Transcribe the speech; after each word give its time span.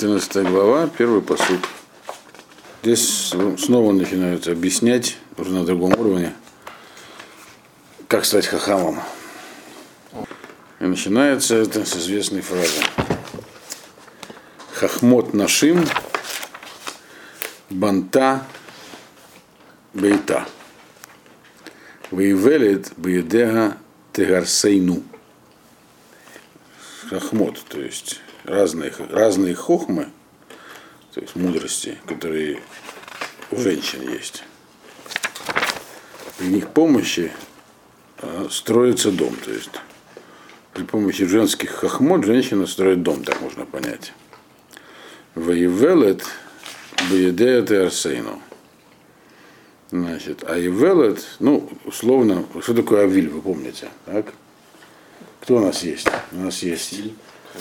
14 0.00 0.48
глава, 0.48 0.88
первый 0.96 1.20
посуд. 1.20 1.60
Здесь 2.82 3.34
снова 3.58 3.92
начинают 3.92 4.48
объяснять, 4.48 5.18
уже 5.36 5.50
на 5.50 5.62
другом 5.62 5.92
уровне, 5.92 6.32
как 8.08 8.24
стать 8.24 8.46
хахамом. 8.46 8.98
И 10.80 10.84
начинается 10.84 11.56
это 11.56 11.84
с 11.84 11.98
известной 11.98 12.40
фразы. 12.40 12.80
Хахмот 14.72 15.34
нашим 15.34 15.86
банта 17.68 18.46
бейта. 19.92 20.46
Воевелит 22.10 22.90
бейдега 22.96 23.76
тегарсейну. 24.14 25.02
Хахмот, 27.10 27.62
то 27.68 27.78
есть 27.78 28.22
разные, 28.50 28.92
разные 29.10 29.54
хохмы, 29.54 30.08
то 31.14 31.20
есть 31.20 31.36
мудрости, 31.36 31.98
которые 32.06 32.60
у 33.50 33.56
женщин 33.56 34.10
есть. 34.10 34.44
При 36.38 36.48
них 36.48 36.68
помощи 36.70 37.32
а, 38.18 38.48
строится 38.50 39.10
дом. 39.10 39.36
То 39.44 39.52
есть 39.52 39.70
при 40.72 40.84
помощи 40.84 41.26
женских 41.26 41.70
хохмот 41.70 42.24
женщина 42.24 42.66
строит 42.66 43.02
дом, 43.02 43.24
так 43.24 43.40
можно 43.40 43.66
понять. 43.66 44.12
Воевелет 45.34 46.24
Баедеет 47.10 47.70
и 47.70 47.76
Арсейну. 47.76 48.40
Значит, 49.90 50.44
а 50.46 50.56
Ивелет, 50.56 51.24
ну, 51.40 51.68
условно, 51.84 52.46
что 52.62 52.74
такое 52.74 53.04
Авиль, 53.04 53.28
вы 53.28 53.42
помните, 53.42 53.88
так? 54.04 54.32
Кто 55.40 55.56
у 55.56 55.60
нас 55.60 55.82
есть? 55.82 56.06
У 56.30 56.36
нас 56.36 56.62
есть, 56.62 56.94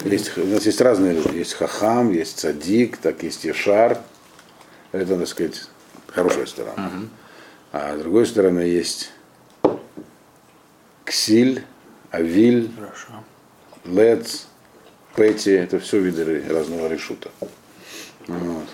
есть 0.05 0.37
у 0.37 0.45
нас 0.45 0.65
есть 0.65 0.81
разные 0.81 1.13
люди. 1.13 1.37
Есть 1.37 1.53
Хахам, 1.53 2.11
есть 2.11 2.39
Цадик, 2.39 2.97
так 2.97 3.23
есть 3.23 3.45
Ишар. 3.45 3.99
Это, 4.91 5.17
так 5.17 5.27
сказать, 5.27 5.69
хорошая 6.07 6.45
сторона. 6.45 6.73
Uh-huh. 6.73 7.07
А 7.71 7.97
с 7.97 7.99
другой 7.99 8.25
стороны 8.25 8.61
есть 8.61 9.11
Ксиль, 11.05 11.63
Авиль, 12.11 12.71
Хорошо. 12.75 13.23
Лец, 13.85 14.47
Пэти. 15.15 15.49
Это 15.49 15.79
все 15.79 15.99
виды 15.99 16.43
разного 16.49 16.87
решута. 16.87 17.29
Вот. 18.27 18.67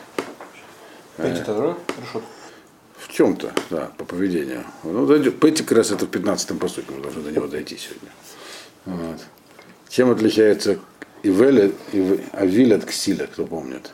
Пэти 1.17 1.39
это 1.41 1.77
решут? 2.01 2.23
В 2.97 3.11
чем-то, 3.11 3.53
да, 3.69 3.91
по 3.97 4.05
поведению. 4.05 4.63
Ну, 4.83 5.07
Пэти 5.31 5.61
как 5.61 5.77
раз 5.77 5.91
это 5.91 6.05
в 6.05 6.09
15-м 6.09 6.57
посуке, 6.59 6.91
мы 6.91 7.01
должны 7.01 7.21
до 7.21 7.31
него 7.31 7.47
дойти 7.47 7.77
сегодня. 7.77 8.09
Вот. 8.85 9.21
Чем 9.89 10.11
отличается 10.11 10.79
Ивель, 11.25 11.73
Авиль 12.33 12.75
от 12.75 12.85
Ксиля, 12.85 13.25
кто 13.25 13.47
помнит? 13.47 13.91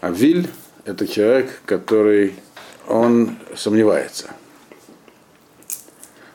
Авиль– 0.00 0.48
это 0.84 1.08
человек, 1.08 1.60
который 1.66 2.36
он 2.86 3.36
сомневается. 3.56 4.30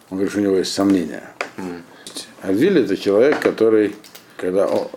Он 0.09 0.17
говорит, 0.17 0.31
что 0.31 0.41
у 0.41 0.43
него 0.43 0.57
есть 0.57 0.73
сомнения. 0.73 1.23
Mm. 1.55 1.81
Авиль 2.41 2.79
это 2.79 2.97
человек, 2.97 3.39
который, 3.39 3.95
когда 4.35 4.67
он 4.67 4.89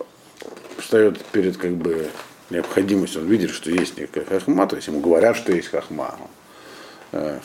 встает 0.79 1.23
перед 1.27 1.55
как 1.55 1.71
бы 1.71 2.09
необходимостью, 2.49 3.21
он 3.21 3.27
видит, 3.27 3.51
что 3.51 3.71
есть 3.71 3.97
некая 3.97 4.25
хахма, 4.25 4.67
то 4.67 4.75
есть 4.75 4.89
ему 4.89 4.99
говорят, 4.99 5.37
что 5.37 5.53
есть 5.53 5.69
хахма, 5.69 6.13
э, 6.19 6.23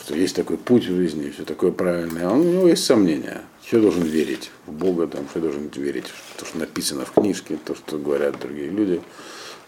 что 0.03 0.15
есть 0.15 0.35
такой 0.35 0.57
путь 0.57 0.85
в 0.85 0.95
жизни, 0.95 1.29
все 1.29 1.43
такое 1.43 1.71
правильное, 1.71 2.27
он, 2.27 2.41
у 2.41 2.51
него 2.51 2.67
есть 2.67 2.83
сомнения. 2.83 3.41
Что 3.65 3.79
должен 3.79 4.03
верить 4.03 4.51
в 4.65 4.71
Бога, 4.71 5.07
там, 5.07 5.27
что 5.29 5.39
должен 5.39 5.69
верить 5.75 6.07
в 6.07 6.39
то, 6.39 6.45
что 6.45 6.57
написано 6.57 7.05
в 7.05 7.11
книжке, 7.11 7.57
то, 7.63 7.75
что 7.75 7.97
говорят 7.97 8.39
другие 8.39 8.69
люди. 8.69 9.01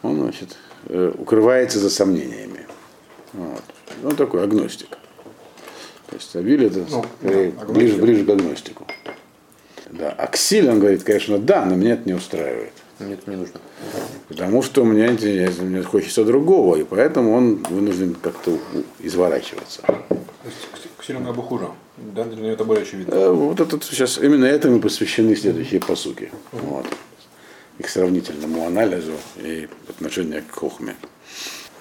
Он, 0.01 0.19
значит, 0.19 0.57
э, 0.87 1.13
укрывается 1.17 1.79
за 1.79 1.89
сомнениями. 1.89 2.65
Вот. 3.33 3.63
Он 4.03 4.09
ну, 4.09 4.11
такой 4.11 4.43
агностик. 4.43 4.97
То 6.07 6.15
есть 6.15 6.35
Авиль 6.35 6.65
это 6.65 6.85
ну, 6.89 7.05
да, 7.21 7.65
ближе, 7.65 7.97
ближе 7.97 8.25
к 8.25 8.29
агностику. 8.29 8.85
Да. 9.89 10.11
А 10.11 10.27
Ксиль, 10.27 10.69
он 10.69 10.79
говорит, 10.79 11.03
конечно, 11.03 11.37
да, 11.37 11.65
но 11.65 11.75
меня 11.75 11.93
это 11.93 12.03
не 12.05 12.13
устраивает. 12.13 12.73
Нет, 13.07 13.27
не 13.27 13.35
нужно. 13.35 13.59
Потому 14.27 14.61
что 14.61 14.83
мне, 14.83 15.09
мне 15.61 15.83
хочется 15.83 16.23
другого, 16.23 16.75
и 16.77 16.83
поэтому 16.83 17.33
он 17.33 17.57
вынужден 17.69 18.15
как-то 18.15 18.57
изворачиваться. 18.99 19.83
Ксиль 20.99 21.15
намного 21.15 21.41
хуже. 21.41 21.67
Да, 21.97 22.23
для 22.23 22.37
него 22.37 22.47
это 22.47 22.63
более 22.63 22.83
очевидно. 22.83 23.13
Э, 23.13 23.29
вот 23.29 23.59
это 23.59 23.79
сейчас 23.81 24.17
именно 24.17 24.45
этому 24.45 24.79
посвящены 24.79 25.35
следующие 25.35 25.79
посуки. 25.79 26.31
Вот. 26.51 26.85
Их 27.77 27.89
сравнительному 27.89 28.65
анализу 28.65 29.13
и 29.37 29.67
отношению 29.89 30.43
к 30.49 30.55
хохме. 30.55 30.95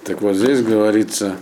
Так 0.04 0.20
вот 0.22 0.34
здесь 0.34 0.62
говорится 0.62 1.36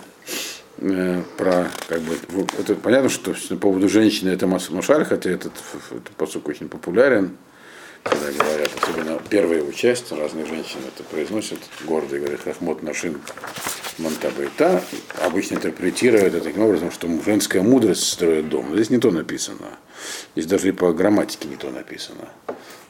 э, 0.78 1.22
про, 1.38 1.68
как 1.88 2.02
бы, 2.02 2.16
это 2.58 2.74
понятно, 2.74 3.08
что 3.08 3.34
по 3.48 3.56
поводу 3.56 3.88
женщины 3.88 4.28
это 4.28 4.46
Машаль, 4.46 5.04
хотя 5.04 5.30
этот, 5.30 5.52
этот 5.90 6.10
посук 6.16 6.48
очень 6.48 6.68
популярен, 6.68 7.36
когда 8.02 8.30
говорят, 8.32 8.70
особенно 8.80 9.20
первая 9.28 9.58
его 9.58 9.72
часть, 9.72 10.10
разные 10.12 10.46
женщины 10.46 10.82
это 10.94 11.04
произносят, 11.04 11.58
гордо 11.84 12.18
говорят, 12.18 12.40
Хахмот 12.42 12.82
Нашин 12.82 13.20
Монтабайта, 13.98 14.82
обычно 15.22 15.56
интерпретируют 15.56 16.34
это 16.34 16.40
таким 16.40 16.62
образом, 16.62 16.90
что 16.90 17.08
женская 17.24 17.62
мудрость 17.62 18.08
строит 18.08 18.48
дом. 18.48 18.74
Здесь 18.74 18.90
не 18.90 18.98
то 18.98 19.10
написано. 19.10 19.78
Здесь 20.34 20.46
даже 20.46 20.68
и 20.68 20.72
по 20.72 20.92
грамматике 20.92 21.48
не 21.48 21.56
то 21.56 21.70
написано. 21.70 22.28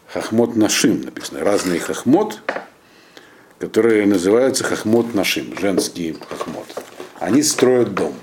Хахмот 0.06 0.56
Нашим 0.56 1.02
написано. 1.02 1.40
Разные 1.40 1.80
хахмот, 1.80 2.40
которые 3.58 4.06
называются 4.06 4.64
хахмот 4.64 5.14
нашим, 5.14 5.56
женский 5.58 6.16
хахмот. 6.28 6.66
Они 7.18 7.42
строят 7.42 7.94
дом. 7.94 8.14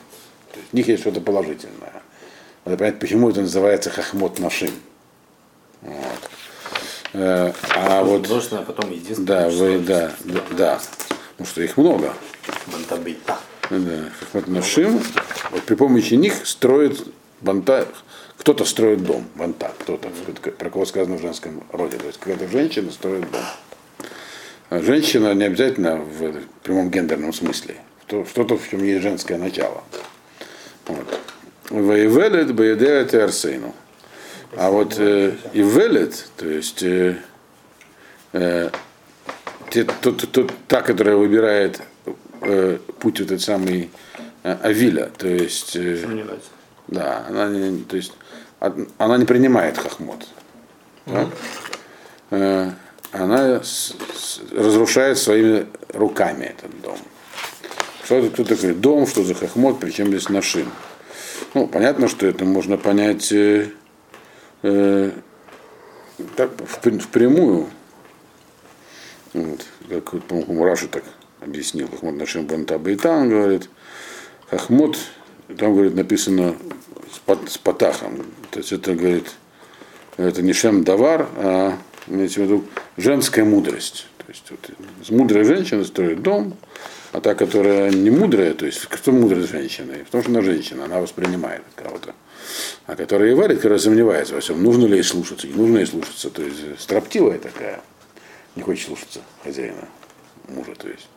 То 0.52 0.60
есть 0.60 0.74
у 0.74 0.76
них 0.78 0.88
есть 0.88 1.02
что-то 1.02 1.22
положительное. 1.22 2.02
Надо 2.66 2.78
понять, 2.78 3.00
почему 3.00 3.30
это 3.30 3.42
называется 3.42 3.90
хахмот 3.90 4.40
нашим. 4.40 4.72
Вот. 5.82 6.30
Э, 7.18 7.52
а 7.76 8.04
вот, 8.04 8.28
Множественное, 8.28 8.64
потом 8.64 8.92
единственное. 8.92 9.26
Да, 9.26 9.50
вы, 9.50 9.80
да, 9.80 10.12
да, 10.24 10.42
да. 10.52 10.80
Потому 11.32 11.48
что 11.48 11.64
их 11.64 11.76
много. 11.76 12.14
Бантабита. 12.68 13.38
Да, 13.72 14.10
хахмот 14.20 14.48
нашим. 14.48 15.02
Вот 15.52 15.64
при 15.64 15.76
помощи 15.76 16.14
них 16.14 16.46
строит 16.46 17.08
банта, 17.42 17.88
кто-то 18.38 18.66
строит 18.66 19.04
дом, 19.04 19.26
банта, 19.36 19.72
кто-то, 19.80 20.10
про 20.52 20.70
кого 20.70 20.86
сказано 20.86 21.18
в 21.18 21.22
женском 21.22 21.64
роде. 21.72 21.98
То 21.98 22.06
есть 22.06 22.20
какая-то 22.20 22.48
женщина 22.50 22.92
строит 22.92 23.26
дом. 23.32 24.84
Женщина 24.84 25.34
не 25.34 25.46
обязательно 25.46 25.96
в 25.96 26.34
прямом 26.62 26.92
гендерном 26.92 27.34
смысле. 27.34 27.78
Что-то, 28.06 28.58
в 28.58 28.70
чем 28.70 28.84
есть 28.84 29.02
женское 29.02 29.38
начало. 29.38 29.84
Вот. 30.86 31.20
Воевелет, 31.70 32.54
боедеет 32.54 33.14
и 33.14 33.18
арсейну. 33.18 33.74
А 34.60 34.72
вот 34.72 34.96
э, 34.98 35.36
и 35.54 35.62
велет, 35.62 36.30
то 36.36 36.48
есть 36.48 36.82
э, 36.82 37.18
э, 38.34 38.70
те, 39.70 39.84
тот, 39.84 40.32
тот, 40.32 40.52
та, 40.68 40.82
которая 40.82 41.16
выбирает 41.16 41.80
э, 42.42 42.80
путь 43.00 43.20
вот 43.20 43.32
этот 43.32 43.42
самый 43.42 43.92
э, 44.42 44.58
Авиля, 44.64 45.12
то 45.16 45.28
есть 45.28 45.76
э, 45.76 46.04
да, 46.88 47.26
она 47.30 47.50
не, 47.50 47.84
то 47.84 47.98
есть 47.98 48.14
она 48.98 49.18
не 49.18 49.26
принимает 49.26 49.78
хохмот. 49.78 50.28
Mm-hmm. 51.06 51.30
Да? 52.32 52.38
Э, 52.38 52.72
она 53.12 53.64
с, 53.64 53.94
с, 54.16 54.42
разрушает 54.52 55.20
своими 55.20 55.68
руками 55.94 56.46
этот 56.46 56.82
дом. 56.82 56.98
Что 58.04 58.16
это 58.16 58.30
кто 58.30 58.44
такой 58.44 58.74
дом, 58.74 59.06
что 59.06 59.24
за 59.24 59.36
хохмот, 59.36 59.80
причем 59.80 60.08
здесь 60.08 60.30
нашим. 60.30 60.72
Ну, 61.54 61.68
понятно, 61.68 62.08
что 62.08 62.26
это 62.26 62.44
можно 62.44 62.78
понять 62.78 63.32
э, 63.32 63.70
э, 64.64 65.12
так, 66.36 66.52
в, 66.60 67.00
впрямую. 67.00 67.68
Вот, 69.34 69.66
как, 69.90 70.24
по-моему, 70.24 70.64
Раша 70.64 70.88
так 70.88 71.04
объяснил, 71.42 71.88
Хахмот 71.90 72.16
нашим 72.16 72.46
Банта 72.46 72.78
Бейтан 72.80 73.30
говорит, 73.30 73.70
Хахмот, 74.50 74.98
там, 75.58 75.74
говорит, 75.74 75.96
написано 75.96 76.56
с, 77.12 77.52
с 77.52 77.58
Патахом. 77.58 78.26
То 78.52 78.60
есть 78.60 78.72
это, 78.72 78.96
говорит, 78.96 79.32
это 80.18 80.42
не 80.42 80.54
Шем 80.54 80.84
Давар, 80.84 81.28
а 81.38 81.78
имеется 82.08 82.42
в 82.42 82.44
виду 82.44 82.64
женская 82.98 83.44
мудрость. 83.44 84.08
То 84.18 84.26
есть 84.30 84.52
вот, 84.52 85.10
мудрая 85.10 85.44
женщина 85.44 85.84
строит 85.86 86.22
дом, 86.22 86.56
а 87.14 87.22
та, 87.22 87.36
которая 87.36 87.92
не 87.92 88.10
мудрая, 88.10 88.54
то 88.54 88.66
есть 88.66 88.86
кто 88.86 89.12
мудрая 89.12 89.48
женщина? 89.48 89.94
Потому 90.06 90.24
что 90.24 90.32
она 90.32 90.42
женщина, 90.42 90.86
она 90.86 91.00
воспринимает 91.00 91.64
кого-то. 91.76 92.14
А 92.86 92.96
которая 92.96 93.32
и 93.32 93.34
варит, 93.34 93.58
которая 93.58 93.80
сомневается 93.80 94.36
во 94.36 94.42
всем, 94.42 94.62
нужно 94.64 94.86
ли 94.86 94.96
ей 94.96 95.04
слушаться, 95.04 95.48
не 95.48 95.54
нужно 95.54 95.80
ей 95.80 95.88
слушаться. 95.88 96.30
То 96.30 96.42
есть 96.42 96.80
строптивая 96.80 97.40
такая, 97.40 97.82
не 98.56 98.64
хочет 98.64 98.88
слушаться 98.88 99.22
хозяина, 99.44 99.88
мужа, 100.48 100.74
то 100.78 100.88
есть. 100.88 101.08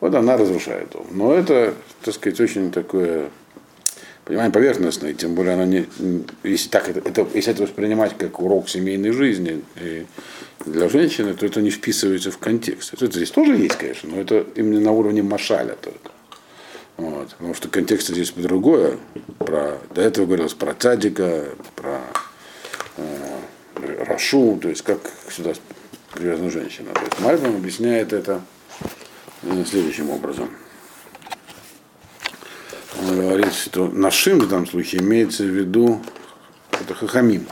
Вот 0.00 0.14
она 0.14 0.36
разрушает 0.36 0.90
дом. 0.90 1.06
Но 1.10 1.34
это, 1.34 1.74
так 2.04 2.14
сказать, 2.14 2.38
очень 2.40 2.70
такое 2.70 3.30
понимание 4.28 4.52
поверхностное, 4.52 5.14
тем 5.14 5.34
более 5.34 5.54
она 5.54 5.64
не, 5.64 5.86
если, 6.44 6.68
так, 6.68 6.88
это, 6.88 7.00
это, 7.00 7.26
если 7.34 7.52
это 7.52 7.62
воспринимать 7.62 8.16
как 8.18 8.38
урок 8.40 8.68
семейной 8.68 9.10
жизни 9.10 9.62
и 9.80 10.06
для 10.66 10.90
женщины, 10.90 11.32
то 11.32 11.46
это 11.46 11.62
не 11.62 11.70
вписывается 11.70 12.30
в 12.30 12.36
контекст. 12.36 12.92
Это 12.92 13.06
здесь 13.06 13.30
тоже 13.30 13.56
есть, 13.56 13.76
конечно, 13.76 14.10
но 14.10 14.20
это 14.20 14.44
именно 14.54 14.80
на 14.80 14.92
уровне 14.92 15.22
машаля 15.22 15.74
только. 15.80 16.10
Вот. 16.98 17.30
Потому 17.30 17.54
что 17.54 17.68
контекст 17.68 18.08
здесь 18.08 18.32
другое. 18.32 18.98
Про, 19.38 19.78
до 19.94 20.02
этого 20.02 20.26
говорилось 20.26 20.54
про 20.54 20.74
цадика, 20.74 21.44
про 21.76 22.00
э, 22.96 24.04
Рашу, 24.04 24.58
то 24.60 24.68
есть 24.68 24.82
как 24.82 24.98
сюда 25.30 25.52
привязана 26.12 26.50
женщина. 26.50 26.92
То 26.92 27.02
есть 27.02 27.20
Мальбим 27.20 27.56
объясняет 27.56 28.12
это 28.12 28.42
э, 29.42 29.64
следующим 29.64 30.10
образом. 30.10 30.50
Он 33.00 33.16
говорит, 33.16 33.54
что 33.54 33.86
нашим 33.86 34.40
в 34.40 34.48
данном 34.48 34.66
случае 34.66 35.00
имеется 35.00 35.44
в 35.44 35.46
виду 35.46 36.02
это 36.72 36.94
хахамим. 36.94 37.46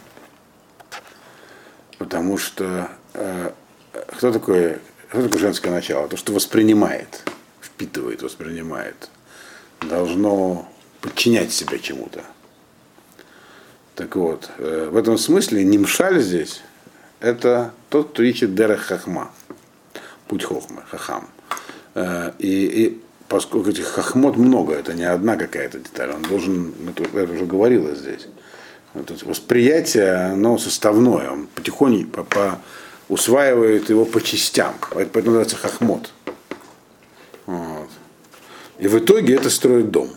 Потому 1.98 2.36
что 2.36 2.90
э, 3.14 3.52
кто 4.08 4.32
такое, 4.32 4.80
кто 5.08 5.22
такое 5.22 5.38
женское 5.40 5.70
начало? 5.70 6.08
То, 6.08 6.16
что 6.16 6.32
воспринимает, 6.32 7.22
впитывает, 7.60 8.22
воспринимает, 8.22 9.08
должно 9.80 10.68
подчинять 11.00 11.52
себя 11.52 11.78
чему-то. 11.78 12.22
Так 13.94 14.16
вот, 14.16 14.50
э, 14.58 14.88
в 14.90 14.96
этом 14.96 15.16
смысле 15.16 15.64
нимшаль 15.64 16.20
здесь 16.20 16.62
это 17.20 17.72
тот, 17.88 18.10
кто 18.10 18.22
ищет 18.22 18.54
дерех 18.54 18.82
хахма, 18.82 19.30
путь 20.28 20.44
хохмы, 20.44 20.82
хахам. 20.88 21.28
Э, 21.94 22.32
и, 22.38 22.66
и 22.66 23.02
поскольку 23.28 23.70
этих 23.70 23.86
хахмот 23.86 24.36
много, 24.36 24.74
это 24.74 24.94
не 24.94 25.04
одна 25.04 25.36
какая-то 25.36 25.78
деталь, 25.78 26.10
он 26.10 26.22
должен, 26.22 26.74
это 26.88 27.32
уже 27.32 27.46
говорилось 27.46 27.98
здесь, 27.98 28.26
вот 28.94 29.10
восприятие, 29.22 30.14
оно 30.32 30.58
составное, 30.58 31.30
он 31.30 31.46
потихоньку 31.54 32.10
по, 32.10 32.24
по, 32.24 32.58
усваивает 33.08 33.90
его 33.90 34.04
по 34.04 34.20
частям, 34.20 34.74
поэтому 34.90 35.26
называется 35.26 35.56
хахмот. 35.56 36.10
Вот. 37.46 37.85
И 38.78 38.88
в 38.88 38.98
итоге 38.98 39.34
это 39.34 39.50
строит 39.50 39.90
дом. 39.90 40.10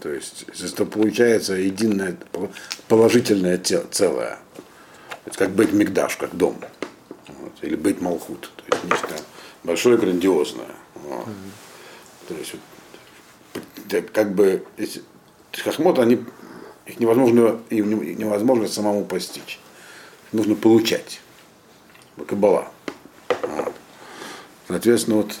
То 0.00 0.08
есть 0.08 0.46
это 0.62 0.86
получается 0.86 1.54
единое 1.54 2.16
положительное 2.88 3.58
целое. 3.58 4.38
Это 5.26 5.38
как 5.38 5.50
быть 5.50 5.72
Мигдаш, 5.72 6.16
как 6.16 6.34
дом. 6.34 6.58
Вот. 7.28 7.52
Или 7.60 7.76
быть 7.76 8.00
Малхут. 8.00 8.50
То 8.56 8.64
есть 8.66 8.84
нечто 8.84 9.22
большое, 9.62 9.98
грандиозное. 9.98 10.66
Вот. 10.94 11.26
Mm-hmm. 11.26 12.28
То 12.28 12.34
есть 12.34 12.54
как 14.12 14.34
бы 14.34 14.64
хахмот, 15.52 15.98
они 15.98 16.24
их 16.86 16.98
невозможно, 16.98 17.60
их 17.68 17.84
невозможно 17.84 18.68
самому 18.68 19.04
постичь. 19.04 19.60
Нужно 20.32 20.54
получать. 20.54 21.20
Кабала. 22.26 22.70
Вот. 23.42 23.74
Соответственно, 24.68 25.18
вот, 25.18 25.34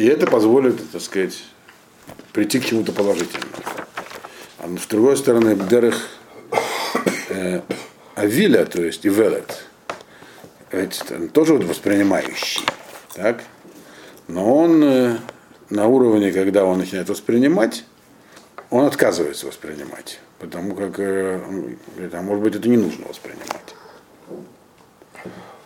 и 0.00 0.06
это 0.06 0.26
позволит, 0.26 0.90
так 0.92 1.02
сказать, 1.02 1.44
прийти 2.32 2.58
к 2.58 2.64
чему-то 2.64 2.90
положительному. 2.90 3.52
А 4.58 4.66
с 4.78 4.86
другой 4.86 5.14
стороны, 5.18 5.54
Дерех 5.54 6.08
э, 7.28 7.60
Авиля, 8.16 8.64
то 8.64 8.82
есть 8.82 9.06
Ивелет, 9.06 9.66
тоже 11.34 11.52
вот 11.52 11.64
воспринимающий, 11.64 12.62
так? 13.14 13.42
но 14.26 14.56
он 14.56 14.82
э, 14.82 15.18
на 15.68 15.86
уровне, 15.86 16.32
когда 16.32 16.64
он 16.64 16.78
начинает 16.78 17.10
воспринимать, 17.10 17.84
он 18.70 18.86
отказывается 18.86 19.48
воспринимать, 19.48 20.18
потому 20.38 20.74
как, 20.76 20.98
э, 20.98 21.76
это, 21.98 22.22
может 22.22 22.42
быть, 22.42 22.54
это 22.54 22.66
не 22.70 22.78
нужно 22.78 23.06
воспринимать. 23.06 23.74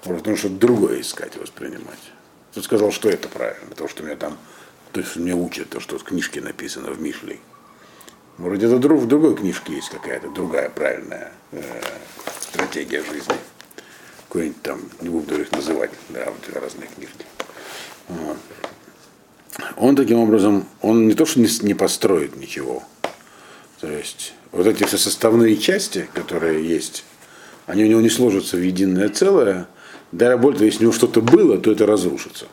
Может, 0.05 0.27
нужно 0.27 0.37
что-то 0.37 0.55
другое 0.57 1.03
искать 1.03 1.37
воспринимать. 1.37 2.01
Кто 2.55 2.63
сказал, 2.63 2.93
что 2.93 3.09
это 3.09 3.29
правильно, 3.29 3.75
то, 3.75 3.89
что 3.89 4.05
меня 4.05 4.15
там, 4.15 4.39
то, 4.93 5.03
что 5.03 5.19
мне 5.19 5.35
учат, 5.35 5.71
то, 5.71 5.81
что 5.81 5.99
в 5.99 6.05
книжке 6.05 6.41
написано 6.41 6.93
в 6.93 7.01
Мишле. 7.01 7.41
Вроде 8.39 8.67
это 8.67 8.79
друг, 8.79 9.01
в 9.01 9.09
другой 9.09 9.35
книжке 9.35 9.75
есть 9.75 9.89
какая-то 9.89 10.31
другая 10.31 10.71
правильная 10.71 11.33
э, 11.51 11.61
стратегия 12.41 13.03
жизни. 13.03 13.35
Какой-нибудь 14.29 14.63
там, 14.63 14.83
не 15.01 15.09
буду 15.09 15.41
их 15.41 15.51
называть, 15.51 15.91
да, 16.11 16.27
вот 16.27 16.57
разные 16.57 16.89
книжки. 16.95 17.27
Вот. 18.07 18.37
Он 19.77 19.97
таким 19.97 20.21
образом, 20.21 20.69
он 20.81 21.09
не 21.09 21.15
то, 21.15 21.27
что 21.27 21.41
не, 21.41 21.49
не 21.63 21.75
построит 21.75 22.37
ничего. 22.37 22.85
То 23.81 23.91
есть 23.91 24.33
вот 24.53 24.69
эти 24.69 24.85
все 24.85 24.97
составные 24.97 25.57
части, 25.57 26.09
которые 26.15 26.65
есть, 26.65 27.05
они 27.67 27.83
у 27.83 27.89
него 27.89 28.01
не 28.01 28.11
сложатся 28.11 28.57
в 28.57 28.65
единое 28.65 29.09
целое. 29.09 29.67
Да, 30.15 30.37
более 30.37 30.59
того, 30.59 30.67
если 30.67 30.79
у 30.79 30.83
него 30.83 30.93
что-то 30.93 31.21
было, 31.21 31.59
то 31.59 31.73
это 31.73 31.87
разрушится. 31.87 32.47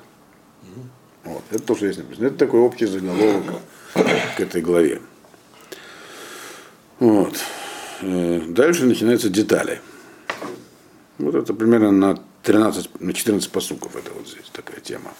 Вот. 1.23 1.43
Это 1.51 1.61
тоже 1.61 1.85
есть 1.85 1.99
написано. 1.99 2.25
Это 2.25 2.37
такой 2.37 2.59
общий 2.59 2.87
заголовок 2.87 3.43
к 3.93 4.39
этой 4.39 4.63
главе. 4.63 4.99
Вот. 6.97 7.35
Э, 8.01 8.41
дальше 8.47 8.85
начинаются 8.85 9.29
детали. 9.29 9.79
Вот 11.19 11.35
это 11.35 11.53
примерно 11.53 11.91
на 11.91 12.17
13, 12.41 12.99
на 12.99 13.13
14 13.13 13.51
посуков 13.51 13.95
это 13.95 14.11
вот 14.11 14.27
здесь 14.27 14.49
такая 14.51 14.79
тема. 14.79 15.11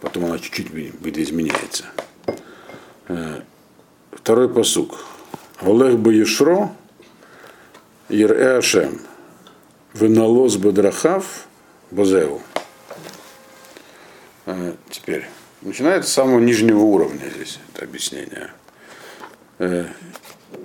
Потом 0.00 0.24
она 0.24 0.40
чуть-чуть 0.40 0.70
видоизменяется. 0.70 1.84
Э, 3.06 3.42
второй 4.10 4.52
посук. 4.52 5.04
Олег 5.60 5.98
бы 5.98 6.14
Ешро, 6.14 6.74
Ере 8.08 8.56
Ашем, 8.56 8.98
Веналос 9.94 10.56
Бадрахав, 10.56 11.46
Бозеу. 11.90 12.40
Э, 14.46 14.74
теперь. 14.90 15.26
Начинается 15.60 16.10
с 16.10 16.14
самого 16.14 16.40
нижнего 16.40 16.80
уровня 16.80 17.30
здесь 17.34 17.58
это 17.72 17.84
объяснение. 17.84 18.50
Э, 19.58 19.86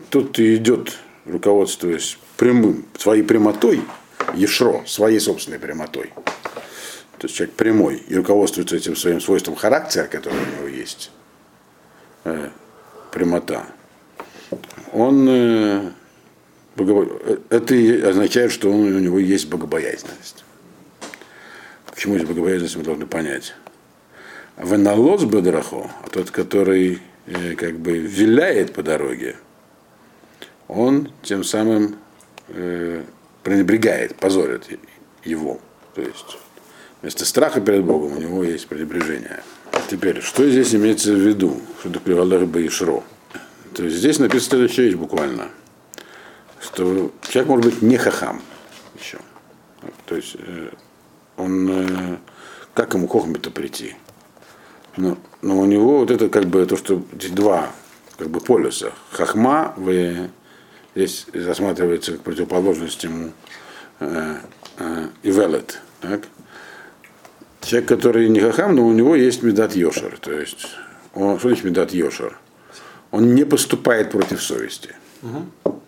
тут 0.10 0.40
идет, 0.40 0.98
руководствуясь 1.26 2.18
прямым, 2.38 2.86
своей 2.98 3.22
прямотой, 3.22 3.82
ешро, 4.34 4.84
своей 4.88 5.20
собственной 5.20 5.60
прямотой. 5.60 6.14
То 7.18 7.26
есть 7.26 7.36
человек 7.36 7.56
прямой 7.56 7.98
и 7.98 8.16
руководствуется 8.16 8.76
этим 8.76 8.96
своим 8.96 9.20
свойством 9.20 9.56
характера, 9.56 10.06
который 10.06 10.40
у 10.40 10.58
него 10.58 10.68
есть, 10.68 11.12
э, 12.24 12.50
прямота. 13.12 13.66
Он 14.94 15.28
э, 15.30 15.92
богобо... 16.78 17.08
это 17.50 18.10
означает, 18.10 18.52
что 18.52 18.72
он, 18.72 18.96
у 18.96 19.00
него 19.00 19.20
есть 19.20 19.50
богобоязненность. 19.50 20.46
Почему 21.90 22.14
есть 22.14 22.28
богобоязненность, 22.28 22.78
мы 22.78 22.84
должны 22.84 23.08
понять. 23.08 23.56
Веналос 24.58 25.24
бедрахо, 25.24 25.92
а 26.04 26.10
тот, 26.10 26.32
который 26.32 27.00
э, 27.26 27.56
как 27.56 27.78
бы 27.80 27.98
виляет 27.98 28.74
по 28.74 28.84
дороге, 28.84 29.36
он 30.68 31.12
тем 31.24 31.44
самым 31.44 31.96
э, 32.50 33.04
пренебрегает, 33.44 34.16
позорит 34.16 34.68
его. 35.24 35.60
То 35.96 36.02
есть 36.02 36.38
вместо 37.02 37.26
страха 37.26 37.62
перед 37.62 37.84
Богом 37.84 38.18
у 38.18 38.20
него 38.20 38.44
есть 38.44 38.68
пренебрежение. 38.68 39.42
Теперь, 39.90 40.22
что 40.22 40.48
здесь 40.48 40.76
имеется 40.76 41.14
в 41.14 41.20
виду? 41.20 41.62
Что 41.80 41.90
такое 41.90 42.20
Аллах 42.20 42.46
Баишро? 42.48 43.04
То 43.74 43.84
есть 43.84 43.98
здесь 43.98 44.20
написано 44.20 44.50
следующая 44.50 44.84
вещь 44.84 44.96
буквально. 44.96 45.50
Что 46.60 47.12
человек 47.30 47.50
может 47.50 47.66
быть 47.66 47.82
не 47.82 47.98
хахам 47.98 48.42
еще. 49.00 49.20
То 50.06 50.16
есть 50.16 50.36
э, 50.40 50.70
он, 51.38 51.70
э, 51.70 52.18
как 52.74 52.94
ему 52.94 53.08
хохме-то 53.08 53.52
прийти? 53.52 53.96
Но, 54.98 55.18
но 55.42 55.60
у 55.60 55.66
него 55.66 56.00
вот 56.00 56.12
это 56.12 56.30
как 56.30 56.46
бы 56.46 56.66
то, 56.66 56.76
что 56.76 57.04
здесь 57.14 57.32
два 57.32 57.72
как 58.18 58.30
бы 58.30 58.40
полюса. 58.40 58.94
Хахма 59.12 59.74
в, 59.78 60.30
здесь 60.96 61.28
рассматривается 61.34 62.14
как 62.14 62.22
противоположность 62.22 63.04
ему 63.04 63.32
э, 64.00 64.38
э, 64.80 65.08
и 65.22 65.32
велет. 65.32 65.82
Так? 66.02 66.24
Человек, 67.62 67.90
который 67.90 68.30
не 68.30 68.40
хахам, 68.40 68.76
но 68.76 68.86
у 68.86 68.94
него 68.94 69.16
есть 69.16 69.44
медат 69.44 69.76
йошер. 69.76 70.18
То 70.20 70.32
есть, 70.32 70.68
он, 71.14 71.38
что 71.38 71.50
значит 71.50 71.66
медат 71.66 71.94
йошер? 71.94 72.38
Он 73.12 73.36
не 73.36 73.46
поступает 73.46 74.12
против 74.12 74.42
совести. 74.42 74.96
Угу. 75.22 75.82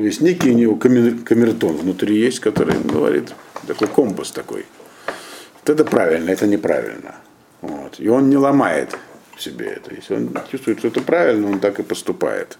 То 0.00 0.06
есть 0.06 0.22
некий 0.22 0.50
у 0.50 0.54
него 0.54 0.76
камертон 0.76 1.76
внутри 1.76 2.16
есть, 2.16 2.40
который 2.40 2.74
говорит, 2.80 3.34
такой 3.66 3.86
компас 3.86 4.30
такой. 4.30 4.64
Вот 5.06 5.68
это 5.68 5.84
правильно, 5.84 6.30
это 6.30 6.46
неправильно. 6.46 7.16
Вот. 7.60 8.00
И 8.00 8.08
он 8.08 8.30
не 8.30 8.38
ломает 8.38 8.96
себе 9.36 9.66
это. 9.66 9.94
Если 9.94 10.14
он 10.14 10.34
чувствует, 10.50 10.78
что 10.78 10.88
это 10.88 11.02
правильно, 11.02 11.50
он 11.50 11.60
так 11.60 11.80
и 11.80 11.82
поступает. 11.82 12.56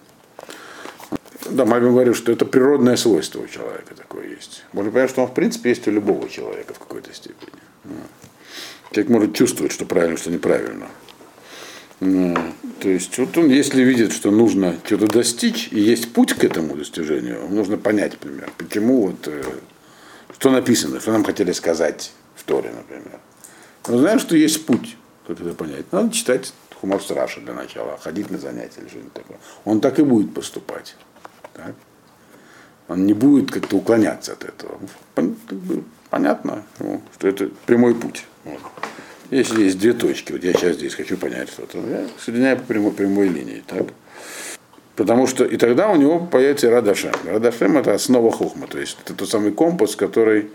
Да, 1.49 1.65
Мальбин 1.65 1.93
говорил, 1.93 2.15
что 2.15 2.31
это 2.31 2.45
природное 2.45 2.97
свойство 2.97 3.41
у 3.41 3.47
человека 3.47 3.95
такое 3.95 4.29
есть. 4.29 4.67
Можно 4.75 4.93
понять, 4.93 5.09
что 5.09 5.23
он 5.23 5.29
в 5.29 5.33
принципе 5.33 5.71
есть 5.71 5.89
у 5.89 5.91
любого 5.91 6.29
человека 6.29 6.75
в 6.75 6.79
какой-то 6.79 7.15
степени. 7.15 7.53
Человек 8.91 9.11
может 9.11 9.35
чувствовать, 9.35 9.73
что 9.73 9.87
правильно, 9.87 10.19
что 10.19 10.31
неправильно. 10.31 10.89
Ну, 12.01 12.35
то 12.81 12.89
есть 12.89 13.17
вот 13.19 13.37
он, 13.37 13.51
если 13.51 13.83
видит, 13.83 14.13
что 14.13 14.31
нужно 14.31 14.77
что-то 14.85 15.07
достичь, 15.07 15.69
и 15.71 15.79
есть 15.79 16.13
путь 16.15 16.33
к 16.33 16.43
этому 16.43 16.75
достижению, 16.75 17.47
нужно 17.51 17.77
понять, 17.77 18.13
например, 18.13 18.51
почему 18.57 19.09
вот, 19.09 19.29
э, 19.29 19.43
что 20.39 20.51
написано, 20.51 20.99
что 20.99 21.13
нам 21.13 21.25
хотели 21.25 21.53
сказать 21.53 22.13
в 22.35 22.45
Торе, 22.45 22.73
например. 22.75 23.21
Мы 23.87 23.99
знаем, 23.99 24.19
что 24.19 24.35
есть 24.35 24.65
путь, 24.65 24.97
как 25.27 25.41
это 25.41 25.53
понять. 25.53 25.93
Надо 25.93 26.11
читать 26.11 26.55
Хумар 26.81 27.03
Раши 27.11 27.41
для 27.41 27.53
начала, 27.53 27.99
ходить 27.99 28.31
на 28.31 28.39
занятия 28.39 28.81
или 28.81 28.89
что-нибудь 28.89 29.13
такое. 29.13 29.39
Он 29.67 29.81
так 29.83 29.99
и 29.99 30.03
будет 30.03 30.33
поступать. 30.33 30.97
Так? 31.53 31.75
Он 32.89 33.05
не 33.05 33.13
будет 33.13 33.51
как-то 33.51 33.77
уклоняться 33.77 34.33
от 34.33 34.45
этого. 34.45 34.79
Понятно, 36.09 36.65
что 37.15 37.29
это 37.29 37.51
прямой 37.67 37.95
путь. 37.95 38.25
Вот. 38.45 38.61
Если 39.31 39.63
есть 39.63 39.79
две 39.79 39.93
точки, 39.93 40.33
вот 40.33 40.43
я 40.43 40.53
сейчас 40.53 40.77
здесь 40.77 40.95
хочу 40.95 41.17
понять 41.17 41.49
что-то, 41.51 41.79
я 41.79 42.05
соединяю 42.19 42.57
по 42.57 42.65
прямой, 42.65 42.93
прямой 42.93 43.29
линии. 43.29 43.63
Так? 43.67 43.87
Потому 44.97 45.29
что 45.29 45.45
и 45.45 45.57
тогда 45.57 45.89
у 45.89 45.97
него 45.97 46.19
появится 46.19 46.69
Радашем. 46.69 47.13
Радашем 47.25 47.79
это 47.79 47.95
основа 47.95 48.33
хохма, 48.33 48.67
то 48.67 48.79
есть 48.79 48.99
это 49.05 49.15
тот 49.15 49.31
самый 49.31 49.53
компас, 49.53 49.95
который 49.95 50.51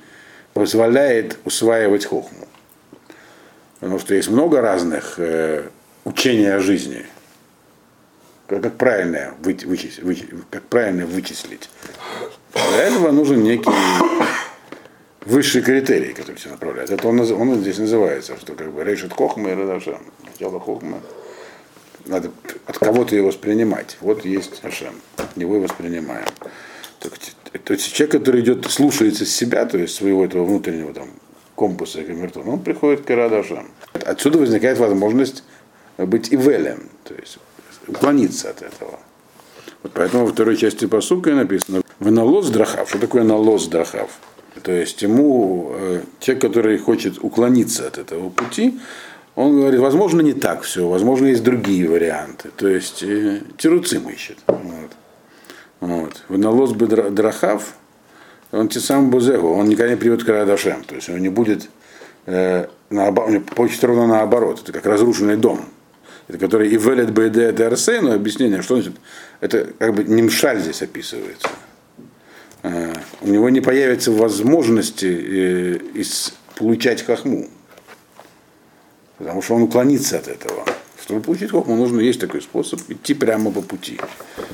позволяет 0.53 1.37
усваивать 1.45 2.05
хохму. 2.05 2.47
Потому 3.79 3.97
что 3.99 4.13
есть 4.13 4.29
много 4.29 4.61
разных 4.61 5.15
э, 5.19 5.69
учений 6.03 6.47
о 6.47 6.59
жизни. 6.59 7.05
Как, 8.47 8.61
как, 8.61 8.77
правильно 8.77 9.33
вы, 9.39 9.57
вычислить, 9.65 10.03
вы, 10.03 10.17
как 10.49 10.63
правильно 10.63 11.05
вычислить. 11.05 11.69
Для 12.53 12.83
этого 12.83 13.11
нужен 13.11 13.41
некий 13.41 13.71
высший 15.25 15.61
критерий, 15.61 16.13
который 16.13 16.37
тебя 16.37 16.51
направляет. 16.51 16.91
Это 16.91 17.07
он, 17.07 17.19
он 17.19 17.61
здесь 17.61 17.77
называется, 17.77 18.37
что 18.37 18.53
как 18.53 18.71
бы 18.71 18.83
решит 18.83 19.13
хохма 19.13 19.51
и 19.51 19.53
радашем. 19.55 19.99
Начало 20.23 20.59
хохма. 20.59 20.99
Надо 22.05 22.31
от 22.67 22.77
кого-то 22.77 23.15
его 23.15 23.27
воспринимать. 23.27 23.97
Вот 24.01 24.25
есть 24.25 24.63
Ашем. 24.63 25.01
Его 25.35 25.59
воспринимаем. 25.59 26.27
Так, 26.99 27.13
то 27.63 27.73
есть 27.73 27.93
человек, 27.93 28.11
который 28.11 28.41
идет, 28.41 28.65
слушается 28.69 29.25
себя, 29.25 29.65
то 29.65 29.77
есть 29.77 29.95
своего 29.95 30.23
этого 30.23 30.45
внутреннего 30.45 30.93
там, 30.93 31.09
компаса 31.55 32.01
и 32.01 32.05
камертона, 32.05 32.51
он 32.51 32.59
приходит 32.59 33.05
к 33.05 33.11
Ирадашем. 33.11 33.69
Отсюда 33.93 34.37
возникает 34.37 34.77
возможность 34.77 35.43
быть 35.97 36.33
ивелем, 36.33 36.89
то 37.03 37.15
есть 37.15 37.39
уклониться 37.87 38.49
от 38.49 38.61
этого. 38.61 38.99
Вот 39.83 39.93
поэтому 39.93 40.25
во 40.25 40.31
второй 40.31 40.57
части 40.57 40.85
посука 40.85 41.31
написано 41.31 41.81
в 41.99 42.11
налоз 42.11 42.49
драхав. 42.49 42.89
Что 42.89 42.99
такое 42.99 43.23
налоз 43.23 43.67
драхав? 43.67 44.09
То 44.63 44.71
есть 44.71 45.01
ему, 45.01 45.71
э, 45.73 46.01
человек, 46.19 46.41
который 46.41 46.77
хочет 46.77 47.17
уклониться 47.21 47.87
от 47.87 47.97
этого 47.97 48.29
пути, 48.29 48.79
он 49.35 49.59
говорит, 49.59 49.79
возможно, 49.79 50.21
не 50.21 50.33
так 50.33 50.63
все, 50.63 50.87
возможно, 50.87 51.27
есть 51.27 51.43
другие 51.43 51.89
варианты. 51.89 52.49
То 52.55 52.67
есть 52.67 53.03
э, 53.03 53.41
тируцим 53.57 54.09
ищет. 54.09 54.37
Вот. 54.47 54.91
Вот. 55.81 56.23
Ваналос 56.29 56.73
бы 56.73 56.87
драхав, 56.87 57.75
он 58.51 58.69
те 58.69 58.79
сам 58.79 59.09
бузегу, 59.09 59.49
он 59.49 59.67
никогда 59.67 59.91
не 59.91 59.97
приведет 59.97 60.23
к 60.23 60.29
Радашем. 60.29 60.83
То 60.83 60.95
есть 60.95 61.09
он 61.09 61.19
не 61.19 61.29
будет, 61.29 61.69
э, 62.25 62.67
наоборот, 62.89 63.45
получит 63.55 63.83
ровно 63.83 64.07
наоборот. 64.07 64.61
Это 64.63 64.71
как 64.71 64.85
разрушенный 64.85 65.35
дом. 65.35 65.65
Это 66.27 66.37
который 66.39 66.69
и 66.69 66.77
велет 66.77 67.11
БД 67.11 67.37
это 67.37 67.67
Арсейну, 67.67 68.13
объяснение, 68.13 68.61
что 68.61 68.75
значит, 68.75 68.95
это 69.41 69.67
как 69.77 69.93
бы 69.93 70.03
немшаль 70.05 70.59
здесь 70.59 70.81
описывается. 70.81 71.49
Э, 72.65 72.93
у 73.21 73.27
него 73.27 73.49
не 73.49 73.61
появится 73.61 74.11
возможности 74.11 75.05
э, 75.05 76.03
получать 76.55 77.03
хохму. 77.03 77.47
Потому 79.19 79.41
что 79.43 79.55
он 79.55 79.61
уклонится 79.63 80.17
от 80.17 80.27
этого. 80.27 80.65
Чтобы 80.99 81.21
получить 81.21 81.51
хохму, 81.51 81.75
нужно 81.75 81.99
есть 81.99 82.19
такой 82.19 82.41
способ 82.41 82.79
идти 82.89 83.13
прямо 83.13 83.51
по 83.51 83.61
пути. 83.61 83.99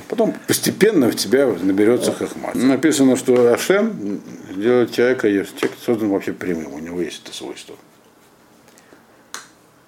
Потом 0.09 0.35
постепенно 0.45 1.09
в 1.09 1.15
тебя 1.15 1.47
наберется 1.47 2.11
хохма. 2.11 2.51
Написано, 2.53 3.15
что 3.15 3.53
Ашем 3.53 4.21
делает 4.57 4.91
человека, 4.91 5.29
человек 5.29 5.77
создан 5.85 6.09
вообще 6.09 6.33
прямым, 6.33 6.73
у 6.73 6.79
него 6.79 7.01
есть 7.01 7.21
это 7.23 7.33
свойство. 7.33 7.77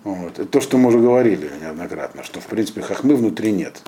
Вот. 0.06 0.40
Это 0.40 0.46
то, 0.46 0.62
что 0.62 0.78
мы 0.78 0.90
уже 0.90 1.00
говорили 1.00 1.50
неоднократно, 1.62 2.24
что 2.24 2.40
в 2.40 2.46
принципе 2.46 2.82
хохмы 2.82 3.18
внутри 3.18 3.52
нет. 3.52 3.82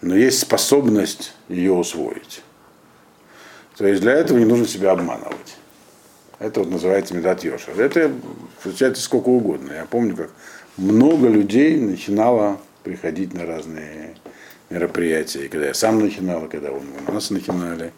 Но 0.00 0.16
есть 0.16 0.38
способность 0.38 1.34
ее 1.48 1.72
усвоить. 1.72 2.42
То 3.76 3.86
есть 3.86 4.02
для 4.02 4.12
этого 4.12 4.38
не 4.38 4.44
нужно 4.44 4.66
себя 4.66 4.92
обманывать. 4.92 5.56
Это 6.38 6.60
вот 6.60 6.70
называется 6.70 7.14
медат 7.14 7.44
йошер. 7.44 7.80
Это 7.80 8.10
встречается 8.58 9.02
сколько 9.02 9.28
угодно. 9.28 9.72
Я 9.72 9.86
помню, 9.86 10.16
как 10.16 10.30
много 10.76 11.28
людей 11.28 11.76
начинало 11.78 12.58
приходить 12.82 13.32
на 13.32 13.46
разные 13.46 14.14
мероприятия. 14.70 15.48
Когда 15.48 15.68
я 15.68 15.74
сам 15.74 16.00
начинал, 16.00 16.48
когда 16.48 16.70
он, 16.72 16.82
у 17.06 17.12
нас 17.12 17.30
начинали. 17.30 17.92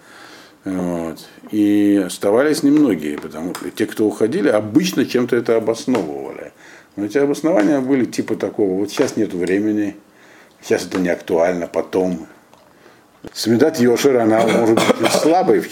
Вот. 0.64 1.26
И 1.50 2.02
оставались 2.04 2.62
немногие, 2.62 3.19
потому 3.19 3.54
что 3.54 3.71
те, 3.71 3.87
кто 3.87 4.07
уходили, 4.07 4.49
обычно 4.49 5.04
чем-то 5.04 5.37
это 5.37 5.57
обосновывали. 5.57 6.52
Но 6.97 7.04
эти 7.04 7.19
обоснования 7.19 7.81
были 7.81 8.04
типа 8.04 8.37
такого, 8.37 8.78
вот 8.78 8.90
сейчас 8.90 9.16
нет 9.16 9.33
времени, 9.35 9.97
сейчас 10.62 10.87
это 10.87 10.99
не 10.99 11.09
актуально, 11.09 11.66
потом. 11.66 12.26
Смедат 13.33 13.78
Йошер, 13.78 14.19
она 14.19 14.47
может 14.47 14.75
быть 14.75 15.12
слабой, 15.12 15.62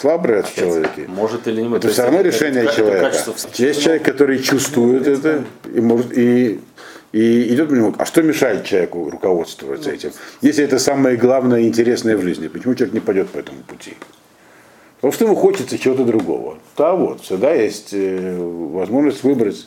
слабой 0.00 0.42
в 0.42 0.54
человеке. 0.54 1.06
Может 1.08 1.46
или 1.46 1.62
не 1.62 1.68
может. 1.68 1.84
Это 1.84 1.92
все 1.92 2.02
равно 2.02 2.20
решение 2.20 2.64
это, 2.64 2.74
человека. 2.74 3.06
Это 3.06 3.62
Есть 3.62 3.82
человек, 3.82 4.02
который 4.02 4.38
чувствует 4.38 5.06
это 5.06 5.44
и, 5.72 5.80
может, 5.80 6.16
и, 6.16 6.60
и 7.12 7.54
идет 7.54 7.68
по 7.68 7.74
нему. 7.74 7.94
А 7.98 8.04
что 8.04 8.22
мешает 8.22 8.64
человеку 8.64 9.08
руководствоваться 9.10 9.90
этим? 9.90 10.12
Если 10.40 10.64
это 10.64 10.78
самое 10.78 11.16
главное 11.16 11.60
и 11.60 11.68
интересное 11.68 12.16
в 12.16 12.22
жизни, 12.22 12.48
почему 12.48 12.74
человек 12.74 12.94
не 12.94 13.00
пойдет 13.00 13.30
по 13.30 13.38
этому 13.38 13.62
пути? 13.62 13.94
Потому 14.96 15.12
что 15.14 15.24
ему 15.24 15.34
хочется 15.34 15.78
чего-то 15.78 16.04
другого. 16.04 16.58
Да 16.76 16.94
вот, 16.94 17.22
всегда 17.22 17.54
есть 17.54 17.94
э, 17.94 18.36
возможность 18.38 19.24
выбрать 19.24 19.66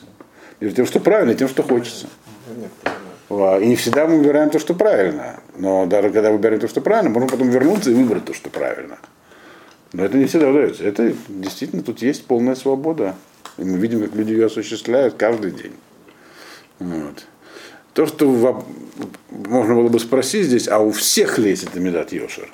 между 0.60 0.76
тем, 0.76 0.86
что 0.86 1.00
правильно, 1.00 1.32
и 1.32 1.34
тем, 1.34 1.48
что 1.48 1.64
хочется. 1.64 2.06
И 3.30 3.66
не 3.66 3.76
всегда 3.76 4.06
мы 4.06 4.18
выбираем 4.18 4.50
то, 4.50 4.58
что 4.58 4.74
правильно. 4.74 5.40
Но 5.56 5.86
даже 5.86 6.10
когда 6.10 6.30
выбираем 6.30 6.60
то, 6.60 6.68
что 6.68 6.80
правильно, 6.80 7.10
можем 7.10 7.28
потом 7.28 7.48
вернуться 7.48 7.90
и 7.90 7.94
выбрать 7.94 8.24
то, 8.24 8.34
что 8.34 8.50
правильно. 8.50 8.98
Но 9.92 10.04
это 10.04 10.18
не 10.18 10.26
всегда 10.26 10.50
удается. 10.50 10.84
Это 10.84 11.14
действительно 11.28 11.82
тут 11.82 12.02
есть 12.02 12.26
полная 12.26 12.54
свобода. 12.54 13.14
И 13.56 13.64
мы 13.64 13.78
видим, 13.78 14.02
как 14.02 14.14
люди 14.14 14.32
ее 14.32 14.46
осуществляют 14.46 15.14
каждый 15.14 15.52
день. 15.52 15.72
Вот. 16.80 17.26
То, 17.94 18.06
что 18.06 18.64
можно 19.30 19.74
было 19.74 19.88
бы 19.88 20.00
спросить 20.00 20.46
здесь, 20.46 20.68
а 20.68 20.80
у 20.80 20.90
всех 20.90 21.38
ли 21.38 21.50
есть 21.50 21.62
это 21.62 21.78
медат 21.78 22.12
Йошер? 22.12 22.50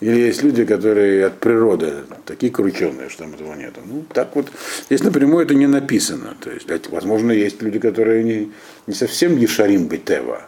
Или 0.00 0.20
есть 0.20 0.42
люди, 0.42 0.64
которые 0.64 1.26
от 1.26 1.40
природы 1.40 2.04
такие 2.24 2.52
крученые, 2.52 3.08
что 3.08 3.24
там 3.24 3.34
этого 3.34 3.54
нет. 3.54 3.74
Ну, 3.84 4.04
так 4.12 4.36
вот, 4.36 4.46
здесь 4.86 5.02
напрямую 5.02 5.44
это 5.44 5.54
не 5.54 5.66
написано. 5.66 6.36
То 6.40 6.50
есть, 6.50 6.68
возможно, 6.88 7.32
есть 7.32 7.60
люди, 7.62 7.80
которые 7.80 8.22
не, 8.22 8.52
не 8.86 8.94
совсем 8.94 9.36
Ешарим 9.36 9.88
Бетева, 9.88 10.42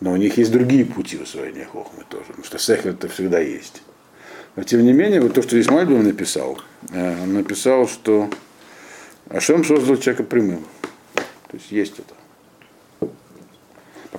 но 0.00 0.12
у 0.12 0.16
них 0.16 0.38
есть 0.38 0.50
другие 0.50 0.84
пути 0.84 1.18
усвоения 1.18 1.66
хохмы 1.66 2.02
тоже, 2.08 2.24
потому 2.26 2.44
что 2.44 2.58
сехер 2.58 2.90
это 2.90 3.06
всегда 3.08 3.38
есть. 3.38 3.82
Но 4.56 4.64
тем 4.64 4.84
не 4.84 4.92
менее, 4.92 5.20
вот 5.20 5.34
то, 5.34 5.42
что 5.42 5.52
здесь 5.52 5.70
Мальбим 5.70 6.02
написал, 6.02 6.58
э, 6.92 7.22
он 7.22 7.34
написал, 7.34 7.86
что 7.86 8.28
Ашем 9.28 9.64
создал 9.64 9.96
человека 9.96 10.24
прямым. 10.24 10.64
То 11.14 11.56
есть 11.56 11.70
есть 11.70 11.98
это 12.00 12.14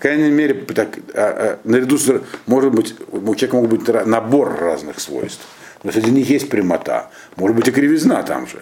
крайней 0.03 0.31
мере, 0.31 0.53
так, 0.53 0.97
а, 1.13 1.13
а, 1.15 1.59
наряду 1.63 1.97
с, 1.97 2.21
может 2.45 2.73
быть, 2.73 2.93
у 3.09 3.35
человека 3.35 3.55
могут 3.55 3.69
быть 3.69 4.05
набор 4.05 4.57
разных 4.59 4.99
свойств. 4.99 5.47
Но 5.81 5.93
среди 5.93 6.11
них 6.11 6.29
есть 6.29 6.49
прямота, 6.49 7.09
может 7.37 7.55
быть 7.55 7.69
и 7.69 7.71
кривизна 7.71 8.21
там 8.23 8.45
же. 8.45 8.61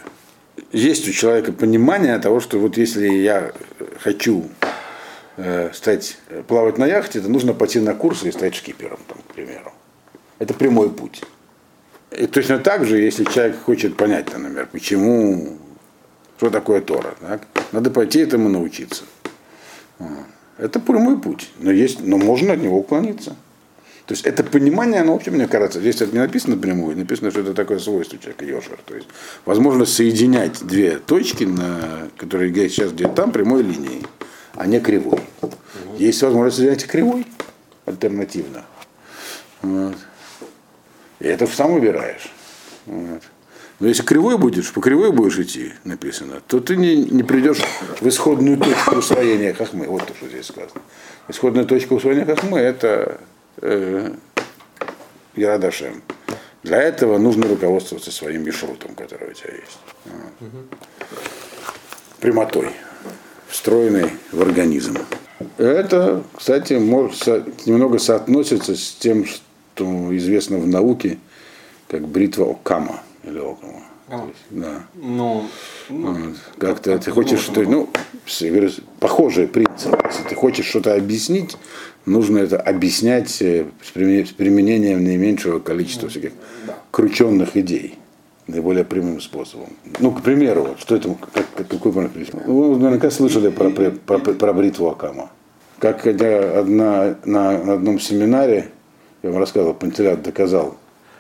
Есть 0.71 1.07
у 1.07 1.12
человека 1.12 1.51
понимание 1.51 2.19
того, 2.19 2.41
что 2.41 2.60
вот 2.60 2.77
если 2.77 3.07
я 3.07 3.53
хочу 4.00 4.50
э, 5.38 5.71
стать, 5.74 6.19
плавать 6.48 6.77
на 6.77 6.86
яхте, 6.86 7.19
то 7.19 7.27
нужно 7.27 7.53
пойти 7.53 7.79
на 7.79 7.95
курсы 7.95 8.29
и 8.29 8.31
стать 8.31 8.53
шкипером, 8.53 9.00
там, 9.07 9.17
к 9.27 9.33
примеру. 9.33 9.74
Это 10.38 10.53
прямой 10.53 10.91
путь. 10.91 11.24
И 12.12 12.27
точно 12.27 12.60
так 12.60 12.86
же, 12.86 13.00
если 13.00 13.24
человек 13.24 13.55
хочет 13.63 13.98
понять, 13.98 14.31
например, 14.31 14.67
почему, 14.71 15.57
что 16.38 16.51
такое 16.51 16.81
Тора, 16.81 17.15
так, 17.19 17.48
надо 17.71 17.89
пойти 17.89 18.19
этому 18.19 18.48
научиться. 18.48 19.05
Это 20.62 20.80
прямой 20.80 21.20
путь, 21.20 21.50
но, 21.58 21.72
есть, 21.72 22.01
но 22.01 22.20
можно 22.20 22.53
от 22.53 22.62
него 22.62 22.77
уклониться. 22.77 23.32
То 24.06 24.13
есть 24.13 24.27
это 24.27 24.44
понимание, 24.44 25.01
оно 25.01 25.13
вообще, 25.13 25.32
мне 25.32 25.48
кажется, 25.48 25.80
здесь 25.80 25.96
это 25.96 26.12
не 26.12 26.20
написано 26.20 26.56
напрямую, 26.56 26.96
написано, 26.96 27.32
что 27.32 27.39
это 27.39 27.56
такое 27.56 27.80
свойство 27.80 28.20
человека 28.20 28.46
Йошер. 28.46 28.77
То 28.86 28.94
есть 28.96 29.08
возможно 29.44 29.86
соединять 29.86 30.63
две 30.63 31.00
точки, 31.00 31.46
на, 31.46 32.10
которые 32.15 32.53
сейчас 32.70 32.91
где 32.91 33.08
там, 33.08 33.32
прямой 33.32 33.63
линией, 33.63 34.06
а 34.53 34.68
не 34.68 34.80
кривой. 34.80 35.22
Угу. 35.41 35.51
Есть 35.98 36.22
возможность 36.22 36.58
соединять 36.58 36.86
кривой 36.86 37.25
альтернативно. 37.88 38.63
Вот. 39.63 39.96
И 41.20 41.25
это 41.25 41.48
сам 41.48 41.74
выбираешь. 41.74 42.32
Вот. 42.86 43.24
Но 43.81 43.88
если 43.88 44.03
кривой 44.03 44.38
будешь, 44.38 44.71
по 44.73 44.79
кривой 44.79 45.11
будешь 45.11 45.39
идти, 45.39 45.73
написано, 45.85 46.39
то 46.47 46.59
ты 46.59 46.77
не, 46.77 46.97
не 46.97 47.23
придешь 47.23 47.57
в 48.00 48.07
исходную 48.07 48.57
точку 48.57 48.97
усвоения 48.97 49.55
хахмы. 49.55 49.88
Вот 49.88 50.05
то, 50.05 50.13
что 50.13 50.27
здесь 50.27 50.45
сказано. 50.45 50.81
Исходная 51.27 51.65
точка 51.65 51.93
усвоения 51.93 52.25
хахмы– 52.25 52.59
это 52.59 53.19
э, 53.57 54.13
Ярадашем. 55.35 56.03
Для 56.61 56.79
этого 56.79 57.17
нужно 57.17 57.47
руководствоваться 57.47 58.11
своим 58.11 58.43
бешрутом, 58.43 58.93
который 58.93 59.31
у 59.31 59.33
тебя 59.33 59.55
есть. 59.55 59.79
Прямотой, 62.19 62.69
встроенной 63.47 64.11
в 64.31 64.43
организм. 64.43 65.00
Это, 65.57 66.23
кстати, 66.38 66.73
немного 66.73 67.97
соотносится 67.97 68.75
с 68.75 68.91
тем, 68.91 69.25
что 69.25 70.15
известно 70.15 70.59
в 70.59 70.67
науке, 70.67 71.17
как 71.88 72.07
бритва 72.07 72.51
Окама 72.51 73.01
или 73.24 73.40
Окама. 73.40 73.84
А. 74.08 74.25
есть, 74.28 74.40
да. 74.50 74.84
Ну, 74.96 75.46
ну, 75.90 76.13
Вот. 76.13 76.36
Как-то 76.58 76.98
ты 77.00 77.12
хочешь 77.12 77.40
что 77.40 77.62
ну, 77.62 77.90
похожий 79.00 79.48
принцип. 79.48 79.96
Если 80.06 80.24
ты 80.24 80.36
хочешь 80.36 80.66
что-то 80.66 80.96
объяснить, 80.96 81.58
нужно 82.06 82.40
это 82.40 82.60
объяснять 82.60 83.42
э, 83.42 83.66
с 83.82 83.96
примене- 83.96 84.25
с 84.25 84.32
применением 84.32 85.04
наименьшего 85.04 85.60
количества 85.60 86.10
всяких 86.10 86.34
крученных 86.92 87.56
идей 87.56 87.98
наиболее 88.48 88.84
прямым 88.84 89.22
способом. 89.22 89.70
Ну, 90.00 90.12
к 90.12 90.22
примеру, 90.22 90.63
вот, 90.63 90.80
что 90.80 90.96
это, 90.96 91.16
как, 91.34 91.46
как- 91.56 91.68
какой 91.68 91.92
пример? 91.94 92.30
Вы 92.46 92.78
наверняка 92.78 93.10
слышали 93.12 93.50
про, 93.50 93.70
про, 93.70 93.92
про, 93.92 94.18
про 94.34 94.54
бритву 94.54 94.90
Акама. 94.90 95.30
Как 95.80 96.01
хотя 96.01 96.60
одна, 96.60 97.16
на, 97.25 97.63
на 97.63 97.74
одном 97.74 98.00
семинаре, 98.00 98.72
я 99.24 99.30
вам 99.32 99.40
рассказывал, 99.40 99.74
Пантелят 99.74 100.22
доказал, 100.22 100.78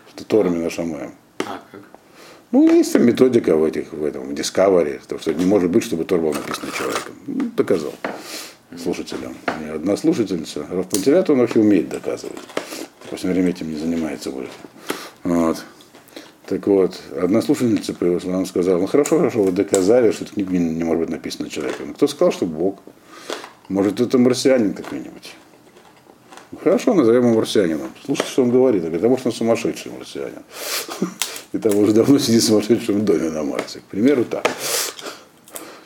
что 0.09 0.25
Торами 0.25 0.67
Шамаем. 0.69 1.13
а 1.39 1.61
как? 1.71 1.81
Ну, 2.51 2.69
есть 2.69 2.95
методика 2.95 3.55
в 3.55 3.63
этих, 3.63 3.93
в 3.93 4.03
этом, 4.03 4.23
в 4.23 4.31
Discovery, 4.33 5.01
то, 5.07 5.17
что 5.19 5.33
не 5.33 5.45
может 5.45 5.69
быть, 5.69 5.83
чтобы 5.83 6.03
Тор 6.03 6.19
был 6.19 6.33
написан 6.33 6.69
человеком. 6.77 7.15
Ну, 7.27 7.51
доказал 7.55 7.93
слушателям. 8.77 9.35
Не 9.61 9.69
одна 9.69 9.95
слушательница. 9.95 10.65
Раф 10.69 10.87
Пантелят, 10.87 11.29
он 11.29 11.39
вообще 11.39 11.59
умеет 11.59 11.89
доказывать. 11.89 12.39
В 13.05 13.09
последнее 13.09 13.41
время 13.41 13.55
этим 13.55 13.71
не 13.71 13.77
занимается 13.77 14.31
больше. 14.31 14.51
Вот. 15.23 15.63
Так 16.45 16.67
вот, 16.67 16.99
одна 17.15 17.41
слушательница 17.41 17.93
появилась, 17.93 18.25
она 18.25 18.45
сказала, 18.45 18.79
ну 18.79 18.87
хорошо, 18.87 19.17
хорошо, 19.17 19.43
вы 19.43 19.51
доказали, 19.51 20.11
что 20.11 20.25
эта 20.25 20.33
книга 20.33 20.51
не, 20.51 20.59
не 20.59 20.83
может 20.83 21.01
быть 21.01 21.09
написана 21.09 21.49
человеком. 21.49 21.93
Кто 21.93 22.07
сказал, 22.07 22.33
что 22.33 22.45
Бог? 22.45 22.79
Может, 23.69 24.01
это 24.01 24.17
марсианин 24.17 24.73
какой-нибудь? 24.73 25.35
Ну, 26.51 26.59
хорошо, 26.61 26.93
назовем 26.93 27.27
его 27.27 27.35
марсианином. 27.35 27.89
Слушайте, 28.03 28.31
что 28.31 28.43
он 28.43 28.51
говорит. 28.51 28.83
Он 28.83 28.89
говорит, 28.89 29.05
а 29.05 29.09
может, 29.09 29.25
он 29.27 29.31
сумасшедший 29.31 29.91
марсианин. 29.93 30.43
И 31.53 31.57
там 31.57 31.75
уже 31.75 31.91
давно 31.91 32.17
сидит 32.17 32.43
в 32.43 32.45
сумасшедшем 32.45 33.03
доме 33.03 33.29
на 33.29 33.43
Марсе. 33.43 33.79
К 33.79 33.83
примеру, 33.83 34.23
так. 34.23 34.47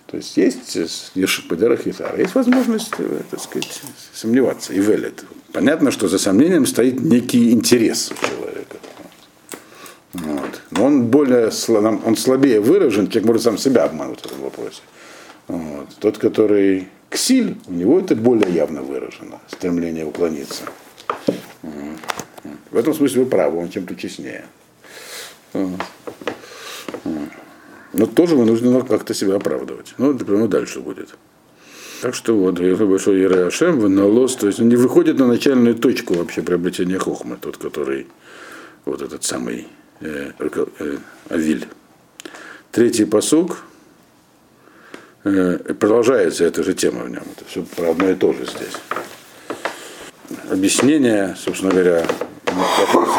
То 0.08 0.18
есть 0.18 0.38
есть 0.38 1.12
Ешипадера 1.16 1.76
Хитара, 1.76 2.18
есть 2.18 2.36
возможность, 2.36 2.94
э, 3.00 3.22
так 3.32 3.42
сказать, 3.42 3.82
сомневаться. 4.14 4.74
И 4.74 4.80
велит. 4.80 5.26
Понятно, 5.52 5.92
что 5.92 6.08
за 6.08 6.20
сомнением 6.20 6.66
стоит 6.66 7.00
некий 7.00 7.52
интерес 7.52 8.12
у 8.12 8.26
человека. 8.26 8.78
Вот. 10.14 10.62
Но 10.72 10.86
он 10.86 11.08
более 11.08 11.50
он 12.06 12.16
слабее 12.16 12.62
выражен, 12.62 13.08
человек 13.10 13.28
может 13.28 13.44
сам 13.44 13.58
себя 13.58 13.84
обмануть 13.84 14.22
в 14.22 14.26
этом 14.28 14.42
вопросе. 14.42 14.82
Вот. 15.48 15.90
Тот, 16.00 16.18
который 16.18 16.88
ксиль, 17.10 17.58
у 17.68 17.74
него 17.74 18.00
это 18.00 18.16
более 18.16 18.54
явно 18.54 18.84
выражено, 18.84 19.40
стремление 19.48 20.06
уклониться. 20.06 20.64
В 22.72 22.78
этом 22.78 22.94
смысле 22.94 23.24
вы 23.24 23.30
правы, 23.30 23.58
он 23.58 23.70
чем-то 23.70 23.96
честнее. 23.96 24.46
Но 27.94 28.06
тоже 28.08 28.36
вынужден 28.36 28.82
как-то 28.82 29.14
себя 29.14 29.36
оправдывать. 29.36 29.94
Ну, 29.98 30.14
это 30.14 30.26
прямо 30.26 30.48
дальше 30.48 30.82
будет. 30.82 31.16
Так 32.02 32.14
что 32.14 32.36
вот, 32.36 32.60
если 32.60 32.84
большой 32.84 33.22
Ереашем, 33.22 33.80
Веналос, 33.80 34.36
то 34.36 34.48
есть 34.48 34.60
он 34.60 34.70
не 34.70 34.76
выходит 34.76 35.18
на 35.18 35.28
начальную 35.28 35.76
точку 35.76 36.14
вообще 36.14 36.42
приобретения 36.42 37.00
хохмы, 37.00 37.38
тот, 37.40 37.58
который, 37.58 38.08
вот 38.84 39.02
этот 39.02 39.24
самый 39.24 39.68
э, 40.02 40.32
э, 40.40 40.98
Авиль. 41.30 41.68
Третий 42.72 43.06
посук, 43.06 43.64
э, 45.24 45.58
продолжается 45.80 46.44
эта 46.44 46.64
же 46.64 46.74
тема 46.74 47.06
в 47.06 47.10
нем, 47.10 47.24
это 47.36 47.46
все 47.48 47.64
про 47.64 47.92
одно 47.92 48.10
и 48.10 48.16
то 48.16 48.34
же 48.34 48.46
здесь. 48.46 48.76
Объяснение, 50.52 51.36
собственно 51.38 51.72
говоря, 51.72 52.06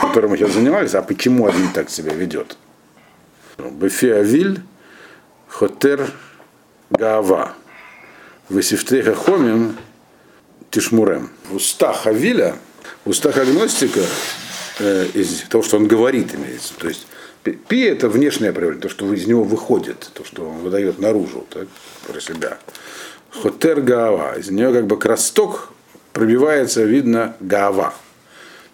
которым 0.01 0.31
мы 0.31 0.37
сейчас 0.37 0.53
занимались, 0.53 0.95
а 0.95 1.03
почему 1.03 1.47
Авиль 1.47 1.69
так 1.75 1.91
себя 1.91 2.15
ведет. 2.15 2.57
Бефе 3.59 4.17
Авиль, 4.17 4.61
Хотер 5.49 6.11
Гаава. 6.91 7.53
Весифтеха 8.49 9.15
Хомим 9.15 9.77
Тишмурем. 10.71 11.31
В 11.51 11.57
устах 11.57 12.07
Авиля, 12.07 12.57
в 13.05 13.11
устах 13.11 13.37
агностика, 13.39 14.01
э, 14.79 15.07
из 15.15 15.43
того, 15.49 15.65
что 15.65 15.79
он 15.79 15.89
говорит, 15.89 16.35
имеется. 16.35 16.75
То 16.79 16.89
есть 16.89 17.07
пи- 17.43 17.85
это 17.85 18.09
внешнее 18.09 18.53
проявление, 18.53 18.83
то, 18.83 18.89
что 18.89 19.13
из 19.13 19.27
него 19.27 19.43
выходит, 19.43 20.11
то, 20.15 20.25
что 20.25 20.49
он 20.49 20.59
выдает 20.59 20.99
наружу 20.99 21.47
так, 21.51 21.67
про 22.07 22.21
себя. 22.21 22.59
Хотер 23.31 23.81
Гаава. 23.81 24.39
Из 24.39 24.51
нее 24.51 24.73
как 24.73 24.87
бы 24.87 24.99
красток 24.99 25.71
пробивается, 26.13 26.85
видно 26.85 27.37
Гаава. 27.41 27.95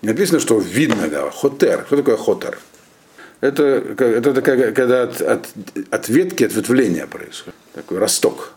Написано, 0.03 0.41
что 0.41 0.59
видно 0.59 1.09
Гаава. 1.09 1.31
Хотер. 1.31 1.85
Что 1.87 1.97
такое 1.97 2.17
хотер? 2.17 2.59
Это, 3.41 3.63
это 3.63 4.35
такая, 4.35 4.73
когда 4.73 5.05
от, 5.05 5.21
от, 5.21 5.49
от 5.91 6.09
ветки 6.09 6.45
ответвления 6.45 7.07
происходит. 7.07 7.55
Такой 7.73 7.99
росток. 7.99 8.53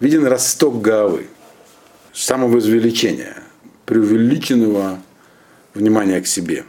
Виден 0.00 0.26
росток 0.26 0.80
Гавы. 0.80 1.26
Самовозвеличения. 2.12 3.42
Преувеличенного 3.86 5.00
внимания 5.74 6.20
к 6.20 6.26
себе. 6.26 6.64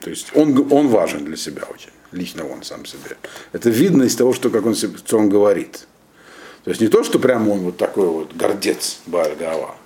То 0.00 0.10
есть 0.10 0.28
он, 0.34 0.72
он 0.72 0.88
важен 0.88 1.24
для 1.24 1.36
себя 1.36 1.62
очень. 1.64 1.90
Лично 2.12 2.46
он 2.46 2.62
сам 2.62 2.84
себе. 2.84 3.16
Это 3.52 3.70
видно 3.70 4.04
из 4.04 4.16
того, 4.16 4.32
что, 4.32 4.50
как 4.50 4.66
он, 4.66 4.74
что 4.74 5.18
он 5.18 5.28
говорит. 5.28 5.86
То 6.64 6.70
есть 6.70 6.80
не 6.80 6.88
то, 6.88 7.02
что 7.02 7.18
прямо 7.18 7.50
он 7.50 7.60
вот 7.60 7.76
такой 7.76 8.06
вот 8.06 8.34
гордец 8.34 9.00
Бааль 9.06 9.34
Гава. 9.36 9.76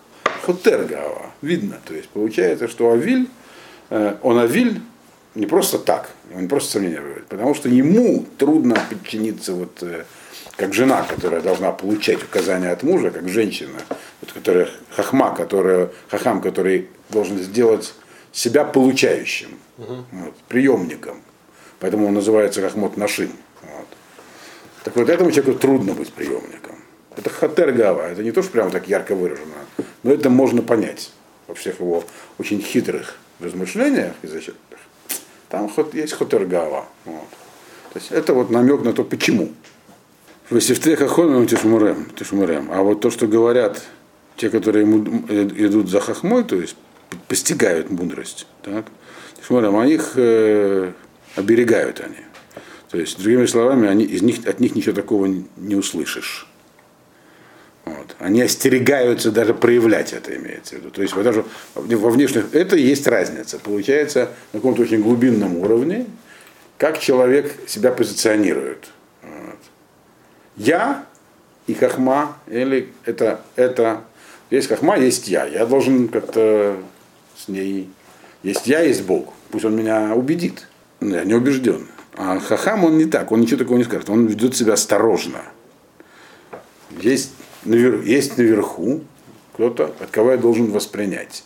Хотер 0.44 0.85
Гава. 0.85 1.30
Видно. 1.42 1.80
То 1.85 1.94
есть 1.94 2.09
получается, 2.09 2.68
что 2.68 2.92
Авиль, 2.92 3.28
э, 3.90 4.16
он 4.22 4.38
Авиль 4.38 4.80
не 5.35 5.46
просто 5.46 5.78
так, 5.78 6.11
он 6.35 6.42
не 6.42 6.48
просто 6.48 6.72
сомнения 6.72 7.00
выводит, 7.00 7.26
потому 7.26 7.54
что 7.54 7.68
ему 7.68 8.24
трудно 8.38 8.76
подчиниться 8.88 9.52
вот 9.52 9.83
э, 9.83 10.04
как 10.57 10.72
жена, 10.74 11.02
которая 11.02 11.40
должна 11.40 11.72
получать 11.72 12.22
указания 12.22 12.70
от 12.70 12.83
мужа, 12.83 13.11
как 13.11 13.28
женщина, 13.28 13.78
вот, 14.20 14.33
которая 14.33 14.68
хахма, 14.90 15.35
которая, 15.35 15.90
хахам, 16.09 16.40
который 16.40 16.88
должен 17.11 17.38
сделать 17.38 17.94
себя 18.33 18.64
получающим, 18.64 19.48
вот, 19.76 20.35
приемником. 20.48 21.22
Поэтому 21.80 22.07
он 22.07 22.14
называется 22.14 22.61
хахмот 22.61 22.96
нашим. 22.96 23.30
Вот. 23.62 23.87
Так 24.85 24.96
вот 24.96 25.09
этому 25.09 25.30
человеку 25.33 25.59
трудно 25.59 25.94
быть 25.94 26.12
приемником. 26.12 26.73
Это 27.16 27.31
хатер 27.31 27.72
гава, 27.72 28.09
это 28.11 28.22
не 28.22 28.33
то, 28.33 28.42
что 28.42 28.53
прямо 28.53 28.70
так 28.70 28.88
ярко 28.88 29.14
выражено, 29.14 29.55
но 30.03 30.12
это 30.12 30.31
можно 30.31 30.62
понять 30.62 31.12
во 31.46 31.55
всех 31.55 31.81
его 31.81 32.05
очень 32.38 32.61
хитрых 32.61 33.16
размышлениях 33.40 34.14
изначальных. 34.22 34.61
Там 35.48 35.70
хот- 35.74 35.94
есть 35.94 36.14
хатер 36.14 36.46
гава. 36.46 36.87
Вот. 37.05 37.29
То 37.92 37.98
есть 37.98 38.11
это 38.11 38.35
вот 38.35 38.50
намек 38.50 38.83
на 38.83 38.92
то, 38.92 39.05
почему. 39.05 39.53
Васифте 40.50 40.96
хахомим 40.96 41.46
тишмурем, 41.46 42.07
тишмурем. 42.16 42.68
А 42.72 42.83
вот 42.83 43.00
то, 43.00 43.11
что 43.11 43.27
говорят 43.27 43.83
те, 44.37 44.50
которые 44.50 44.85
э, 45.29 45.48
идут 45.57 45.88
за 45.88 46.00
хахмой, 46.00 46.44
то 46.44 46.57
есть 46.57 46.77
постигают 47.29 47.90
мудрость, 47.90 48.46
так, 48.62 48.87
тишмурем, 49.40 49.77
а 49.77 49.87
их 49.87 50.12
э, 50.16 50.92
оберегают 51.37 52.00
они. 52.00 52.16
То 52.90 52.98
есть, 52.98 53.20
другими 53.20 53.46
словами, 53.46 53.88
они, 53.88 54.05
из 54.05 54.22
них, 54.22 54.46
от 54.46 54.61
них 54.61 54.74
ничего 54.74 54.94
такого 54.94 55.27
не 55.27 55.74
услышишь. 55.74 56.46
Вот. 57.84 58.16
Они 58.18 58.40
остерегаются 58.40 59.30
даже 59.30 59.52
проявлять 59.54 60.12
это, 60.12 60.34
имеется 60.36 60.76
в 60.76 60.78
виду. 60.78 60.90
То 60.90 61.02
есть 61.02 61.14
вот 61.14 61.24
даже 61.24 61.44
во 61.74 62.10
внешних, 62.10 62.54
это 62.54 62.76
и 62.76 62.82
есть 62.82 63.06
разница. 63.06 63.58
Получается 63.58 64.30
на 64.52 64.60
каком-то 64.60 64.82
очень 64.82 65.02
глубинном 65.02 65.58
уровне, 65.58 66.06
как 66.78 66.98
человек 66.98 67.54
себя 67.66 67.92
позиционирует. 67.92 68.88
Вот. 69.22 69.58
Я 70.56 71.04
и 71.66 71.74
хахма, 71.74 72.38
или 72.46 72.92
это, 73.04 73.40
это, 73.56 74.04
есть 74.50 74.68
хахма, 74.68 74.96
есть 74.98 75.28
я. 75.28 75.46
Я 75.46 75.66
должен 75.66 76.08
как-то 76.08 76.76
с 77.36 77.48
ней, 77.48 77.90
есть 78.42 78.66
я, 78.66 78.80
есть 78.80 79.02
Бог. 79.04 79.32
Пусть 79.50 79.64
он 79.64 79.76
меня 79.76 80.14
убедит. 80.14 80.66
Но 81.00 81.16
Я 81.16 81.24
не 81.24 81.34
убежден. 81.34 81.88
А 82.16 82.38
хахам 82.38 82.84
он 82.84 82.96
не 82.96 83.06
так, 83.06 83.32
он 83.32 83.40
ничего 83.40 83.58
такого 83.58 83.76
не 83.76 83.84
скажет. 83.84 84.08
Он 84.08 84.26
ведет 84.26 84.56
себя 84.56 84.74
осторожно. 84.74 85.42
Есть, 87.00 87.32
есть 87.64 88.38
наверху 88.38 89.03
кто-то, 89.55 89.94
от 90.00 90.11
кого 90.11 90.33
я 90.33 90.37
должен 90.37 90.70
воспринять. 90.70 91.44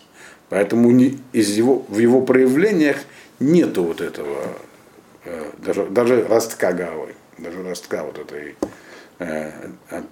Поэтому 0.48 0.90
не, 0.90 1.18
из 1.32 1.50
его, 1.50 1.84
в 1.88 1.98
его 1.98 2.22
проявлениях 2.22 2.96
нету 3.38 3.84
вот 3.84 4.00
этого 4.00 4.44
э, 5.24 5.50
даже, 5.58 5.86
даже 5.86 6.26
ростка 6.26 6.72
головы, 6.72 7.14
даже 7.36 7.62
ростка 7.62 8.02
вот 8.04 8.18
этой 8.18 8.56
э, 9.18 9.50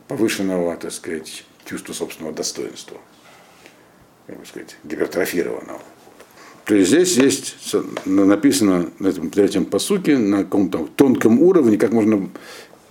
повышенного, 0.08 0.76
так 0.76 0.92
сказать, 0.92 1.44
чувства 1.64 1.94
собственного 1.94 2.34
достоинства, 2.34 2.98
как 4.26 4.38
бы 4.38 4.46
сказать, 4.46 4.76
гипертрофированного. 4.84 5.80
То 6.66 6.74
есть 6.74 6.90
здесь 6.90 7.16
есть 7.16 7.74
написано 8.04 8.90
на 8.98 9.08
этом 9.08 9.30
третьем 9.30 9.66
посуке 9.66 10.18
на 10.18 10.38
каком-то 10.38 10.88
тонком 10.96 11.40
уровне, 11.40 11.78
как 11.78 11.92
можно 11.92 12.28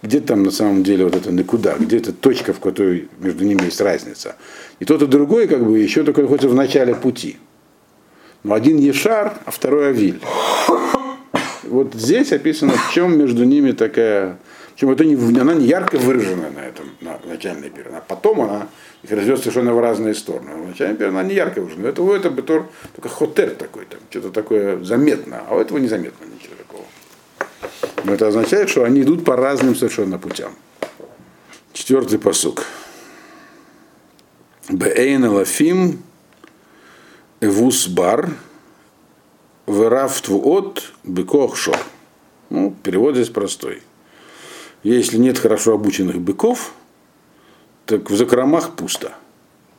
где 0.06 0.20
там 0.20 0.44
на 0.44 0.52
самом 0.52 0.84
деле 0.84 1.04
вот 1.04 1.16
это 1.16 1.32
никуда, 1.32 1.76
где 1.80 2.00
то 2.00 2.14
точка, 2.14 2.54
в 2.54 2.60
которой 2.60 3.10
между 3.20 3.44
ними 3.44 3.64
есть 3.64 3.82
разница. 3.82 4.36
И 4.80 4.86
тот 4.86 5.02
и 5.02 5.08
другой 5.08 5.48
как 5.48 5.66
бы 5.66 5.80
еще 5.80 6.04
только 6.04 6.22
находится 6.22 6.48
в 6.48 6.54
начале 6.54 6.94
пути. 6.94 7.38
Но 8.44 8.54
один 8.54 8.78
Ешар, 8.78 9.34
а 9.46 9.52
второй 9.52 9.90
Авиль. 9.90 10.22
Вот 11.64 11.96
здесь 11.96 12.32
описано, 12.32 12.74
в 12.74 12.94
чем 12.94 13.18
между 13.18 13.44
ними 13.44 13.72
такая... 13.72 14.38
Причем 14.76 14.92
это 14.92 15.06
не, 15.06 15.40
она 15.40 15.54
не 15.54 15.66
ярко 15.66 15.98
выражена 15.98 16.52
на 16.52 16.60
этом 16.60 16.86
на 17.02 17.18
начальной 17.26 17.70
пере. 17.70 17.90
А 17.92 18.04
потом 18.06 18.42
она 18.42 18.68
их 19.04 19.12
развез 19.12 19.40
совершенно 19.40 19.74
в 19.74 19.80
разные 19.80 20.14
стороны. 20.14 20.52
В 20.52 20.68
начальной 20.68 20.98
пере 20.98 21.10
она 21.10 21.24
не 21.24 21.34
ярко 21.34 21.62
выражена. 21.62 21.88
Это 21.88 22.04
у 22.04 22.12
этого 22.12 22.34
бетор 22.34 22.70
только 22.94 23.10
хотер 23.10 23.52
такой, 23.52 23.86
там, 23.86 24.00
что-то 24.12 24.30
такое 24.30 24.84
заметно, 24.84 25.42
а 25.50 25.56
у 25.56 25.60
этого 25.60 25.80
незаметно 25.80 26.28
это 28.14 28.28
означает, 28.28 28.70
что 28.70 28.84
они 28.84 29.02
идут 29.02 29.26
по 29.26 29.36
разным 29.36 29.76
совершенно 29.76 30.18
путям. 30.20 30.54
Четвертый 31.74 32.20
посук. 32.20 32.66
Бейн 34.70 35.26
Лафим 35.26 36.04
Эвусбар 37.42 38.32
Верафтву 39.68 40.42
от 40.44 40.92
Быкох 41.04 41.56
Шор. 41.56 41.78
Ну, 42.50 42.76
перевод 42.84 43.16
здесь 43.16 43.30
простой. 43.30 43.82
Если 44.84 45.18
нет 45.18 45.40
хорошо 45.40 45.74
обученных 45.74 46.20
быков, 46.20 46.74
так 47.86 48.10
в 48.10 48.16
закромах 48.16 48.76
пусто. 48.76 49.14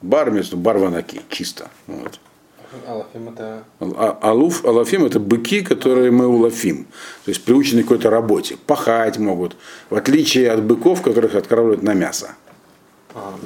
Бар 0.02 0.30
вместо 0.30 0.56
барванаки, 0.56 1.22
чисто. 1.28 1.70
Вот. 1.86 2.18
Алафим 2.87 3.29
это... 3.29 3.64
А, 3.81 4.18
алуф, 4.20 4.64
алафим 4.64 5.05
это 5.05 5.20
быки, 5.20 5.62
которые 5.62 6.11
мы 6.11 6.26
улафим. 6.26 6.85
То 7.24 7.31
есть 7.31 7.44
приучены 7.44 7.83
к 7.83 7.87
какой-то 7.87 8.11
работе. 8.11 8.57
Пахать 8.66 9.18
могут. 9.18 9.57
В 9.90 9.94
отличие 9.94 10.50
от 10.50 10.62
быков, 10.62 11.02
которых 11.02 11.35
откармливают 11.35 11.83
на 11.83 11.94
мясо. 11.94 12.35
Ага. 13.14 13.37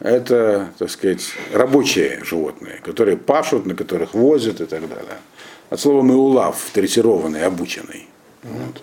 Это, 0.00 0.68
так 0.78 0.90
сказать, 0.90 1.28
рабочие 1.52 2.22
животные, 2.22 2.80
которые 2.84 3.16
пашут, 3.16 3.66
на 3.66 3.74
которых 3.74 4.14
возят 4.14 4.60
и 4.60 4.66
так 4.66 4.88
далее. 4.88 5.18
От 5.70 5.80
слова 5.80 6.00
улав, 6.12 6.70
третированный, 6.72 7.44
обученный. 7.44 8.06
Вот. 8.42 8.82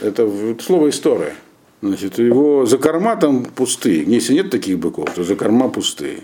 Это, 0.00 0.22
это 0.22 0.62
слово 0.62 0.88
история. 0.88 1.34
Значит, 1.82 2.18
его 2.18 2.64
закорма 2.64 3.16
там 3.16 3.44
пустые. 3.44 4.04
Если 4.04 4.32
нет 4.32 4.50
таких 4.50 4.78
быков, 4.78 5.10
то 5.14 5.22
закорма 5.22 5.68
пустые. 5.68 6.20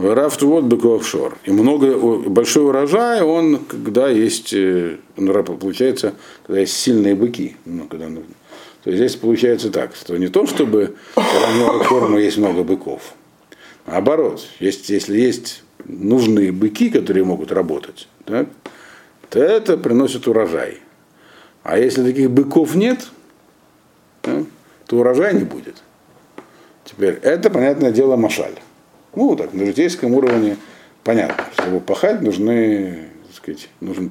Рафт 0.00 0.42
вот 0.42 0.64
быков 0.64 1.06
шор. 1.06 1.38
И 1.44 1.50
много, 1.50 1.96
большой 2.28 2.66
урожай, 2.66 3.22
он 3.22 3.58
когда 3.64 4.08
есть, 4.08 4.52
э, 4.52 4.96
получается, 5.16 6.14
когда 6.46 6.60
есть 6.60 6.76
сильные 6.76 7.14
быки. 7.14 7.56
Ну, 7.64 7.86
когда, 7.88 8.06
то 8.06 8.90
есть 8.90 8.98
здесь 8.98 9.16
получается 9.16 9.70
так, 9.70 9.96
что 9.96 10.16
не 10.16 10.28
то, 10.28 10.46
чтобы 10.46 10.94
много 11.54 11.84
корма 11.84 12.20
есть 12.20 12.38
много 12.38 12.62
быков. 12.62 13.14
Наоборот, 13.86 14.46
есть, 14.60 14.88
если 14.88 15.18
есть 15.18 15.64
нужные 15.84 16.52
быки, 16.52 16.90
которые 16.90 17.24
могут 17.24 17.50
работать, 17.50 18.06
так, 18.24 18.48
то 19.30 19.40
это 19.40 19.76
приносит 19.76 20.28
урожай. 20.28 20.78
А 21.64 21.76
если 21.78 22.04
таких 22.04 22.30
быков 22.30 22.74
нет, 22.74 23.08
так, 24.22 24.44
то 24.86 24.96
урожая 24.98 25.32
не 25.32 25.44
будет. 25.44 25.82
Теперь 26.84 27.18
это, 27.22 27.50
понятное 27.50 27.90
дело, 27.90 28.16
машаль. 28.16 28.54
Ну, 29.14 29.36
так, 29.36 29.52
на 29.52 29.66
житейском 29.66 30.14
уровне 30.14 30.56
понятно, 31.04 31.44
чтобы 31.54 31.80
пахать, 31.80 32.20
нужны, 32.22 33.08
так 33.26 33.36
сказать, 33.36 33.68
нужен 33.80 34.10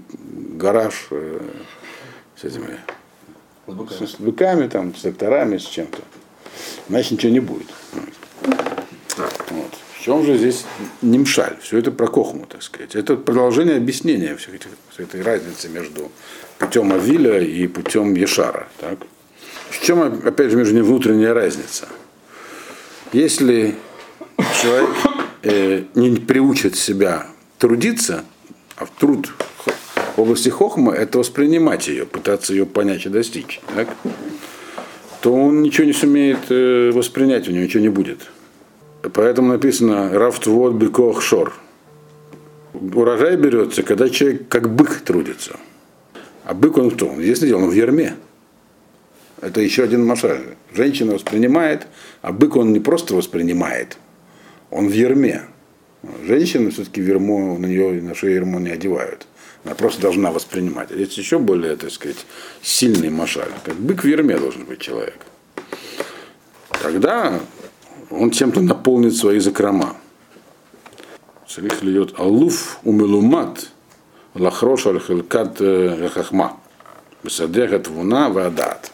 гараж 0.56 1.08
э, 1.12 1.40
с 2.36 2.44
этими 2.44 2.78
с 3.68 3.74
быками, 3.74 4.06
с, 4.06 4.16
быками 4.16 4.68
там, 4.68 4.96
с 4.96 5.02
тракторами, 5.02 5.58
с 5.58 5.66
чем-то. 5.66 6.00
Иначе 6.90 7.16
ничего 7.16 7.32
не 7.32 7.40
будет. 7.40 7.68
Вот. 9.16 9.72
В 9.94 10.02
чем 10.02 10.26
же 10.26 10.38
здесь 10.38 10.66
немшаль? 11.02 11.58
Все 11.62 11.78
это 11.80 11.92
про 11.92 12.08
кохму, 12.08 12.46
так 12.46 12.64
сказать. 12.64 12.96
Это 12.96 13.18
продолжение 13.18 13.76
объяснения 13.76 14.36
всех 14.36 14.56
этих, 14.56 14.70
этой 14.98 15.22
разницы 15.22 15.68
между 15.70 16.12
путем 16.58 16.94
Авиля 16.94 17.42
и 17.42 17.68
путем 17.68 18.14
Ешара. 18.14 18.68
Так? 18.80 19.00
В 19.70 19.84
чем, 19.84 20.02
опять 20.02 20.52
же, 20.52 20.58
между 20.58 20.74
ними 20.74 20.86
внутренняя 20.86 21.34
разница? 21.34 21.90
Если 23.12 23.76
человек 24.62 24.90
э, 25.44 25.84
не 25.96 26.16
приучит 26.18 26.76
себя 26.76 27.28
трудиться, 27.58 28.24
а 28.76 28.86
в 28.86 28.92
труд 28.92 29.32
в 30.16 30.22
области 30.22 30.50
хохма 30.50 30.94
это 30.94 31.20
воспринимать 31.20 31.88
ее, 31.88 32.06
пытаться 32.06 32.54
ее 32.54 32.66
понять 32.66 33.06
и 33.06 33.10
достичь, 33.10 33.62
так? 33.76 33.88
то 35.22 35.34
он 35.34 35.62
ничего 35.62 35.86
не 35.86 35.94
сумеет 35.94 36.50
э, 36.50 36.92
воспринять, 36.92 37.48
у 37.48 37.52
него 37.52 37.64
ничего 37.64 37.84
не 37.84 37.90
будет. 37.90 38.30
Поэтому 39.14 39.50
написано 39.50 40.10
«Рафтвот 40.12 40.74
бекох 40.74 41.22
шор». 41.22 41.54
Урожай 42.74 43.36
берется, 43.38 43.84
когда 43.84 44.10
человек 44.10 44.48
как 44.48 44.74
бык 44.74 45.02
трудится. 45.02 45.58
А 46.44 46.54
бык 46.54 46.78
он 46.78 46.92
кто? 46.92 47.08
Он, 47.08 47.20
Если 47.20 47.48
дело, 47.48 47.64
он 47.64 47.70
в 47.70 47.74
ерме. 47.74 48.16
Это 49.42 49.62
еще 49.62 49.84
один 49.84 50.06
машаль. 50.06 50.42
Женщина 50.74 51.14
воспринимает, 51.14 51.88
а 52.22 52.32
бык 52.32 52.56
он 52.56 52.74
не 52.74 52.80
просто 52.80 53.16
воспринимает, 53.16 53.98
он 54.72 54.88
в 54.88 54.92
ерме. 54.92 55.44
Женщина 56.24 56.72
все-таки 56.72 57.02
вермо, 57.02 57.58
на 57.58 57.66
нее 57.66 58.02
на 58.02 58.16
шею 58.16 58.36
ермо 58.36 58.60
не 58.60 58.70
одевают. 58.70 59.28
Она 59.64 59.76
просто 59.76 60.02
должна 60.02 60.32
воспринимать. 60.32 60.92
А 60.92 60.96
здесь 60.96 61.18
еще 61.18 61.40
более, 61.40 61.76
так 61.76 61.92
сказать, 61.92 62.26
сильный 62.62 63.10
машаль. 63.10 63.52
Как 63.66 63.76
бык 63.76 64.04
в 64.04 64.08
ерме 64.08 64.38
должен 64.38 64.66
быть 64.66 64.80
человек. 64.80 65.18
Тогда 66.82 67.40
он 68.10 68.32
чем-то 68.32 68.62
наполнит 68.62 69.16
свои 69.16 69.40
закрома. 69.40 69.98
Царих 71.48 71.82
льет 71.82 72.20
алуф 72.20 72.80
умелумат 72.84 73.72
лахрош 74.36 74.88
аль-хилкат 74.88 75.58
э, 75.60 76.10
хахма. 76.10 76.58
Бесадехат 77.24 77.88
вуна 77.88 78.30
вадат. 78.30 78.92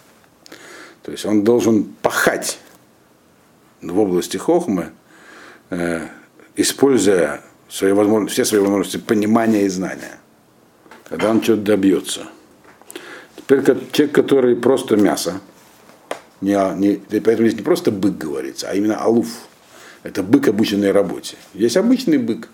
То 1.03 1.11
есть 1.11 1.25
он 1.25 1.43
должен 1.43 1.83
пахать 2.01 2.59
в 3.81 3.99
области 3.99 4.37
хохмы, 4.37 4.91
э, 5.69 6.07
используя 6.55 7.41
свои 7.69 7.91
возможности, 7.91 8.33
все 8.33 8.45
свои 8.45 8.61
возможности 8.61 8.97
понимания 8.97 9.65
и 9.65 9.69
знания, 9.69 10.19
когда 11.09 11.29
он 11.29 11.41
чего-то 11.41 11.63
добьется. 11.63 12.27
Теперь 13.35 13.63
человек, 13.91 14.15
который 14.15 14.55
просто 14.55 14.95
мясо, 14.95 15.41
не, 16.41 16.55
не, 16.77 16.97
поэтому 17.19 17.47
здесь 17.47 17.59
не 17.59 17.63
просто 17.63 17.91
бык 17.91 18.17
говорится, 18.17 18.69
а 18.69 18.75
именно 18.75 18.97
алуф. 18.97 19.27
Это 20.03 20.21
бык 20.21 20.49
обученной 20.49 20.91
работе. 20.91 21.37
Есть 21.53 21.77
обычный 21.77 22.17
бык, 22.17 22.49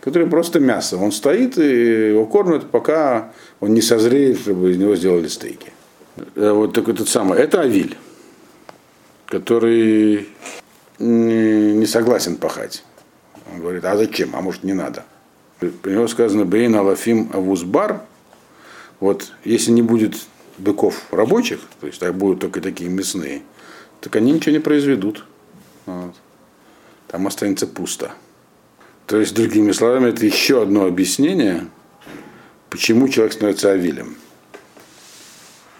который 0.00 0.28
просто 0.28 0.60
мясо. 0.60 0.96
Он 0.96 1.10
стоит 1.10 1.58
и 1.58 2.10
его 2.10 2.24
кормят, 2.26 2.70
пока 2.70 3.32
он 3.58 3.74
не 3.74 3.82
созреет, 3.82 4.40
чтобы 4.40 4.70
из 4.70 4.76
него 4.76 4.94
сделали 4.94 5.26
стейки. 5.26 5.72
Э, 6.36 6.52
вот 6.52 6.72
такой 6.72 6.94
тот 6.94 7.08
самый. 7.08 7.38
Это 7.40 7.60
Авиль, 7.60 7.96
который 9.26 10.28
не, 10.98 11.86
согласен 11.86 12.36
пахать. 12.36 12.84
Он 13.52 13.60
говорит, 13.60 13.84
а 13.84 13.96
зачем? 13.96 14.34
А 14.34 14.40
может 14.40 14.62
не 14.62 14.72
надо. 14.72 15.04
Про 15.58 15.90
него 15.90 16.08
сказано 16.08 16.44
Бейн 16.44 16.74
Алафим 16.74 17.30
Авузбар. 17.32 18.02
Вот 19.00 19.32
если 19.44 19.70
не 19.70 19.82
будет 19.82 20.16
быков 20.58 21.06
рабочих, 21.10 21.60
то 21.80 21.86
есть 21.86 21.98
так 22.00 22.14
будут 22.14 22.40
только 22.40 22.60
такие 22.60 22.90
мясные, 22.90 23.42
так 24.00 24.14
они 24.16 24.32
ничего 24.32 24.52
не 24.52 24.60
произведут. 24.60 25.24
Вот. 25.86 26.14
Там 27.08 27.26
останется 27.26 27.66
пусто. 27.66 28.12
То 29.06 29.18
есть, 29.18 29.34
другими 29.34 29.72
словами, 29.72 30.10
это 30.10 30.24
еще 30.24 30.62
одно 30.62 30.86
объяснение, 30.86 31.66
почему 32.70 33.08
человек 33.08 33.32
становится 33.34 33.72
авилем 33.72 34.16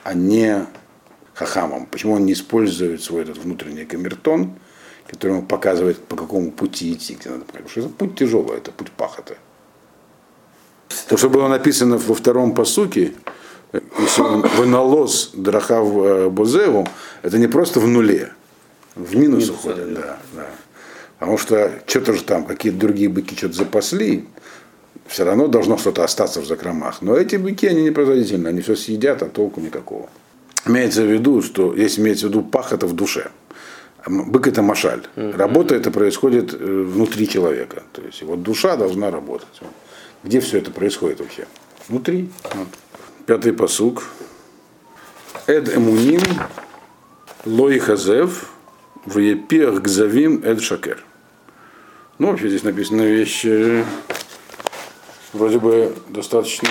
а 0.05 0.15
не 0.15 0.67
хахамом. 1.35 1.87
Почему 1.87 2.15
он 2.15 2.27
не 2.27 2.33
использует 2.33 3.03
свой 3.03 3.23
этот 3.23 3.39
внутренний 3.39 3.85
камертон, 3.85 4.55
который 5.07 5.33
ему 5.33 5.43
показывает, 5.43 5.99
по 5.99 6.17
какому 6.17 6.51
пути 6.51 6.93
идти, 6.93 7.15
где 7.15 7.31
надо 7.31 7.45
Потому 7.45 7.69
что 7.69 7.81
это 7.81 7.89
путь 7.89 8.17
тяжелый, 8.17 8.57
это 8.57 8.71
путь 8.73 8.91
пахоты. 8.91 9.37
То, 11.09 11.17
что 11.17 11.31
было 11.31 11.49
написано 11.49 11.99
во 11.99 12.15
втором 12.15 12.55
посуке, 12.55 13.15
если 13.99 14.23
он 14.23 14.43
вынолос 14.43 15.31
драхав 15.33 15.87
э, 15.89 16.29
бозеву, 16.29 16.87
это 17.23 17.39
не 17.39 17.47
просто 17.47 17.81
в 17.81 17.87
нуле, 17.87 18.33
в 18.95 19.17
минус, 19.17 19.45
минус 19.45 19.51
уходит. 19.51 19.95
Да, 19.95 20.19
да. 20.35 20.47
Потому 21.19 21.39
что 21.39 21.73
что-то 21.87 22.13
же 22.15 22.25
там, 22.25 22.45
какие-то 22.45 22.79
другие 22.79 23.09
быки 23.09 23.37
что-то 23.37 23.55
запасли, 23.55 24.27
все 25.07 25.25
равно 25.25 25.47
должно 25.47 25.79
что-то 25.79 26.05
остаться 26.05 26.41
в 26.41 26.47
закромах. 26.47 27.01
Но 27.01 27.17
эти 27.17 27.37
быки, 27.37 27.67
они 27.67 27.83
непроизводительны, 27.83 28.49
они 28.49 28.61
все 28.61 28.77
съедят, 28.77 29.23
а 29.23 29.27
толку 29.27 29.61
никакого. 29.61 30.09
Имеется 30.67 31.03
в 31.03 31.11
виду, 31.11 31.43
что 31.43 31.75
если 31.75 32.01
имеется 32.01 32.27
в 32.27 32.31
виду 32.31 32.43
пах, 32.43 32.73
это 32.73 32.87
в 32.87 32.95
душе. 32.95 33.31
Бык 34.07 34.49
это 34.49 34.63
машаль. 34.63 35.03
Работа 35.17 35.75
это 35.75 35.91
происходит 35.91 36.55
э, 36.55 36.57
внутри 36.57 37.29
человека. 37.29 37.83
То 37.93 38.03
есть 38.03 38.23
вот 38.23 38.43
душа 38.43 38.77
должна 38.77 39.11
работать. 39.11 39.61
Где 40.25 40.41
все 40.41 40.59
это 40.59 40.71
происходит 40.71 41.21
вообще? 41.21 41.47
Внутри. 41.89 42.31
Вот. 42.55 42.69
Пятый 43.27 43.53
посук. 43.53 44.05
Эд 45.47 45.75
эмуним 45.77 46.21
лой 47.45 47.79
хазев 47.79 48.53
в 49.05 49.19
епиах 49.19 49.83
гзавим 49.83 50.43
эд 50.45 50.61
шакер. 50.61 51.05
Ну, 52.19 52.29
вообще 52.29 52.49
здесь 52.49 52.63
написана 52.63 53.03
вещь 53.03 53.45
э, 53.45 53.85
вроде 55.33 55.59
бы 55.59 55.95
достаточно 56.09 56.69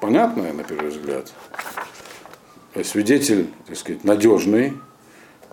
понятная, 0.00 0.52
на 0.52 0.64
первый 0.64 0.90
взгляд. 0.90 1.32
Свидетель, 2.84 3.48
так 3.66 3.76
сказать, 3.76 4.04
надежный, 4.04 4.74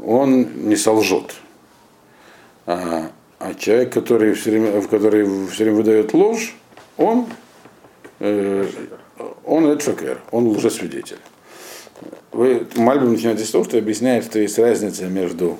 он 0.03 0.67
не 0.67 0.75
солжет. 0.75 1.35
А, 2.65 3.11
а 3.39 3.53
человек, 3.53 3.93
который 3.93 4.33
все 4.33 4.51
время, 4.51 4.81
который 4.81 5.47
все 5.47 5.63
время 5.63 5.77
выдает 5.77 6.13
ложь, 6.13 6.55
он, 6.97 7.27
э, 8.19 8.67
он 9.43 9.67
это 9.67 9.83
шокер, 9.83 10.19
он 10.31 10.47
лжесвидетель. 10.47 11.19
Вы, 12.31 12.67
Мальбим 12.75 13.13
начинаете 13.13 13.45
с 13.45 13.51
того, 13.51 13.63
что 13.63 13.77
объясняет, 13.77 14.25
что 14.25 14.39
есть 14.39 14.59
разница 14.59 15.05
между 15.05 15.57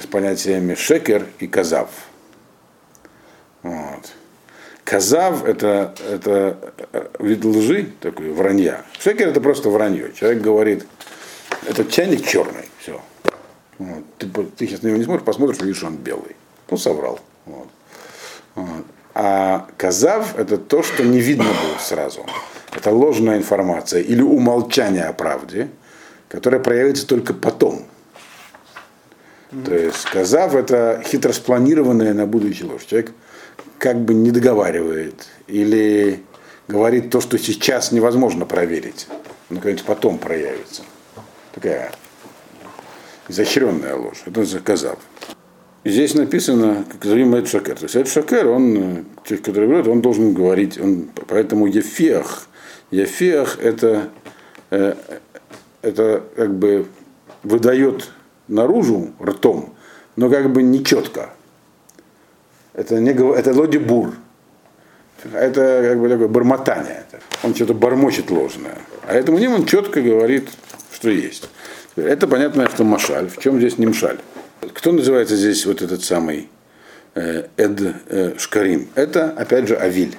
с 0.00 0.06
понятиями 0.06 0.74
шекер 0.74 1.26
и 1.40 1.46
казав. 1.46 1.90
Вот. 3.62 4.12
Казав 4.84 5.44
это, 5.44 5.94
это 6.08 6.72
вид 7.18 7.44
лжи, 7.44 7.92
такой 8.00 8.30
вранья. 8.30 8.84
Шекер 8.98 9.28
это 9.28 9.40
просто 9.40 9.68
вранье. 9.68 10.12
Человек 10.12 10.42
говорит, 10.42 10.86
этот 11.66 11.90
чайник 11.90 12.26
черный. 12.26 12.69
Вот. 13.80 14.04
Ты, 14.18 14.26
ты 14.26 14.66
сейчас 14.66 14.82
на 14.82 14.88
него 14.88 14.98
не 14.98 15.04
смотришь, 15.04 15.24
посмотришь, 15.24 15.58
увидишь, 15.58 15.78
что 15.78 15.86
он 15.86 15.96
белый. 15.96 16.36
Ну, 16.70 16.76
соврал. 16.76 17.18
Вот. 17.46 17.68
Вот. 18.54 18.84
А 19.14 19.66
казав 19.78 20.38
это 20.38 20.58
то, 20.58 20.82
что 20.82 21.02
не 21.02 21.18
видно 21.18 21.46
будет 21.46 21.80
сразу. 21.80 22.26
Это 22.76 22.90
ложная 22.90 23.38
информация 23.38 24.02
или 24.02 24.20
умолчание 24.20 25.04
о 25.04 25.14
правде, 25.14 25.70
которое 26.28 26.60
проявится 26.60 27.06
только 27.06 27.32
потом. 27.32 27.86
То 29.64 29.74
есть 29.74 30.04
казав 30.04 30.54
это 30.54 31.02
хитро 31.04 31.32
спланированная 31.32 32.12
на 32.12 32.26
будущее 32.26 32.70
ложь. 32.70 32.84
Человек 32.84 33.12
как 33.78 33.98
бы 33.98 34.12
не 34.12 34.30
договаривает 34.30 35.26
или 35.46 36.22
говорит 36.68 37.10
то, 37.10 37.22
что 37.22 37.38
сейчас 37.38 37.92
невозможно 37.92 38.44
проверить, 38.44 39.08
но 39.48 39.56
когда-нибудь 39.56 39.86
потом 39.86 40.18
проявится. 40.18 40.82
Такая 41.52 41.90
изощренная 43.30 43.96
ложь. 43.96 44.22
Это 44.26 44.44
заказав. 44.44 44.98
Здесь 45.84 46.14
написано, 46.14 46.84
как 46.90 47.04
зовем 47.04 47.34
Эд 47.34 47.48
Шакер. 47.48 47.76
То 47.76 47.84
есть 47.84 47.96
Эд 47.96 48.08
Шакер, 48.08 48.48
он, 48.48 49.06
человек, 49.24 49.44
который 49.44 49.66
говорит, 49.66 49.88
он 49.88 50.02
должен 50.02 50.34
говорить, 50.34 50.78
он, 50.78 51.08
поэтому 51.26 51.66
Ефех, 51.66 52.48
Ефех 52.90 53.58
это, 53.62 54.10
э, 54.70 54.94
это 55.80 56.22
как 56.36 56.54
бы 56.54 56.86
выдает 57.42 58.10
наружу 58.46 59.12
ртом, 59.22 59.74
но 60.16 60.28
как 60.28 60.52
бы 60.52 60.62
не 60.62 60.84
четко. 60.84 61.30
Это, 62.74 63.00
не, 63.00 63.10
это 63.10 63.54
лодибур. 63.54 64.14
Это 65.32 65.86
как 65.88 66.00
бы 66.00 66.08
такое 66.08 66.28
бормотание. 66.28 67.04
Он 67.42 67.54
что-то 67.54 67.74
бормочет 67.74 68.30
ложное. 68.30 68.78
А 69.06 69.14
этому 69.14 69.38
ним 69.38 69.54
он 69.54 69.66
четко 69.66 70.02
говорит, 70.02 70.48
что 70.92 71.10
есть. 71.10 71.48
Это 71.96 72.26
понятно, 72.26 72.68
что 72.68 72.84
машаль. 72.84 73.28
В 73.28 73.38
чем 73.38 73.58
здесь 73.58 73.78
не 73.78 73.86
мшаль? 73.86 74.18
Кто 74.74 74.92
называется 74.92 75.36
здесь 75.36 75.66
вот 75.66 75.82
этот 75.82 76.04
самый 76.04 76.48
э, 77.14 77.46
Эд 77.56 77.80
э, 78.08 78.34
Шкарим? 78.38 78.88
Это, 78.94 79.30
опять 79.30 79.68
же, 79.68 79.76
Авиль. 79.76 80.16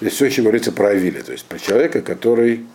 Здесь 0.00 0.12
все 0.12 0.26
еще 0.26 0.42
говорится 0.42 0.72
про 0.72 0.88
Авиля, 0.88 1.22
то 1.22 1.32
есть 1.32 1.46
про 1.46 1.58
человека, 1.58 2.02
который 2.02 2.66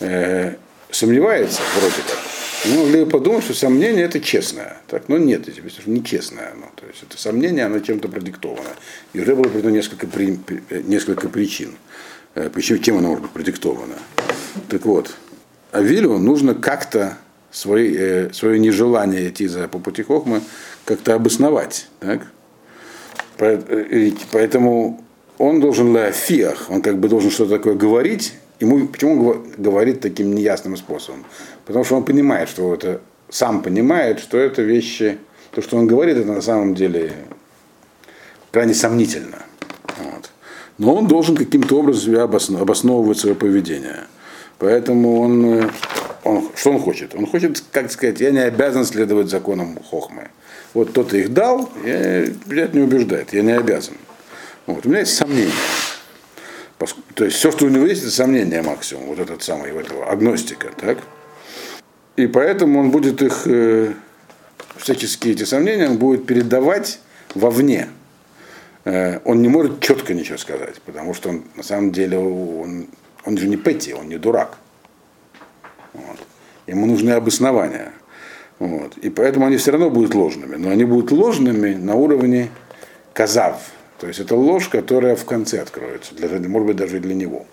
э, 0.00 0.54
сомневается 0.90 1.60
вроде 1.76 1.96
как. 2.08 2.18
Мы 2.64 2.84
могли 2.84 3.04
бы 3.04 3.10
подумать, 3.10 3.44
что 3.44 3.52
сомнение 3.52 4.06
это 4.06 4.18
честное. 4.20 4.78
Так, 4.86 5.10
но 5.10 5.18
нет, 5.18 5.46
это 5.46 5.60
нечестное 5.90 6.52
оно. 6.52 6.70
То 6.76 6.86
есть 6.86 7.02
это 7.02 7.20
сомнение, 7.20 7.66
оно 7.66 7.80
чем-то 7.80 8.08
продиктовано. 8.08 8.70
И 9.12 9.20
уже 9.20 9.36
было 9.36 9.44
приведено 9.44 9.70
несколько, 9.70 10.06
при, 10.06 10.38
несколько 10.84 11.28
причин, 11.28 11.74
э, 12.34 12.48
почему, 12.48 12.78
чем 12.78 12.96
оно 12.96 13.08
может 13.08 13.24
быть 13.24 13.32
продиктовано. 13.32 13.96
Так 14.70 14.86
вот, 14.86 15.14
Авилю 15.74 16.18
нужно 16.18 16.54
как-то 16.54 17.18
свое, 17.50 18.28
э, 18.28 18.32
свое 18.32 18.60
нежелание 18.60 19.28
идти 19.28 19.48
за 19.48 19.66
по 19.66 19.80
пути 19.80 20.04
Хохмы 20.04 20.40
как-то 20.84 21.14
обосновать. 21.14 21.88
Так? 21.98 22.28
Э, 23.38 24.10
поэтому 24.30 25.02
он 25.36 25.60
должен 25.60 25.90
лафиах, 25.90 26.66
он 26.70 26.80
как 26.80 26.98
бы 26.98 27.08
должен 27.08 27.32
что-то 27.32 27.58
такое 27.58 27.74
говорить. 27.74 28.34
Ему, 28.60 28.86
почему 28.86 29.30
он 29.30 29.46
говорит 29.58 30.00
таким 30.00 30.32
неясным 30.32 30.76
способом? 30.76 31.24
Потому 31.66 31.84
что 31.84 31.96
он 31.96 32.04
понимает, 32.04 32.48
что 32.48 32.72
это 32.72 33.00
сам 33.28 33.60
понимает, 33.60 34.20
что 34.20 34.38
это 34.38 34.62
вещи, 34.62 35.18
то, 35.50 35.60
что 35.60 35.76
он 35.76 35.88
говорит, 35.88 36.16
это 36.16 36.32
на 36.32 36.40
самом 36.40 36.76
деле 36.76 37.12
крайне 38.52 38.74
сомнительно. 38.74 39.42
Вот. 39.98 40.30
Но 40.78 40.94
он 40.94 41.08
должен 41.08 41.36
каким-то 41.36 41.80
образом 41.80 42.14
обосновывать 42.16 43.18
свое 43.18 43.34
поведение. 43.34 44.04
Поэтому 44.58 45.20
он, 45.20 45.44
э, 45.44 45.70
он, 46.24 46.50
что 46.54 46.70
он 46.70 46.80
хочет? 46.80 47.14
Он 47.14 47.26
хочет, 47.26 47.62
как 47.70 47.90
сказать, 47.90 48.20
я 48.20 48.30
не 48.30 48.40
обязан 48.40 48.84
следовать 48.84 49.28
законам 49.28 49.78
Хохмы. 49.90 50.28
Вот 50.72 50.90
кто-то 50.90 51.16
их 51.16 51.32
дал, 51.32 51.70
я, 51.84 52.26
меня 52.46 52.68
не 52.72 52.80
убеждает, 52.80 53.32
я 53.32 53.42
не 53.42 53.52
обязан. 53.52 53.94
Вот. 54.66 54.86
У 54.86 54.88
меня 54.88 55.00
есть 55.00 55.14
сомнения. 55.14 55.52
То 57.14 57.24
есть 57.24 57.36
все, 57.36 57.50
что 57.52 57.66
у 57.66 57.68
него 57.68 57.86
есть, 57.86 58.02
это 58.02 58.10
сомнение 58.10 58.60
максимум, 58.62 59.06
вот 59.06 59.18
этот 59.18 59.42
самый, 59.42 59.72
у 59.72 59.78
этого 59.78 60.10
агностика, 60.10 60.70
так? 60.76 60.98
И 62.16 62.26
поэтому 62.26 62.80
он 62.80 62.90
будет 62.90 63.22
их, 63.22 63.42
э, 63.46 63.92
всяческие 64.76 65.34
эти 65.34 65.44
сомнения, 65.44 65.88
он 65.88 65.98
будет 65.98 66.26
передавать 66.26 67.00
вовне. 67.34 67.88
Э, 68.84 69.20
он 69.24 69.42
не 69.42 69.48
может 69.48 69.80
четко 69.80 70.14
ничего 70.14 70.38
сказать, 70.38 70.80
потому 70.82 71.14
что 71.14 71.30
он 71.30 71.44
на 71.56 71.62
самом 71.62 71.92
деле 71.92 72.18
он 72.18 72.88
он 73.24 73.38
же 73.38 73.48
не 73.48 73.56
Петти, 73.56 73.94
он 73.94 74.08
не 74.08 74.18
дурак. 74.18 74.58
Вот. 75.92 76.18
Ему 76.66 76.86
нужны 76.86 77.10
обоснования. 77.10 77.92
Вот. 78.58 78.96
И 78.98 79.10
поэтому 79.10 79.46
они 79.46 79.56
все 79.56 79.72
равно 79.72 79.90
будут 79.90 80.14
ложными. 80.14 80.56
Но 80.56 80.70
они 80.70 80.84
будут 80.84 81.10
ложными 81.10 81.74
на 81.74 81.94
уровне 81.94 82.50
казав. 83.12 83.72
То 83.98 84.08
есть 84.08 84.20
это 84.20 84.36
ложь, 84.36 84.68
которая 84.68 85.16
в 85.16 85.24
конце 85.24 85.60
откроется. 85.60 86.14
Для, 86.14 86.28
может 86.48 86.66
быть, 86.66 86.76
даже 86.76 87.00
для 87.00 87.14
него. 87.14 87.46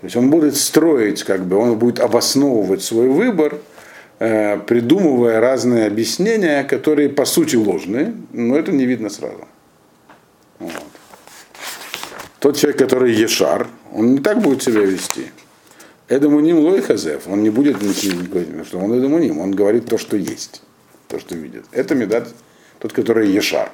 То 0.00 0.06
есть 0.06 0.16
он 0.16 0.30
будет 0.30 0.56
строить, 0.56 1.24
как 1.24 1.46
бы, 1.46 1.56
он 1.56 1.78
будет 1.78 1.98
обосновывать 1.98 2.82
свой 2.82 3.08
выбор, 3.08 3.58
э, 4.18 4.58
придумывая 4.58 5.40
разные 5.40 5.86
объяснения, 5.86 6.62
которые 6.62 7.08
по 7.08 7.24
сути 7.24 7.56
ложные, 7.56 8.14
но 8.32 8.56
это 8.56 8.70
не 8.70 8.84
видно 8.84 9.08
сразу. 9.08 9.48
Вот. 10.58 10.93
Тот 12.44 12.58
человек, 12.58 12.78
который 12.78 13.14
Ешар, 13.14 13.68
он 13.90 14.16
не 14.16 14.18
так 14.18 14.42
будет 14.42 14.62
себя 14.62 14.82
вести. 14.82 15.28
Эдамуним 16.10 16.58
лой 16.58 16.82
хазев, 16.82 17.22
он 17.26 17.42
не 17.42 17.48
будет 17.48 17.80
ничего 17.80 18.20
говорить, 18.22 18.66
что 18.66 18.80
он 18.80 18.92
эдамуним, 18.92 19.38
он 19.38 19.52
говорит 19.52 19.86
то, 19.86 19.96
что 19.96 20.18
есть, 20.18 20.60
то, 21.08 21.18
что 21.18 21.34
видит. 21.36 21.64
Это 21.72 21.94
медат, 21.94 22.28
тот, 22.80 22.92
который 22.92 23.30
Ешар. 23.30 23.72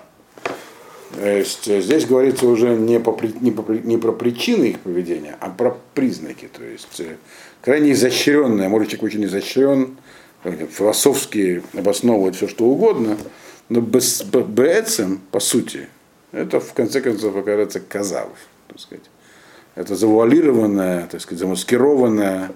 То 1.16 1.28
есть 1.28 1.66
э, 1.66 1.80
здесь 1.80 2.06
говорится 2.06 2.46
уже 2.46 2.76
не, 2.76 3.00
по, 3.00 3.18
не, 3.40 3.50
по, 3.50 3.68
не 3.72 3.98
про 3.98 4.12
причины 4.12 4.66
их 4.66 4.78
поведения, 4.78 5.37
а 5.40 5.50
про 5.50 5.76
признаки. 5.94 6.48
То 6.56 6.62
есть 6.62 7.00
э, 7.00 7.16
крайне 7.62 7.90
изощренное, 7.90 8.68
может 8.68 8.90
человек 8.90 9.02
очень 9.02 9.24
изощрен, 9.24 9.96
философски 10.44 11.64
обосновывать 11.76 12.37
все 12.37 12.46
что 12.46 12.66
угодно, 12.66 13.16
но 13.68 13.80
без, 13.80 14.22
по 15.33 15.40
сути, 15.40 15.88
это 16.30 16.61
в 16.61 16.72
конце 16.72 17.00
концов 17.00 17.35
окажется 17.35 17.80
казав 17.80 18.28
так 18.70 18.80
сказать. 18.80 19.04
Это 19.74 19.94
завуалированная, 19.94 21.06
так 21.06 21.20
сказать, 21.20 21.40
замаскированная 21.40 22.52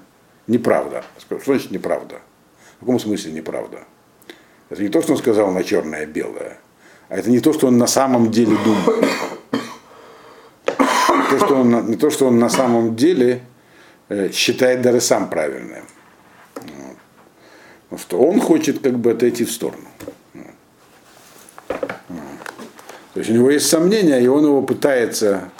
неправда. 0.47 1.05
Что 1.19 1.39
значит 1.45 1.71
неправда? 1.71 2.21
В 2.77 2.81
каком 2.81 2.99
смысле 2.99 3.33
неправда? 3.33 3.85
Это 4.69 4.83
не 4.83 4.89
то, 4.89 5.03
что 5.03 5.13
он 5.13 5.19
сказал 5.19 5.51
на 5.53 5.63
черное 5.63 6.07
белое, 6.07 6.59
а 7.09 7.17
это 7.17 7.31
не 7.31 7.41
то, 7.41 7.53
что 7.53 7.69
он 7.69 7.79
на 7.79 7.87
самом 7.87 8.31
деле 8.31 8.57
думает. 8.65 9.11
То, 11.31 11.39
что 11.39 11.57
он, 11.57 11.87
не 11.87 11.97
то, 11.97 12.11
что 12.11 12.27
он 12.27 12.39
на 12.39 12.49
самом 12.49 12.95
деле 12.95 13.43
э, 14.09 14.31
считает 14.31 14.83
даже 14.83 15.01
сам 15.01 15.29
правильным. 15.29 15.85
Вот. 16.55 16.97
Потому 17.89 17.99
что 17.99 18.19
он 18.21 18.41
хочет 18.41 18.81
как 18.81 18.99
бы 18.99 19.13
отойти 19.13 19.45
в 19.45 19.51
сторону. 19.51 19.89
То 21.69 23.21
есть 23.21 23.31
у 23.31 23.33
него 23.33 23.51
есть 23.51 23.69
сомнения, 23.69 24.21
и 24.21 24.27
он 24.27 24.45
его 24.45 24.63
пытается 24.63 25.51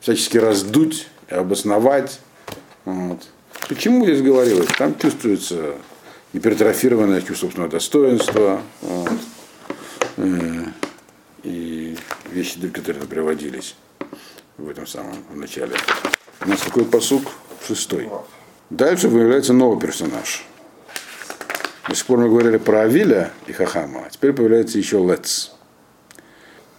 всячески 0.00 0.38
раздуть, 0.38 1.08
обосновать. 1.28 2.20
Вот. 2.84 3.28
Почему 3.68 4.04
здесь 4.04 4.22
говорилось? 4.22 4.68
Там 4.78 4.98
чувствуется 4.98 5.74
гипертрофированное 6.32 7.20
чувство 7.20 7.46
собственного 7.46 7.70
достоинства. 7.70 8.62
Вот. 8.80 9.18
Э, 10.16 10.64
и 11.42 11.96
вещи, 12.30 12.68
которые 12.68 13.06
приводились 13.06 13.76
в 14.56 14.68
этом 14.68 14.86
самом 14.86 15.24
в 15.30 15.36
начале. 15.36 15.74
У 16.44 16.48
нас 16.48 16.60
такой 16.60 16.84
посук 16.84 17.22
шестой. 17.66 18.08
Дальше 18.70 19.08
появляется 19.08 19.52
новый 19.52 19.80
персонаж. 19.80 20.44
До 21.88 21.94
сих 21.94 22.06
пор 22.06 22.18
мы 22.18 22.28
говорили 22.28 22.56
про 22.56 22.82
Авиля 22.82 23.32
и 23.46 23.52
Хахама, 23.52 24.04
а 24.06 24.10
теперь 24.10 24.32
появляется 24.32 24.78
еще 24.78 24.98
Лец. 24.98 25.52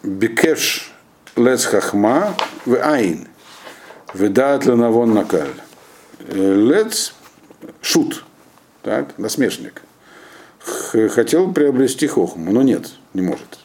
Бикеш 0.03 0.90
Лец 1.41 1.65
Хахма 1.65 2.35
в 2.65 2.75
Айн. 2.75 3.27
Ведат 4.13 4.65
Ленавон 4.65 5.13
Накаль. 5.13 5.53
Лец 6.27 7.13
шут, 7.81 8.23
так, 8.83 9.17
насмешник. 9.17 9.81
Хотел 10.59 11.51
приобрести 11.51 12.05
хохму, 12.05 12.51
но 12.51 12.61
нет, 12.61 12.91
не 13.13 13.21
может. 13.21 13.59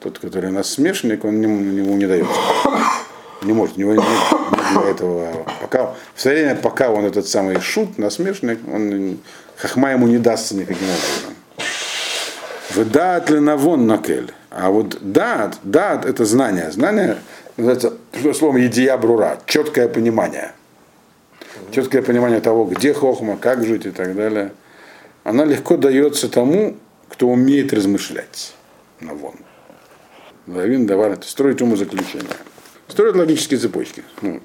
Тот, 0.00 0.18
который 0.18 0.50
насмешник, 0.50 1.24
он 1.24 1.40
ему 1.40 1.96
не 1.96 2.06
дает. 2.06 2.26
Не 3.42 3.52
может, 3.52 3.76
у 3.76 3.80
него 3.80 3.94
нет 3.94 4.04
для 4.72 4.90
этого. 4.90 5.46
Пока, 5.60 5.94
в 6.14 6.22
то 6.22 6.28
время, 6.30 6.56
пока 6.56 6.90
он 6.90 7.04
этот 7.04 7.28
самый 7.28 7.60
шут, 7.60 7.98
насмешник, 7.98 8.58
он, 8.72 9.18
хахма 9.56 9.90
ему 9.90 10.06
не 10.06 10.18
дастся 10.18 10.54
никаким 10.54 10.86
образом. 10.86 11.34
Выдат 12.74 13.28
ли 13.30 13.40
навон 13.40 13.86
накель. 13.86 14.32
А 14.58 14.70
вот 14.70 14.96
дат, 15.02 15.58
дат 15.64 16.06
это 16.06 16.24
знание. 16.24 16.70
Знание 16.70 17.18
называется 17.58 17.92
словом 18.32 18.56
едия 18.56 18.96
брура, 18.96 19.38
четкое 19.44 19.86
понимание. 19.86 20.52
Четкое 21.72 22.00
понимание 22.00 22.40
того, 22.40 22.64
где 22.64 22.94
хохма, 22.94 23.36
как 23.36 23.66
жить 23.66 23.84
и 23.84 23.90
так 23.90 24.16
далее. 24.16 24.52
Она 25.24 25.44
легко 25.44 25.76
дается 25.76 26.30
тому, 26.30 26.76
кто 27.10 27.28
умеет 27.28 27.74
размышлять. 27.74 28.54
Навон. 29.00 29.34
Лавин 30.46 30.86
давар, 30.86 31.18
строить 31.22 31.60
умозаключение. 31.60 32.26
Строят 32.88 33.14
логические 33.16 33.60
цепочки. 33.60 34.04
Вот. 34.22 34.42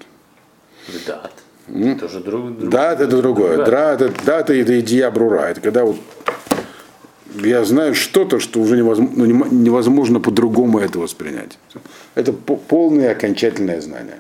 Дат. 1.08 1.32
Это 1.74 2.06
уже 2.08 2.20
друг, 2.20 2.58
друг, 2.58 2.70
Дат 2.70 3.00
это 3.00 3.16
другое. 3.16 3.58
Дат 3.66 4.02
это, 4.02 4.26
дат 4.26 4.50
это 4.50 4.80
идея 4.82 5.10
брура. 5.10 5.52
Это 5.52 5.62
когда 5.62 5.86
вот 5.86 5.96
я 7.36 7.64
знаю 7.66 7.96
что-то, 7.96 8.40
что 8.40 8.60
уже 8.60 8.78
невозможно, 8.78 9.14
ну, 9.26 9.46
невозможно 9.52 10.20
по-другому 10.20 10.80
это 10.80 11.00
воспринять. 11.00 11.58
Это 12.16 12.34
полное 12.34 13.12
окончательное 13.12 13.82
знание. 13.82 14.18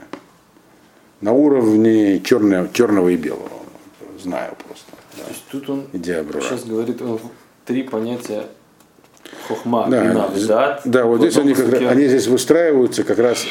На 1.21 1.34
уровне 1.34 2.19
черного, 2.21 2.69
черного 2.74 3.10
и 3.10 3.15
белого. 3.17 3.50
Знаю 4.21 4.56
просто. 4.65 4.86
Да. 5.17 5.24
То 5.24 5.30
есть 5.30 5.43
тут 5.52 5.69
он 5.69 5.84
Идея 5.93 6.24
брура. 6.24 6.41
сейчас 6.45 6.63
говорит 6.63 7.02
он 7.02 7.19
три 7.65 7.84
понятия 7.84 8.45
хохма, 9.47 9.88
Да, 9.89 10.04
бина, 10.04 10.30
з- 10.36 10.47
дат. 10.47 10.82
да, 10.86 11.06
вот 11.06 11.19
здесь 11.21 11.38
они, 11.38 11.54
как 11.54 11.71
раз- 11.71 11.82
они 11.91 12.08
здесь 12.08 12.28
выстраиваются 12.28 13.04
как 13.04 13.19
раз 13.19 13.45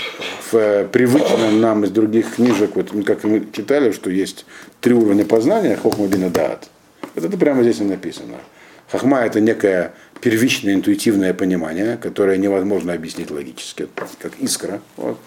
в 0.50 0.56
э, 0.56 0.84
привычном 0.88 1.60
нам 1.60 1.84
из 1.84 1.90
других 1.90 2.34
книжек, 2.36 2.74
вот 2.76 2.92
мы 2.92 3.02
как 3.02 3.24
мы 3.24 3.46
читали, 3.52 3.92
что 3.92 4.10
есть 4.10 4.46
три 4.80 4.94
уровня 4.94 5.24
познания, 5.24 5.76
хохма 5.76 6.06
бина 6.06 6.28
даат. 6.30 6.68
Вот 7.14 7.24
это 7.24 7.36
прямо 7.36 7.62
здесь 7.62 7.80
и 7.80 7.84
написано. 7.84 8.36
Хохма 8.90 9.20
это 9.20 9.40
некое 9.40 9.92
первичное 10.20 10.74
интуитивное 10.74 11.32
понимание, 11.32 11.96
которое 11.96 12.36
невозможно 12.36 12.92
объяснить 12.92 13.30
логически, 13.30 13.86
как 14.18 14.32
искра. 14.38 14.80
Вот. 14.96 15.18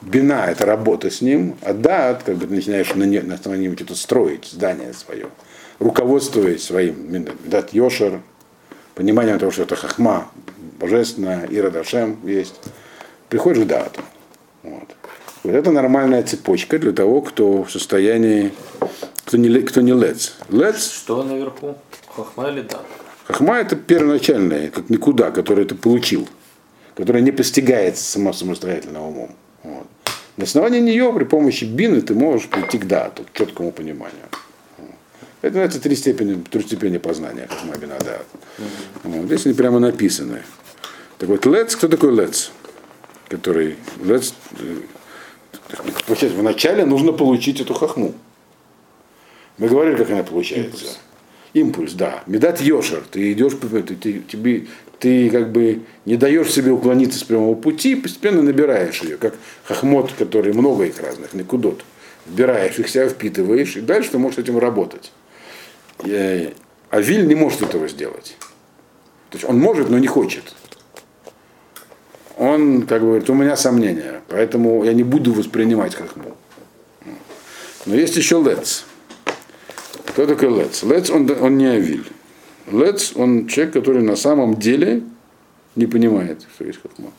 Бина 0.00 0.46
это 0.48 0.66
работа 0.66 1.10
с 1.10 1.20
ним, 1.20 1.56
а 1.62 1.72
даат, 1.72 2.22
как 2.24 2.36
бы 2.36 2.46
ты 2.46 2.54
начинаешь 2.54 2.94
на, 2.94 3.06
на 3.06 3.34
основании 3.34 3.74
что-то 3.74 3.94
строить, 3.94 4.46
здание 4.46 4.92
свое, 4.92 5.28
руководствуясь 5.78 6.64
своим, 6.64 7.26
дат 7.44 7.72
йошер, 7.72 8.20
понимание 8.94 9.38
того, 9.38 9.50
что 9.50 9.62
это 9.62 9.76
хахма, 9.76 10.28
божественная, 10.78 11.46
Ира 11.50 11.70
Дашем 11.70 12.18
есть, 12.24 12.54
приходишь 13.28 13.64
к 13.64 13.66
дату. 13.66 14.00
Вот. 14.62 14.88
вот 15.42 15.54
это 15.54 15.70
нормальная 15.70 16.22
цепочка 16.22 16.78
для 16.78 16.92
того, 16.92 17.22
кто 17.22 17.64
в 17.64 17.70
состоянии, 17.70 18.52
кто 19.24 19.36
не, 19.36 19.60
кто 19.60 19.80
не 19.80 19.92
лец. 19.92 20.34
Лец, 20.50 20.90
Что 20.90 21.22
наверху? 21.22 21.76
Хохма 22.08 22.50
или 22.50 22.62
дат? 22.62 22.84
Хахма 23.26 23.58
это 23.58 23.76
первоначальное, 23.76 24.70
как 24.70 24.90
никуда, 24.90 25.30
которое 25.30 25.64
ты 25.64 25.74
получил, 25.74 26.28
которое 26.94 27.20
не 27.20 27.32
постигается 27.32 28.04
само, 28.04 28.32
самостоятельным 28.32 29.02
умом. 29.02 29.30
Вот. 29.62 29.86
На 30.36 30.44
основании 30.44 30.80
нее 30.80 31.12
при 31.12 31.24
помощи 31.24 31.64
бины 31.64 32.00
ты 32.00 32.14
можешь 32.14 32.48
прийти 32.48 32.78
к 32.78 32.86
дату, 32.86 33.24
к 33.24 33.36
четкому 33.36 33.72
пониманию. 33.72 34.26
Это 35.44 35.56
называется 35.56 35.80
три 35.80 35.94
степени, 35.94 36.42
три 36.42 36.62
степени 36.62 36.96
познания, 36.96 37.46
как 37.46 37.64
Мабина 37.64 37.98
Дат. 37.98 38.26
Вот, 39.02 39.26
здесь 39.26 39.44
они 39.44 39.54
прямо 39.54 39.78
написаны. 39.78 40.42
Так 41.18 41.28
вот, 41.28 41.44
лец, 41.44 41.76
кто 41.76 41.86
такой 41.86 42.16
лец? 42.16 42.50
Который, 43.28 43.76
лец, 44.02 44.32
э, 44.58 44.80
получается, 46.06 46.38
вначале 46.38 46.86
нужно 46.86 47.12
получить 47.12 47.60
эту 47.60 47.74
хохму. 47.74 48.14
Мы 49.58 49.68
говорили, 49.68 49.96
как 49.96 50.10
она 50.10 50.22
получается. 50.22 50.96
Импульс, 51.54 51.92
да. 51.92 52.24
Медат 52.26 52.60
Йошер. 52.60 53.04
Ты 53.10 53.32
идешь, 53.32 53.54
ты, 53.54 53.82
ты, 53.82 54.20
тебе, 54.20 54.66
ты 54.98 55.30
как 55.30 55.52
бы 55.52 55.82
не 56.04 56.16
даешь 56.16 56.52
себе 56.52 56.72
уклониться 56.72 57.18
с 57.18 57.22
прямого 57.22 57.54
пути, 57.54 57.94
постепенно 57.94 58.42
набираешь 58.42 59.00
ее, 59.02 59.16
как 59.16 59.34
хохмот, 59.62 60.12
который 60.18 60.52
много 60.52 60.84
их 60.84 61.00
разных, 61.00 61.32
никудот. 61.32 61.84
Вбираешь 62.26 62.78
их 62.78 62.88
себя, 62.88 63.08
впитываешь, 63.08 63.76
и 63.76 63.80
дальше 63.80 64.10
ты 64.10 64.18
можешь 64.18 64.38
этим 64.38 64.58
работать. 64.58 65.12
Э, 66.04 66.50
А 66.90 67.00
Виль 67.00 67.26
не 67.26 67.36
может 67.36 67.62
этого 67.62 67.86
сделать. 67.86 68.36
То 69.30 69.36
есть 69.36 69.44
он 69.48 69.58
может, 69.58 69.90
но 69.90 69.98
не 69.98 70.08
хочет. 70.08 70.54
Он, 72.36 72.82
как 72.82 73.00
говорит, 73.00 73.30
у 73.30 73.34
меня 73.34 73.56
сомнения, 73.56 74.22
поэтому 74.28 74.82
я 74.82 74.92
не 74.92 75.04
буду 75.04 75.32
воспринимать 75.32 75.94
хохму. 75.94 76.36
Но 77.86 77.94
есть 77.94 78.16
еще 78.16 78.42
Лец. 78.42 78.84
Кто 80.14 80.28
такой 80.28 80.48
Лец? 80.48 80.84
Лец, 80.84 81.10
он, 81.10 81.28
он 81.28 81.58
не 81.58 81.66
Авиль. 81.66 82.06
Лец, 82.70 83.16
он 83.16 83.48
человек, 83.48 83.74
который 83.74 84.00
на 84.00 84.14
самом 84.14 84.54
деле 84.54 85.02
не 85.74 85.86
понимает, 85.86 86.46
что 86.54 86.64
есть 86.64 86.80
хохма. 86.80 87.10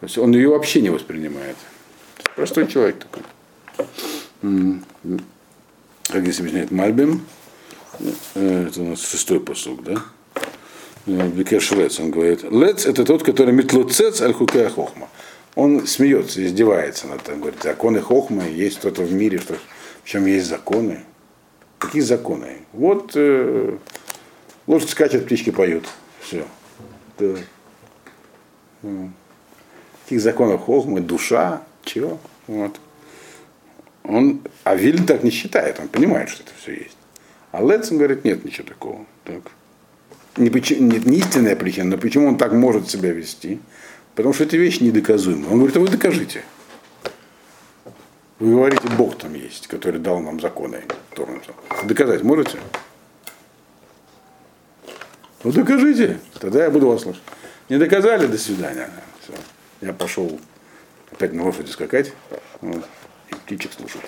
То 0.00 0.06
есть 0.06 0.16
он 0.16 0.32
ее 0.32 0.48
вообще 0.48 0.80
не 0.80 0.88
воспринимает. 0.88 1.56
Простой 2.34 2.66
человек 2.66 2.96
такой. 2.96 3.22
Как 6.08 6.22
здесь 6.22 6.40
объясняет 6.40 6.70
Мальбим, 6.70 7.26
э, 8.34 8.68
это 8.68 8.80
у 8.80 8.84
нас 8.86 9.06
шестой 9.06 9.40
посуг, 9.40 9.84
да? 9.84 10.02
Э, 11.04 11.28
Бекеш 11.28 11.72
Лец, 11.72 12.00
он 12.00 12.10
говорит, 12.10 12.42
Лец 12.44 12.86
это 12.86 13.04
тот, 13.04 13.22
который 13.22 13.52
метлуцец 13.52 14.22
аль 14.22 14.32
хохма. 14.32 15.10
Он 15.56 15.86
смеется, 15.86 16.42
издевается 16.42 17.06
над 17.06 17.28
этим, 17.28 17.40
говорит, 17.40 17.62
законы 17.62 18.00
хохма, 18.00 18.48
есть 18.48 18.78
что-то 18.78 19.02
в 19.02 19.12
мире, 19.12 19.38
что, 19.38 19.54
в 19.54 19.77
чем 20.08 20.24
есть 20.24 20.46
законы. 20.46 21.00
Какие 21.78 22.00
законы? 22.00 22.56
Вот 22.72 23.12
э, 23.14 23.76
лошадь 24.66 24.88
скачет, 24.88 25.26
птички 25.26 25.50
поют. 25.50 25.86
Все. 26.22 26.46
Да. 27.18 27.36
Каких 30.04 30.22
законов 30.22 30.62
хохмы, 30.62 31.00
душа, 31.00 31.62
чего? 31.84 32.18
Вот. 32.46 32.80
Он, 34.02 34.40
а 34.64 34.76
Виль 34.76 35.04
так 35.04 35.24
не 35.24 35.30
считает, 35.30 35.78
он 35.78 35.88
понимает, 35.88 36.30
что 36.30 36.42
это 36.42 36.52
все 36.58 36.72
есть. 36.72 36.96
А 37.52 37.62
Лецин 37.62 37.98
говорит, 37.98 38.24
нет 38.24 38.42
ничего 38.46 38.66
такого. 38.66 39.04
Так. 39.24 39.42
Не, 40.38 40.48
нет, 40.48 41.04
не 41.04 41.18
истинная 41.18 41.54
причина, 41.54 41.90
но 41.90 41.98
почему 41.98 42.28
он 42.28 42.38
так 42.38 42.52
может 42.52 42.88
себя 42.88 43.12
вести? 43.12 43.60
Потому 44.14 44.32
что 44.32 44.44
эти 44.44 44.56
вещи 44.56 44.82
недоказуемы. 44.82 45.48
Он 45.48 45.58
говорит, 45.58 45.76
а 45.76 45.80
вы 45.80 45.88
докажите. 45.88 46.44
Вы 48.38 48.52
говорите, 48.52 48.88
Бог 48.96 49.18
там 49.18 49.34
есть, 49.34 49.66
который 49.66 49.98
дал 50.00 50.20
нам 50.20 50.40
законы. 50.40 50.84
Доказать 51.84 52.22
можете? 52.22 52.58
Ну 55.42 55.52
докажите, 55.52 56.20
тогда 56.40 56.64
я 56.64 56.70
буду 56.70 56.88
вас 56.88 57.02
слушать. 57.02 57.22
Не 57.68 57.78
доказали, 57.78 58.26
до 58.26 58.38
свидания. 58.38 58.90
Все. 59.20 59.32
Я 59.80 59.92
пошел 59.92 60.40
опять 61.10 61.32
на 61.32 61.44
лошади 61.44 61.70
скакать 61.70 62.12
вот, 62.60 62.84
и 63.30 63.34
птичек 63.34 63.72
слушать. 63.72 64.02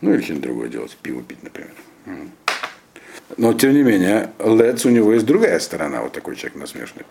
Ну 0.00 0.14
или 0.14 0.22
что-нибудь 0.22 0.44
другое 0.44 0.68
делать, 0.68 0.96
пиво 1.02 1.22
пить, 1.22 1.42
например. 1.42 1.72
Но 3.36 3.52
тем 3.52 3.74
не 3.74 3.82
менее, 3.82 4.30
Лец 4.38 4.86
у 4.86 4.90
него 4.90 5.12
есть 5.12 5.26
другая 5.26 5.58
сторона, 5.58 6.02
вот 6.02 6.12
такой 6.12 6.36
человек 6.36 6.56
насмешный. 6.56 7.04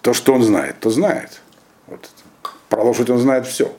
То, 0.00 0.12
что 0.12 0.34
он 0.34 0.42
знает, 0.42 0.80
то 0.80 0.90
знает. 0.90 1.40
Вот. 1.86 2.10
Про 2.68 2.82
лошадь 2.82 3.08
он 3.10 3.18
знает 3.18 3.46
все. 3.46 3.74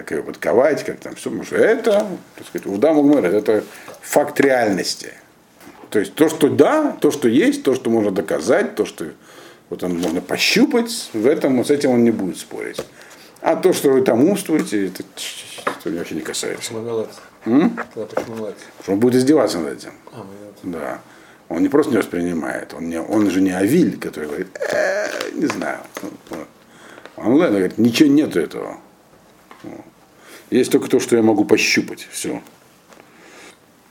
Как 0.00 0.12
ее 0.12 0.22
подковать, 0.22 0.82
как 0.82 0.98
там 0.98 1.14
все. 1.14 1.28
Потому 1.28 1.44
что 1.44 1.56
это, 1.56 2.06
так 2.34 2.46
сказать, 2.46 2.66
Уда 2.66 2.94
Мугмер, 2.94 3.26
это 3.26 3.62
факт 4.00 4.40
реальности. 4.40 5.12
то 5.90 5.98
есть 5.98 6.14
то, 6.14 6.30
что 6.30 6.48
да, 6.48 6.96
то, 6.98 7.10
что 7.10 7.28
есть, 7.28 7.64
то, 7.64 7.74
что 7.74 7.90
можно 7.90 8.10
доказать, 8.10 8.76
то, 8.76 8.86
что 8.86 9.08
вот 9.68 9.82
он 9.82 9.98
можно 9.98 10.22
пощупать, 10.22 11.10
в 11.12 11.26
этом, 11.26 11.62
с 11.62 11.70
этим 11.70 11.90
он 11.90 12.02
не 12.02 12.12
будет 12.12 12.38
спорить. 12.38 12.80
А 13.42 13.56
то, 13.56 13.74
что 13.74 13.90
вы 13.90 14.00
там 14.00 14.24
умствуете, 14.24 14.86
это, 14.86 15.02
это 15.66 15.90
вообще 15.90 16.14
не 16.14 16.22
касается. 16.22 16.72
М? 17.44 17.78
Что 18.82 18.92
он 18.92 19.00
будет 19.00 19.16
издеваться 19.16 19.58
над 19.58 19.76
этим. 19.78 19.92
А, 20.12 20.16
молодец. 20.16 20.60
Да. 20.62 21.00
Он 21.50 21.60
не 21.62 21.68
просто 21.68 21.92
не 21.92 21.98
воспринимает, 21.98 22.72
он, 22.72 22.88
не, 22.88 22.98
он 22.98 23.30
же 23.30 23.42
не 23.42 23.50
Авиль, 23.50 23.98
который 23.98 24.28
говорит, 24.28 24.48
«Э, 24.72 25.08
не 25.34 25.46
знаю. 25.46 25.80
Вот. 26.30 26.48
Он 27.16 27.34
ладно, 27.34 27.58
говорит, 27.58 27.76
ничего 27.76 28.08
нету 28.08 28.40
этого. 28.40 28.78
Вот. 29.62 29.84
Есть 30.50 30.72
только 30.72 30.88
то, 30.88 30.98
что 31.00 31.16
я 31.16 31.22
могу 31.22 31.44
пощупать. 31.44 32.08
Все. 32.10 32.42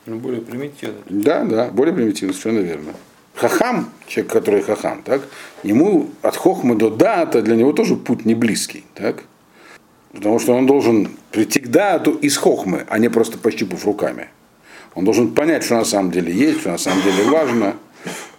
Ну, 0.06 0.18
более 0.18 0.42
примитивно. 0.42 0.98
Да, 1.08 1.44
да, 1.44 1.70
более 1.70 1.96
примитивно, 1.96 2.34
совершенно 2.34 2.64
верно. 2.64 2.94
Хахам, 3.36 3.90
человек, 4.08 4.34
который 4.34 4.62
хахам, 4.62 5.02
так, 5.04 5.22
ему 5.64 6.10
от 6.22 6.36
хохмы 6.36 6.76
до 6.76 6.90
дата 6.90 7.42
для 7.42 7.56
него 7.56 7.72
тоже 7.72 7.96
путь 7.96 8.26
не 8.26 8.36
близкий, 8.36 8.84
так? 8.96 9.24
Потому 10.12 10.40
что 10.40 10.54
он 10.54 10.66
должен 10.66 11.10
прийти 11.32 11.60
к 11.62 11.68
дату 11.68 12.12
из 12.12 12.36
хохмы, 12.36 12.86
а 12.90 12.98
не 12.98 13.10
просто 13.10 13.38
пощупав 13.38 13.86
руками. 13.86 14.28
Он 14.96 15.06
должен 15.06 15.34
понять, 15.34 15.64
что 15.64 15.76
на 15.76 15.86
самом 15.86 16.12
деле 16.12 16.34
есть, 16.34 16.62
что 16.62 16.72
на 16.72 16.78
самом 16.78 17.02
деле 17.04 17.24
важно. 17.30 17.76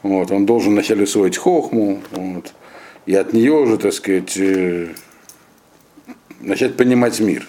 Вот, 0.02 0.30
он 0.30 0.44
должен 0.44 0.72
вначале 0.72 1.04
усвоить 1.04 1.36
хохму, 1.36 2.02
вот, 2.10 2.52
и 3.06 3.14
от 3.14 3.32
нее 3.32 3.52
уже, 3.52 3.78
так 3.78 3.92
сказать, 3.92 4.36
э, 4.36 4.88
начать 6.40 6.76
понимать 6.76 7.20
мир. 7.20 7.46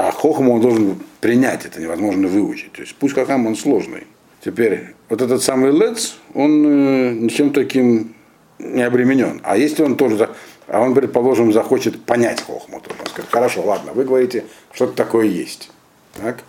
А 0.00 0.12
хохму 0.12 0.54
он 0.54 0.62
должен 0.62 0.98
принять, 1.20 1.66
это 1.66 1.78
невозможно 1.78 2.26
выучить. 2.26 2.72
То 2.72 2.80
есть 2.80 2.94
пусть 2.98 3.14
хахам 3.14 3.46
он 3.46 3.54
сложный. 3.54 4.06
Теперь, 4.42 4.94
вот 5.10 5.20
этот 5.20 5.42
самый 5.42 5.72
лец, 5.72 6.16
он 6.32 6.64
э, 6.66 7.12
ничем 7.12 7.52
таким 7.52 8.14
не 8.58 8.82
обременен. 8.82 9.42
А 9.44 9.58
если 9.58 9.82
он 9.82 9.96
тоже, 9.96 10.30
а 10.68 10.80
он, 10.80 10.94
предположим, 10.94 11.52
захочет 11.52 12.02
понять 12.02 12.40
хохму, 12.40 12.80
то 12.80 12.94
он 12.98 13.06
скажет, 13.08 13.30
хорошо, 13.30 13.62
ладно, 13.62 13.92
вы 13.92 14.04
говорите, 14.04 14.44
что-то 14.72 14.94
такое 14.94 15.26
есть. 15.26 15.70
Так? 16.14 16.44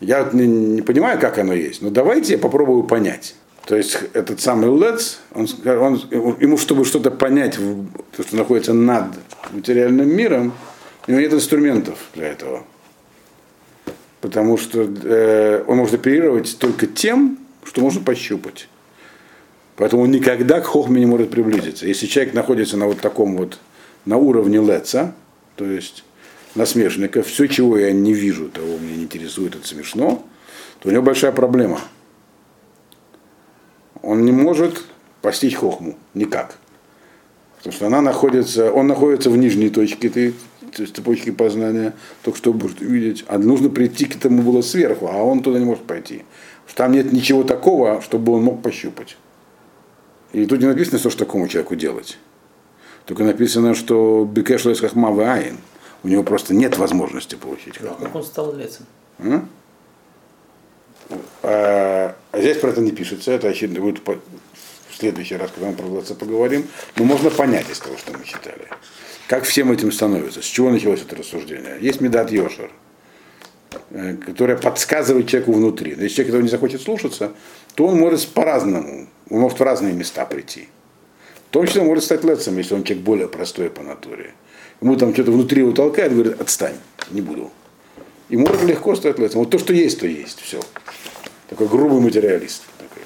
Я 0.00 0.28
не, 0.34 0.46
не 0.46 0.82
понимаю, 0.82 1.18
как 1.18 1.38
оно 1.38 1.54
есть, 1.54 1.80
но 1.80 1.88
давайте 1.88 2.34
я 2.34 2.38
попробую 2.38 2.82
понять. 2.82 3.36
То 3.64 3.74
есть 3.74 3.96
этот 4.12 4.42
самый 4.42 4.68
лец, 4.78 5.20
он, 5.34 5.48
он, 5.64 5.94
ему, 6.40 6.58
чтобы 6.58 6.84
что-то 6.84 7.10
понять, 7.10 7.58
то, 8.14 8.22
что 8.22 8.36
находится 8.36 8.74
над 8.74 9.06
материальным 9.50 10.14
миром, 10.14 10.52
у 11.06 11.10
него 11.10 11.20
нет 11.20 11.32
инструментов 11.32 11.98
для 12.14 12.28
этого. 12.28 12.64
Потому 14.20 14.56
что 14.56 14.82
э, 14.82 15.64
он 15.66 15.78
может 15.78 15.94
оперировать 15.94 16.58
только 16.58 16.86
тем, 16.86 17.38
что 17.64 17.80
можно 17.80 18.00
пощупать. 18.00 18.68
Поэтому 19.76 20.02
он 20.02 20.10
никогда 20.10 20.60
к 20.60 20.64
хохме 20.64 21.00
не 21.00 21.06
может 21.06 21.30
приблизиться. 21.30 21.86
Если 21.86 22.06
человек 22.06 22.34
находится 22.34 22.76
на 22.76 22.86
вот 22.86 23.00
таком 23.00 23.36
вот, 23.36 23.58
на 24.04 24.16
уровне 24.16 24.58
леца, 24.58 25.14
то 25.54 25.64
есть 25.64 26.04
насмешника, 26.54 27.22
все, 27.22 27.46
чего 27.46 27.78
я 27.78 27.92
не 27.92 28.14
вижу, 28.14 28.48
того 28.48 28.78
меня 28.78 28.96
не 28.96 29.04
интересует, 29.04 29.54
это 29.54 29.66
смешно, 29.66 30.24
то 30.80 30.88
у 30.88 30.92
него 30.92 31.02
большая 31.02 31.32
проблема. 31.32 31.80
Он 34.02 34.24
не 34.24 34.32
может 34.32 34.82
постичь 35.20 35.56
хохму 35.56 35.96
никак. 36.14 36.56
Потому 37.58 37.74
что 37.74 37.86
она 37.86 38.00
находится, 38.00 38.72
он 38.72 38.86
находится 38.86 39.28
в 39.28 39.36
нижней 39.36 39.70
точке 39.70 40.08
этой 40.08 40.34
есть 40.78 40.96
цепочки 40.96 41.30
познания, 41.30 41.94
только 42.22 42.38
что 42.38 42.52
будет 42.52 42.80
видеть. 42.80 43.24
А 43.28 43.38
нужно 43.38 43.68
прийти 43.68 44.06
к 44.06 44.16
этому 44.16 44.42
было 44.42 44.62
сверху, 44.62 45.08
а 45.08 45.22
он 45.22 45.42
туда 45.42 45.58
не 45.58 45.64
может 45.64 45.84
пойти. 45.84 46.24
Что 46.66 46.76
Там 46.78 46.92
нет 46.92 47.12
ничего 47.12 47.42
такого, 47.44 48.02
чтобы 48.02 48.32
он 48.32 48.42
мог 48.42 48.62
пощупать. 48.62 49.16
И 50.32 50.44
тут 50.46 50.60
не 50.60 50.66
написано, 50.66 50.98
что 50.98 51.10
ж 51.10 51.14
такому 51.14 51.48
человеку 51.48 51.76
делать. 51.76 52.18
Только 53.04 53.22
написано, 53.22 53.74
что 53.74 54.28
Бекеш 54.30 54.64
Лес 54.64 54.80
Хахма 54.80 55.08
Айн. 55.32 55.58
У 56.02 56.08
него 56.08 56.22
просто 56.22 56.54
нет 56.54 56.76
возможности 56.76 57.36
получить 57.36 57.78
хахму. 57.78 58.04
Как 58.04 58.14
он 58.14 58.22
стал 58.22 58.54
лецем? 58.54 58.86
М? 59.18 59.48
А, 61.42 62.14
а 62.32 62.40
здесь 62.40 62.58
про 62.58 62.70
это 62.70 62.80
не 62.80 62.90
пишется, 62.92 63.32
это 63.32 63.48
очевидно 63.48 63.80
будет 63.80 64.06
в 64.06 64.96
следующий 64.96 65.36
раз, 65.36 65.50
когда 65.52 65.68
мы 65.70 65.74
про 65.74 65.86
Влаца 65.86 66.14
поговорим. 66.14 66.66
Но 66.96 67.04
можно 67.04 67.30
понять 67.30 67.70
из 67.70 67.78
того, 67.78 67.96
что 67.96 68.12
мы 68.16 68.24
читали. 68.24 68.68
Как 69.28 69.42
всем 69.42 69.72
этим 69.72 69.90
становится, 69.90 70.40
с 70.40 70.44
чего 70.44 70.70
началось 70.70 71.02
это 71.02 71.16
рассуждение. 71.16 71.78
Есть 71.80 72.00
Медат 72.00 72.30
Йошер, 72.30 72.70
э, 73.90 74.16
которая 74.24 74.56
подсказывает 74.56 75.26
человеку 75.28 75.52
внутри. 75.52 75.96
Но 75.96 76.04
если 76.04 76.16
человек 76.16 76.28
этого 76.28 76.42
не 76.42 76.48
захочет 76.48 76.80
слушаться, 76.80 77.32
то 77.74 77.86
он 77.86 77.98
может 77.98 78.28
по-разному, 78.28 79.08
он 79.28 79.40
может 79.40 79.58
в 79.58 79.62
разные 79.62 79.94
места 79.94 80.24
прийти. 80.26 80.68
В 81.48 81.50
том 81.50 81.66
числе 81.66 81.80
он 81.80 81.88
может 81.88 82.04
стать 82.04 82.22
лецем, 82.22 82.56
если 82.58 82.74
он 82.74 82.84
человек 82.84 83.04
более 83.04 83.28
простой 83.28 83.68
по 83.68 83.82
натуре. 83.82 84.34
Ему 84.80 84.96
там 84.96 85.12
что-то 85.12 85.32
внутри 85.32 85.62
его 85.62 85.72
толкает, 85.72 86.12
говорит, 86.12 86.40
отстань, 86.40 86.76
не 87.10 87.20
буду. 87.20 87.50
И 88.28 88.36
может 88.36 88.62
легко 88.62 88.94
стать 88.94 89.18
лецем. 89.18 89.40
Вот 89.40 89.50
то, 89.50 89.58
что 89.58 89.72
есть, 89.72 89.98
то 89.98 90.06
есть. 90.06 90.40
Все. 90.40 90.60
Такой 91.48 91.66
грубый 91.68 92.00
материалист, 92.00 92.62
такой 92.78 93.02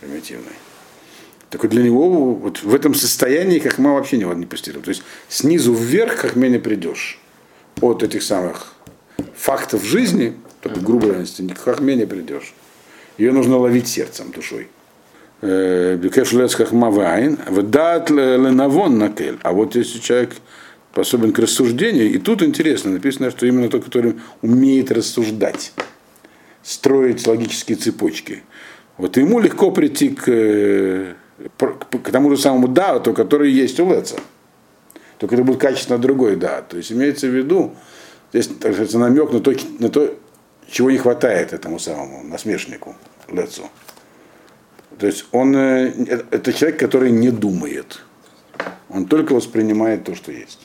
примитивный. 0.00 0.52
Так 1.52 1.64
вот 1.64 1.70
для 1.70 1.82
него 1.82 2.34
вот 2.34 2.62
в 2.62 2.74
этом 2.74 2.94
состоянии 2.94 3.58
хахма 3.58 3.92
вообще 3.92 4.16
не 4.16 4.24
не 4.24 4.46
постигнут. 4.46 4.84
То 4.84 4.88
есть 4.88 5.02
снизу 5.28 5.74
вверх 5.74 6.14
хахме 6.14 6.48
не 6.48 6.58
придешь. 6.58 7.20
От 7.82 8.02
этих 8.02 8.22
самых 8.22 8.72
фактов 9.36 9.84
жизни, 9.84 10.32
такой 10.62 10.80
грубой 10.82 11.10
реальности, 11.10 11.46
к 11.46 11.58
хахме 11.58 11.94
не 11.94 12.06
придешь. 12.06 12.54
Ее 13.18 13.32
нужно 13.32 13.58
ловить 13.58 13.86
сердцем, 13.86 14.32
душой. 14.32 14.68
Э, 15.42 15.96
Бекеш 15.96 16.32
лец 16.32 16.54
хахма 16.54 16.90
вайн, 16.90 17.38
вдат 17.46 18.08
ленавон 18.08 18.98
накель. 18.98 19.38
А 19.42 19.52
вот 19.52 19.76
если 19.76 19.98
человек 19.98 20.30
способен 20.92 21.34
к 21.34 21.38
рассуждению, 21.38 22.10
и 22.10 22.16
тут 22.16 22.42
интересно, 22.42 22.92
написано, 22.92 23.30
что 23.30 23.44
именно 23.44 23.68
тот, 23.68 23.84
который 23.84 24.14
умеет 24.40 24.90
рассуждать, 24.90 25.74
строить 26.62 27.26
логические 27.26 27.76
цепочки. 27.76 28.42
Вот 28.96 29.18
ему 29.18 29.38
легко 29.38 29.70
прийти 29.70 30.08
к, 30.08 30.24
э, 30.28 31.14
к, 31.58 32.10
тому 32.10 32.30
же 32.30 32.36
самому 32.36 32.68
даату, 32.68 33.12
который 33.14 33.50
есть 33.50 33.78
у 33.80 33.88
Леца. 33.90 34.16
Только 35.18 35.34
это 35.36 35.44
будет 35.44 35.60
качественно 35.60 35.98
другой 35.98 36.36
да. 36.36 36.62
То 36.62 36.76
есть 36.76 36.90
имеется 36.92 37.26
в 37.28 37.30
виду, 37.36 37.74
здесь 38.32 38.48
так 38.48 38.72
сказать, 38.74 38.94
намек 38.94 39.32
на 39.32 39.40
то, 39.40 39.52
на 39.78 39.88
то, 39.88 40.14
чего 40.68 40.90
не 40.90 40.98
хватает 40.98 41.52
этому 41.52 41.78
самому 41.78 42.22
насмешнику 42.24 42.96
Лецу. 43.28 43.68
То 44.98 45.06
есть 45.06 45.26
он 45.32 45.54
э, 45.56 45.88
это- 46.08 46.26
это 46.30 46.52
человек, 46.52 46.78
который 46.78 47.10
не 47.10 47.30
думает. 47.30 48.00
Он 48.88 49.06
только 49.06 49.32
воспринимает 49.34 50.04
то, 50.04 50.14
что 50.14 50.32
есть. 50.32 50.60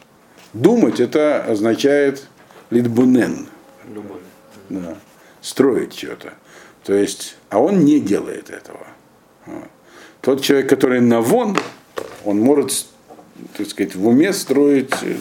Думать 0.53 0.99
это 0.99 1.43
означает 1.43 2.27
литбунен, 2.69 3.47
Любовь. 3.93 4.21
да, 4.69 4.95
строить 5.41 5.93
что-то. 5.93 6.33
То 6.83 6.93
есть, 6.93 7.37
а 7.49 7.59
он 7.59 7.85
не 7.85 7.99
делает 7.99 8.49
этого. 8.49 8.87
Вот. 9.45 9.67
Тот 10.27 10.41
человек, 10.41 10.67
который 10.67 10.99
навон, 10.99 11.55
он 12.25 12.41
может, 12.41 12.87
так 13.55 13.65
сказать, 13.65 13.95
в 13.95 14.05
уме 14.05 14.33
строить 14.33 14.91
э, 15.01 15.15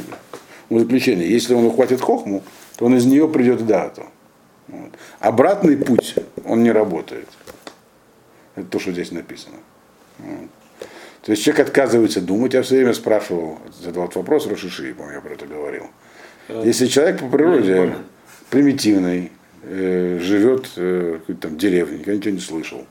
заключение. 0.68 1.30
Если 1.30 1.54
он 1.54 1.64
ухватит 1.64 2.00
хохму, 2.00 2.42
то 2.76 2.86
он 2.86 2.96
из 2.96 3.07
нее 3.07 3.28
придет 3.28 3.62
к 3.62 3.66
дату. 3.66 4.02
Вот. 4.66 4.90
Обратный 5.20 5.76
путь, 5.76 6.16
он 6.44 6.64
не 6.64 6.72
работает. 6.72 7.28
Это 8.57 8.66
то, 8.66 8.80
что 8.80 8.90
здесь 8.90 9.12
написано. 9.12 9.59
Вот. 10.18 10.50
То 11.22 11.30
есть 11.30 11.44
человек 11.44 11.68
отказывается 11.68 12.20
думать. 12.20 12.54
Я 12.54 12.62
все 12.62 12.74
время 12.74 12.92
спрашивал, 12.92 13.61
задавал 13.80 14.09
этот 14.09 14.16
вопрос 14.16 14.48
Рошиши, 14.48 14.92
помню, 14.92 15.12
я 15.12 15.20
про 15.20 15.34
это 15.34 15.46
говорил. 15.46 15.84
Если 16.48 16.88
человек 16.88 17.20
по 17.20 17.28
природе 17.28 17.94
примитивный, 18.50 19.30
э, 19.62 20.18
живет 20.20 20.68
э, 20.74 21.12
в 21.14 21.20
какой-то 21.20 21.42
там 21.42 21.59
деревне, 21.59 21.98
никогда 21.98 22.16
ничего 22.16 22.34
не 22.34 22.40
слышал, 22.40 22.86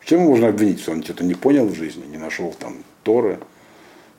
в 0.00 0.06
чем 0.06 0.20
можно 0.20 0.48
обвинить, 0.48 0.80
что 0.80 0.92
он 0.92 1.02
что-то 1.02 1.24
не 1.24 1.34
понял 1.34 1.66
в 1.66 1.74
жизни, 1.74 2.04
не 2.06 2.18
нашел 2.18 2.54
там 2.58 2.78
Торы? 3.02 3.38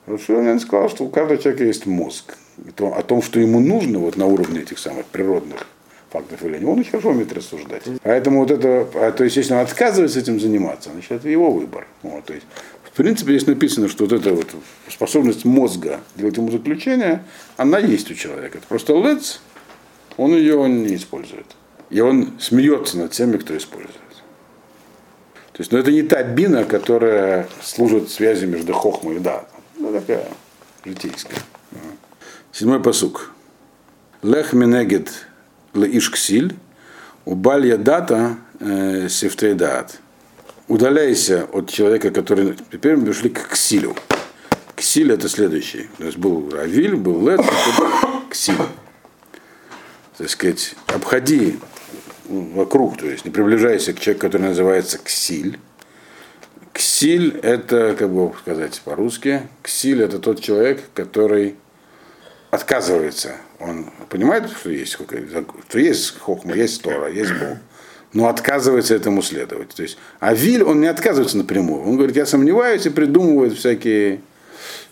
Рошиши 0.07 0.59
сказал, 0.59 0.89
что 0.89 1.03
у 1.05 1.09
каждого 1.09 1.41
человека 1.41 1.63
есть 1.63 1.85
мозг. 1.85 2.37
И 2.65 2.71
то- 2.71 2.95
о 2.95 3.01
том, 3.01 3.21
что 3.21 3.39
ему 3.39 3.59
нужно 3.59 3.99
вот 3.99 4.17
на 4.17 4.25
уровне 4.25 4.61
этих 4.61 4.79
самых 4.79 5.05
природных 5.05 5.67
фактов 6.11 6.43
или 6.43 6.63
он 6.63 6.79
очень 6.79 6.91
хорошо 6.91 7.09
умеет 7.09 7.31
рассуждать. 7.33 7.83
Поэтому 8.03 8.39
вот 8.39 8.51
это, 8.51 8.87
а, 8.95 9.11
то 9.11 9.23
есть 9.23 9.37
если 9.37 9.53
он 9.53 9.59
отказывается 9.61 10.19
этим 10.19 10.39
заниматься, 10.39 10.91
значит 10.91 11.11
это 11.11 11.29
его 11.29 11.51
выбор. 11.51 11.87
Вот, 12.03 12.25
то 12.25 12.33
есть, 12.33 12.45
в 12.83 12.91
принципе, 12.91 13.31
здесь 13.31 13.47
написано, 13.47 13.87
что 13.87 14.03
вот 14.03 14.13
эта 14.13 14.33
вот 14.33 14.47
способность 14.89 15.45
мозга 15.45 16.01
делать 16.15 16.35
ему 16.37 16.51
заключение, 16.51 17.23
она 17.57 17.79
есть 17.79 18.11
у 18.11 18.13
человека. 18.13 18.57
Это 18.57 18.67
просто 18.67 18.93
лец, 18.93 19.41
он 20.17 20.35
ее 20.35 20.67
не 20.67 20.95
использует. 20.95 21.45
И 21.89 22.01
он 22.01 22.33
смеется 22.39 22.97
над 22.97 23.11
теми, 23.11 23.37
кто 23.37 23.55
использует. 23.55 23.95
То 25.53 25.61
есть, 25.61 25.71
но 25.71 25.79
это 25.79 25.91
не 25.91 26.03
та 26.03 26.23
бина, 26.23 26.63
которая 26.63 27.47
служит 27.61 28.09
связи 28.09 28.45
между 28.45 28.73
хохмой 28.73 29.17
и 29.17 29.19
да. 29.19 29.45
Ну, 29.77 29.91
такая 29.91 30.27
житейская. 30.85 31.37
Седьмой 32.51 32.81
посук. 32.81 33.31
Лех 34.23 34.53
менегет 34.53 35.11
леиш 35.73 36.11
ксиль, 36.11 36.55
убаль 37.25 37.67
ядата 37.67 38.37
э, 38.59 39.07
сифтей 39.09 39.53
даат. 39.53 39.99
удаляйся 40.67 41.47
от 41.51 41.69
человека, 41.69 42.11
который... 42.11 42.57
Теперь 42.71 42.95
мы 42.95 43.05
пришли 43.05 43.29
к 43.29 43.49
Ксилю. 43.49 43.95
Ксиль 44.75 45.11
это 45.11 45.27
следующий. 45.27 45.89
То 45.97 46.05
есть 46.05 46.17
был 46.17 46.49
Равиль, 46.49 46.95
был 46.95 47.27
Лет, 47.27 47.41
Ксиль. 48.29 48.55
Так 50.17 50.29
сказать, 50.29 50.75
обходи 50.87 51.59
вокруг, 52.31 52.97
то 52.97 53.05
есть 53.05 53.25
не 53.25 53.31
приближайся 53.31 53.93
к 53.93 53.99
человеку, 53.99 54.27
который 54.27 54.47
называется 54.47 54.97
Ксиль. 54.97 55.59
Ксиль 56.73 57.37
это, 57.43 57.95
как 57.97 58.09
бы 58.09 58.31
сказать 58.39 58.81
по-русски, 58.83 59.41
Ксиль 59.61 60.01
это 60.01 60.19
тот 60.19 60.41
человек, 60.41 60.81
который 60.93 61.55
отказывается. 62.49 63.35
Он 63.59 63.89
понимает, 64.09 64.49
что 64.49 64.69
есть, 64.69 64.93
что 64.93 65.79
есть 65.79 66.19
хохма, 66.19 66.53
есть 66.53 66.81
Тора, 66.81 67.09
есть 67.09 67.31
Бог, 67.31 67.57
но 68.13 68.27
отказывается 68.27 68.95
этому 68.95 69.21
следовать. 69.21 69.69
То 69.69 69.83
есть, 69.83 69.97
а 70.19 70.33
Виль, 70.33 70.63
он 70.63 70.81
не 70.81 70.87
отказывается 70.87 71.37
напрямую. 71.37 71.83
Он 71.83 71.95
говорит, 71.95 72.15
я 72.15 72.25
сомневаюсь 72.25 72.85
и 72.85 72.89
придумывает 72.89 73.53
всякие 73.53 74.21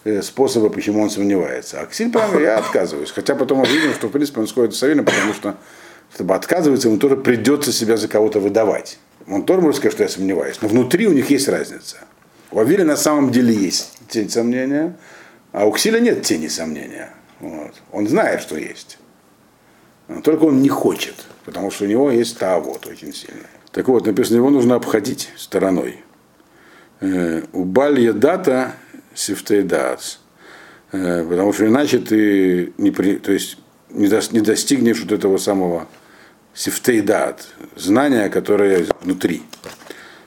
э, 0.06 0.22
способы, 0.22 0.70
почему 0.70 1.02
он 1.02 1.10
сомневается. 1.10 1.82
А 1.82 1.86
Ксиль, 1.86 2.12
я 2.40 2.58
отказываюсь. 2.58 3.12
Хотя 3.12 3.36
потом 3.36 3.60
мы 3.60 3.68
видим, 3.68 3.94
что 3.94 4.08
в 4.08 4.12
принципе 4.12 4.42
он 4.42 4.48
сходит 4.48 4.74
с 4.74 4.84
Авилем, 4.84 5.06
потому 5.06 5.34
что 5.34 5.58
чтобы 6.14 6.36
отказываться, 6.36 6.88
ему 6.88 6.98
тоже 6.98 7.18
придется 7.18 7.72
себя 7.72 7.98
за 7.98 8.08
кого-то 8.08 8.40
выдавать. 8.40 9.00
Он 9.28 9.44
тоже 9.44 9.62
может 9.62 9.78
сказать, 9.78 9.94
что 9.94 10.04
я 10.04 10.10
сомневаюсь. 10.10 10.58
Но 10.62 10.68
внутри 10.68 11.08
у 11.08 11.14
них 11.14 11.30
есть 11.30 11.48
разница. 11.48 11.98
У 12.52 12.60
Авиля 12.60 12.84
на 12.84 12.98
самом 12.98 13.32
деле 13.32 13.54
есть 13.54 14.00
тень 14.10 14.30
сомнения, 14.30 14.98
а 15.52 15.66
у 15.66 15.72
Ксиля 15.72 16.00
нет 16.00 16.24
тени 16.24 16.48
сомнения. 16.48 17.12
Вот. 17.40 17.74
Он 17.92 18.08
знает, 18.08 18.42
что 18.42 18.58
есть. 18.58 18.98
Но 20.08 20.22
только 20.22 20.46
он 20.46 20.62
не 20.62 20.70
хочет, 20.70 21.16
потому 21.46 21.70
что 21.70 21.86
у 21.86 21.88
него 21.88 22.10
есть 22.10 22.38
та 22.40 22.60
вот 22.60 22.88
очень 22.88 23.14
сильная. 23.14 23.46
Так 23.72 23.88
вот, 23.88 24.08
написано, 24.08 24.38
его 24.38 24.50
нужно 24.50 24.76
обходить 24.76 25.30
стороной. 25.38 26.04
Э, 27.02 27.44
у 27.54 27.66
Балья 27.66 28.14
дата 28.14 28.74
сифтейдас. 29.14 30.20
Э, 30.92 31.24
потому 31.24 31.54
что 31.54 31.68
иначе 31.68 32.00
ты 32.00 32.74
не, 32.80 32.90
при, 32.90 33.18
то 33.18 33.32
есть 33.32 33.60
не, 33.92 34.08
достигнешь 34.08 35.02
вот 35.02 35.12
этого 35.12 35.38
самого 35.38 35.88
сифтейдат, 36.60 37.48
знания, 37.78 38.28
которое 38.28 38.86
внутри. 39.02 39.44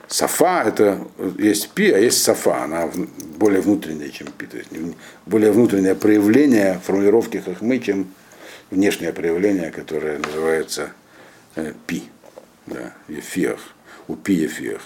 Сафа 0.07 0.63
это 0.65 1.07
есть 1.37 1.69
пи, 1.69 1.91
а 1.91 1.99
есть 1.99 2.23
сафа, 2.23 2.63
она 2.63 2.89
более 3.37 3.61
внутренняя, 3.61 4.09
чем 4.09 4.27
пи, 4.35 4.47
то 4.47 4.57
есть 4.57 4.69
более 5.27 5.51
внутреннее 5.51 5.93
проявление 5.93 6.79
формулировки 6.83 7.37
хахмы, 7.37 7.77
чем 7.77 8.07
внешнее 8.71 9.13
проявление, 9.13 9.69
которое 9.69 10.17
называется 10.17 10.93
э, 11.55 11.73
пи, 11.85 12.03
да, 12.65 12.93
ефиах, 13.07 13.59
у 14.07 14.15
пи 14.15 14.33
ефиах. 14.33 14.81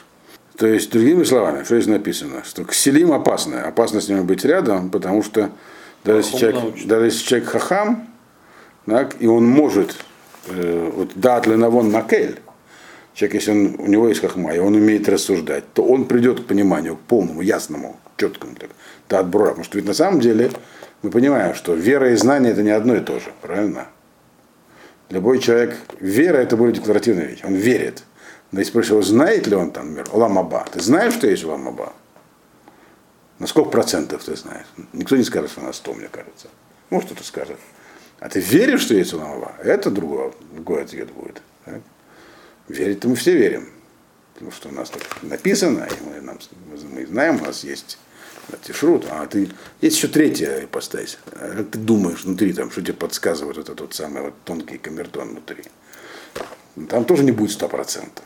То 0.58 0.68
есть, 0.68 0.92
другими 0.92 1.24
словами, 1.24 1.64
что 1.64 1.76
здесь 1.80 1.88
написано, 1.88 2.44
что 2.44 2.66
к 2.66 2.74
селим 2.74 3.14
опасно, 3.14 3.64
опасно 3.64 4.02
с 4.02 4.10
ними 4.10 4.22
быть 4.22 4.44
рядом, 4.44 4.90
потому 4.90 5.24
что 5.24 5.52
даже 6.04 6.20
если 6.20 6.38
человек, 6.38 6.86
даже 6.86 7.06
если 7.06 7.26
человек 7.26 7.50
хахам, 7.50 8.10
так, 8.86 9.16
и 9.20 9.28
он 9.28 9.48
может, 9.48 9.96
э, 10.48 10.92
вот 10.94 11.12
дат 11.16 11.48
ленавон 11.48 11.92
макель, 11.92 12.40
человек, 13.14 13.36
если 13.36 13.52
он, 13.52 13.76
у 13.80 13.88
него 13.88 14.08
есть 14.08 14.22
хахма, 14.22 14.54
и 14.54 14.60
он 14.60 14.76
умеет 14.76 15.10
рассуждать, 15.10 15.64
то 15.74 15.84
он 15.84 16.06
придет 16.06 16.42
к 16.42 16.46
пониманию, 16.46 16.96
к 16.96 17.00
полному, 17.02 17.42
ясному, 17.42 17.98
четкому, 18.18 18.56
так, 18.56 18.70
да, 19.10 19.20
отбора. 19.20 19.50
Потому 19.50 19.64
что 19.64 19.78
ведь 19.78 19.88
на 19.88 19.94
самом 19.94 20.20
деле 20.20 20.52
мы 21.02 21.10
понимаем, 21.10 21.56
что 21.56 21.74
вера 21.74 22.12
и 22.12 22.16
знание 22.16 22.52
это 22.52 22.64
не 22.64 22.72
одно 22.72 22.96
и 22.96 23.00
то 23.00 23.20
же, 23.20 23.32
правильно? 23.42 23.88
Любой 25.10 25.40
человек, 25.40 25.78
вера 26.00 26.38
это 26.38 26.58
более 26.58 26.76
декларативная 26.76 27.26
вещь, 27.26 27.40
он 27.44 27.56
верит. 27.56 28.04
Но 28.52 28.60
если 28.60 28.72
спросил, 28.72 29.02
знает 29.02 29.48
ли 29.48 29.56
он 29.56 29.72
там 29.72 29.94
мир, 29.94 30.06
Оламаба, 30.12 30.66
ты 30.72 30.82
знаешь, 30.82 31.14
что 31.14 31.28
есть 31.28 31.44
Оламаба? 31.44 31.94
На 33.40 33.48
сколько 33.48 33.70
процентов 33.70 34.24
ты 34.24 34.36
знаешь? 34.36 34.66
Никто 34.94 35.16
не 35.16 35.24
скажет, 35.24 35.52
что 35.52 35.62
на 35.62 35.74
100, 35.74 35.94
мне 35.94 36.08
кажется. 36.08 36.48
Может, 36.90 37.10
кто-то 37.10 37.24
скажет. 37.24 37.58
А 38.20 38.30
ты 38.30 38.40
веришь, 38.40 38.82
что 38.82 38.96
есть 38.96 39.14
Оламаба? 39.14 39.56
Это 39.64 39.92
другой, 39.92 40.34
другой 40.52 40.84
ответ 40.84 41.12
будет. 41.12 41.42
Так? 41.66 41.82
Верить-то 42.68 43.08
мы 43.10 43.16
все 43.16 43.34
верим. 43.34 43.70
Потому 44.34 44.52
что 44.52 44.70
у 44.70 44.72
нас 44.72 44.90
так 44.90 45.02
написано, 45.24 45.88
и 45.88 46.04
мы, 46.04 46.22
нам, 46.22 46.38
мы 46.70 47.06
знаем, 47.06 47.42
у 47.42 47.46
нас 47.46 47.64
есть 47.64 47.98
тишрут, 48.64 49.06
а 49.10 49.26
ты 49.26 49.50
есть 49.82 49.98
еще 49.98 50.08
третья 50.08 50.64
ипостась. 50.64 51.18
А 51.34 51.64
ты 51.64 51.78
думаешь 51.78 52.24
внутри, 52.24 52.54
там, 52.54 52.72
что 52.72 52.82
тебе 52.82 52.94
подсказывает 52.94 53.58
этот 53.58 53.78
тот 53.78 53.94
самый 53.94 54.22
вот 54.22 54.34
тонкий 54.46 54.78
камертон 54.78 55.30
внутри? 55.30 55.64
Там 56.90 57.06
тоже 57.06 57.24
не 57.24 57.32
будет 57.32 57.52
сто 57.52 57.68
процентов. 57.68 58.26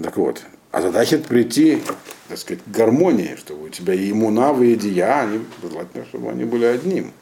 Так 0.00 0.16
вот, 0.16 0.42
а 0.70 0.82
задача 0.82 1.18
прийти, 1.18 1.82
так 2.28 2.38
сказать, 2.38 2.62
к 2.64 2.68
гармонии, 2.68 3.36
чтобы 3.36 3.64
у 3.64 3.68
тебя 3.68 3.94
и 3.94 4.10
иммунавы, 4.10 4.68
и 4.68 4.74
идея, 4.74 5.20
они, 5.20 5.44
желательно, 5.62 6.04
чтобы 6.06 6.30
они 6.30 6.44
были 6.44 6.64
одним. 6.64 7.12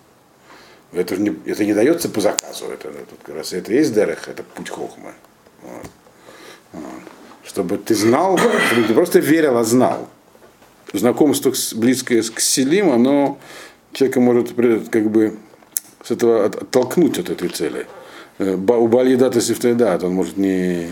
Это, 0.92 1.16
не, 1.16 1.36
это 1.46 1.64
не 1.64 1.72
дается 1.72 2.08
по 2.08 2.20
заказу, 2.20 2.66
это, 2.66 2.88
это, 2.88 3.14
как 3.22 3.36
раз 3.36 3.52
это 3.52 3.72
есть 3.72 3.94
дерех, 3.94 4.28
это 4.28 4.42
путь 4.42 4.70
хохмы. 4.70 5.12
Вот. 5.62 5.86
Вот. 6.72 7.02
Чтобы 7.44 7.78
ты 7.78 7.94
знал, 7.94 8.38
чтобы 8.38 8.86
ты 8.86 8.94
просто 8.94 9.20
верил, 9.20 9.56
а 9.56 9.64
знал. 9.64 10.08
Знакомство 10.92 11.52
близкое 11.76 12.22
с 12.22 12.30
Кселим, 12.30 12.90
оно 12.90 13.38
человека 13.92 14.20
может 14.20 14.52
как 14.90 15.10
бы 15.10 15.36
с 16.02 16.10
этого 16.10 16.46
оттолкнуть 16.46 17.18
от 17.18 17.30
этой 17.30 17.48
цели. 17.48 17.86
Э, 18.38 18.54
у 18.54 18.88
Бальедата 18.88 19.40
Сифтайдат 19.40 20.02
он 20.02 20.14
может 20.14 20.36
не, 20.36 20.88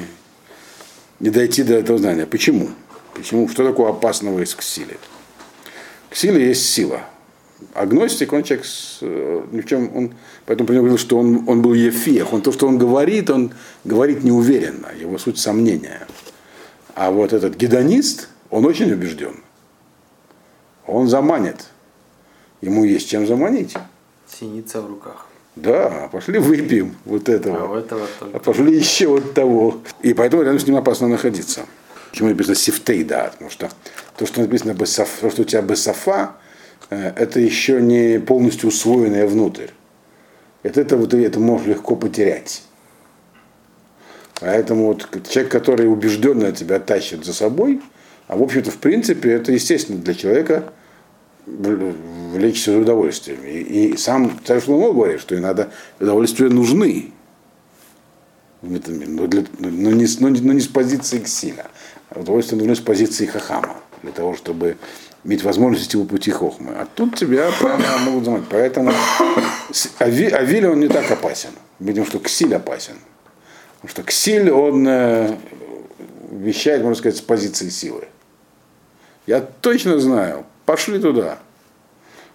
не 1.19 1.31
дойти 1.31 1.65
до 1.65 1.75
этого 1.75 1.99
знания. 1.99 2.27
Почему? 2.27 2.71
Почему? 3.15 3.49
Что 3.49 3.67
такое 3.67 3.91
опасного 3.91 4.41
из 4.41 4.55
Ксили? 4.55 4.99
Ксили 6.11 6.41
есть 6.41 6.69
сила. 6.69 7.03
Агностик, 7.75 8.33
он 8.33 8.45
человек 8.45 8.67
с, 8.67 8.99
э, 9.01 9.43
ни 9.51 9.61
в 9.61 9.67
чем, 9.67 9.95
он, 9.97 10.15
поэтому 10.47 10.69
говорил, 10.69 10.99
что 10.99 11.19
он, 11.19 11.49
он 11.49 11.61
был 11.61 11.75
ефех. 11.75 12.33
Он 12.33 12.41
то, 12.41 12.53
что 12.53 12.69
он 12.69 12.79
говорит, 12.79 13.31
он 13.31 13.53
говорит 13.85 14.23
неуверенно, 14.23 14.89
его 14.99 15.19
суть 15.19 15.39
сомнения. 15.39 16.07
А 16.95 17.11
вот 17.11 17.33
этот 17.33 17.57
гедонист, 17.57 18.29
он 18.51 18.65
очень 18.65 18.93
убежден. 18.93 19.37
Он 20.87 21.09
заманит. 21.09 21.67
Ему 22.61 22.85
есть 22.85 23.09
чем 23.09 23.27
заманить. 23.27 23.75
Синица 24.27 24.81
в 24.81 24.87
руках. 24.87 25.27
Да, 25.57 26.09
пошли 26.13 26.39
выпьем 26.39 26.95
вот 27.05 27.29
этого. 27.29 27.63
А, 27.63 27.67
у 27.67 27.75
этого 27.75 28.07
только. 28.19 28.37
а 28.37 28.41
пошли 28.41 28.77
еще 28.77 29.09
вот 29.09 29.35
того. 29.35 29.81
И 30.03 30.15
поэтому 30.15 30.43
рядом 30.43 30.61
с 30.61 30.67
ним 30.67 30.77
опасно 30.77 31.09
находиться. 31.09 31.67
Почему 32.11 32.29
написано 32.29 32.55
сифтей, 32.55 33.03
да? 33.05 33.31
Потому 33.33 33.51
что 33.51 33.71
то, 34.17 34.27
что 34.27 34.41
написано 34.41 34.73
бесаф, 34.75 35.09
то, 35.21 35.31
что 35.31 35.43
у 35.43 35.45
тебя 35.45 35.63
бесафа, 35.63 36.37
это 36.91 37.41
еще 37.41 37.81
не 37.81 38.19
полностью 38.19 38.69
усвоенное 38.69 39.27
внутрь. 39.27 39.69
Это, 40.63 40.81
это, 40.81 40.97
вот, 40.97 41.15
это 41.15 41.41
можно 41.41 41.71
легко 41.71 41.97
потерять. 41.97 42.63
Поэтому 44.41 44.87
вот 44.87 45.09
человек, 45.29 45.51
который 45.53 45.91
убежденно 45.91 46.53
тебя 46.53 46.79
тащит 46.79 47.25
за 47.25 47.35
собой, 47.35 47.81
а 48.27 48.37
в 48.37 48.43
общем-то, 48.43 48.71
в 48.71 48.79
принципе, 48.79 49.33
это 49.33 49.53
естественно 49.53 49.99
для 49.99 50.15
человека 50.15 50.73
влечься 51.47 52.73
за 52.73 52.79
удовольствием. 52.79 53.43
И, 53.45 53.93
и 53.93 53.97
сам 53.97 54.39
царь 54.45 54.63
Шломо 54.63 54.93
говорит, 54.93 55.21
что 55.21 55.37
иногда 55.37 55.69
удовольствия 55.99 56.49
нужны, 56.49 57.13
но, 58.61 59.27
для, 59.27 59.45
но, 59.59 59.69
не, 59.93 60.07
но, 60.21 60.29
не, 60.29 60.41
но 60.41 60.53
не 60.53 60.61
с 60.61 60.67
позиции 60.67 61.21
ксиля. 61.21 61.67
А 62.11 62.21
удовольствие 62.21 62.59
нужно 62.59 62.75
с 62.75 62.81
позиции 62.81 63.27
хахама, 63.27 63.77
для 64.03 64.13
того, 64.13 64.37
чтобы 64.37 64.77
иметь 65.25 65.43
возможность 65.43 65.89
идти 65.89 65.97
по 65.97 66.05
пути 66.05 66.31
хохмы. 66.31 66.73
А 66.73 66.87
тут 66.95 67.17
тебя 67.17 67.51
прямо 67.59 67.99
могут 68.05 68.25
замать. 68.25 68.45
Поэтому 68.51 68.93
Авиль, 69.99 70.67
он 70.67 70.81
не 70.81 70.89
так 70.89 71.11
опасен. 71.11 71.51
Видим, 71.79 72.07
что 72.07 72.19
Ксиль 72.19 72.55
опасен. 72.55 72.95
Потому 73.77 73.91
что 73.91 74.03
Ксиль, 74.03 74.51
он 74.51 74.87
э, 74.89 75.37
вещает, 76.31 76.83
можно 76.83 76.97
сказать, 76.97 77.17
с 77.17 77.21
позиции 77.21 77.69
силы. 77.69 78.09
Я 79.27 79.41
точно 79.41 79.99
знаю, 79.99 80.47
пошли 80.67 80.99
туда. 80.99 81.39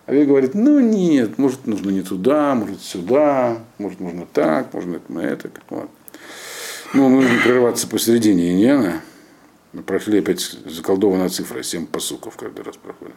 Авиль 0.06 0.26
говорит, 0.26 0.54
ну 0.54 0.80
нет, 0.80 1.38
может 1.38 1.66
нужно 1.66 1.90
не 1.90 2.02
туда, 2.02 2.56
может 2.56 2.82
сюда, 2.82 3.58
может 3.78 4.00
нужно 4.00 4.26
так, 4.32 4.74
можно 4.74 4.96
это, 5.20 5.48
это. 5.48 5.62
Вот. 5.70 5.90
Ну, 6.94 7.10
нужно 7.10 7.40
прерваться 7.44 7.88
посередине 7.88 8.52
Иньяна. 8.54 9.02
Мы 9.74 9.82
прошли 9.82 10.20
опять 10.20 10.40
заколдованная 10.40 11.30
цифра, 11.30 11.64
7 11.64 11.88
посуков 11.88 12.38
каждый 12.38 12.64
раз 12.64 12.78
проходим. 12.78 13.16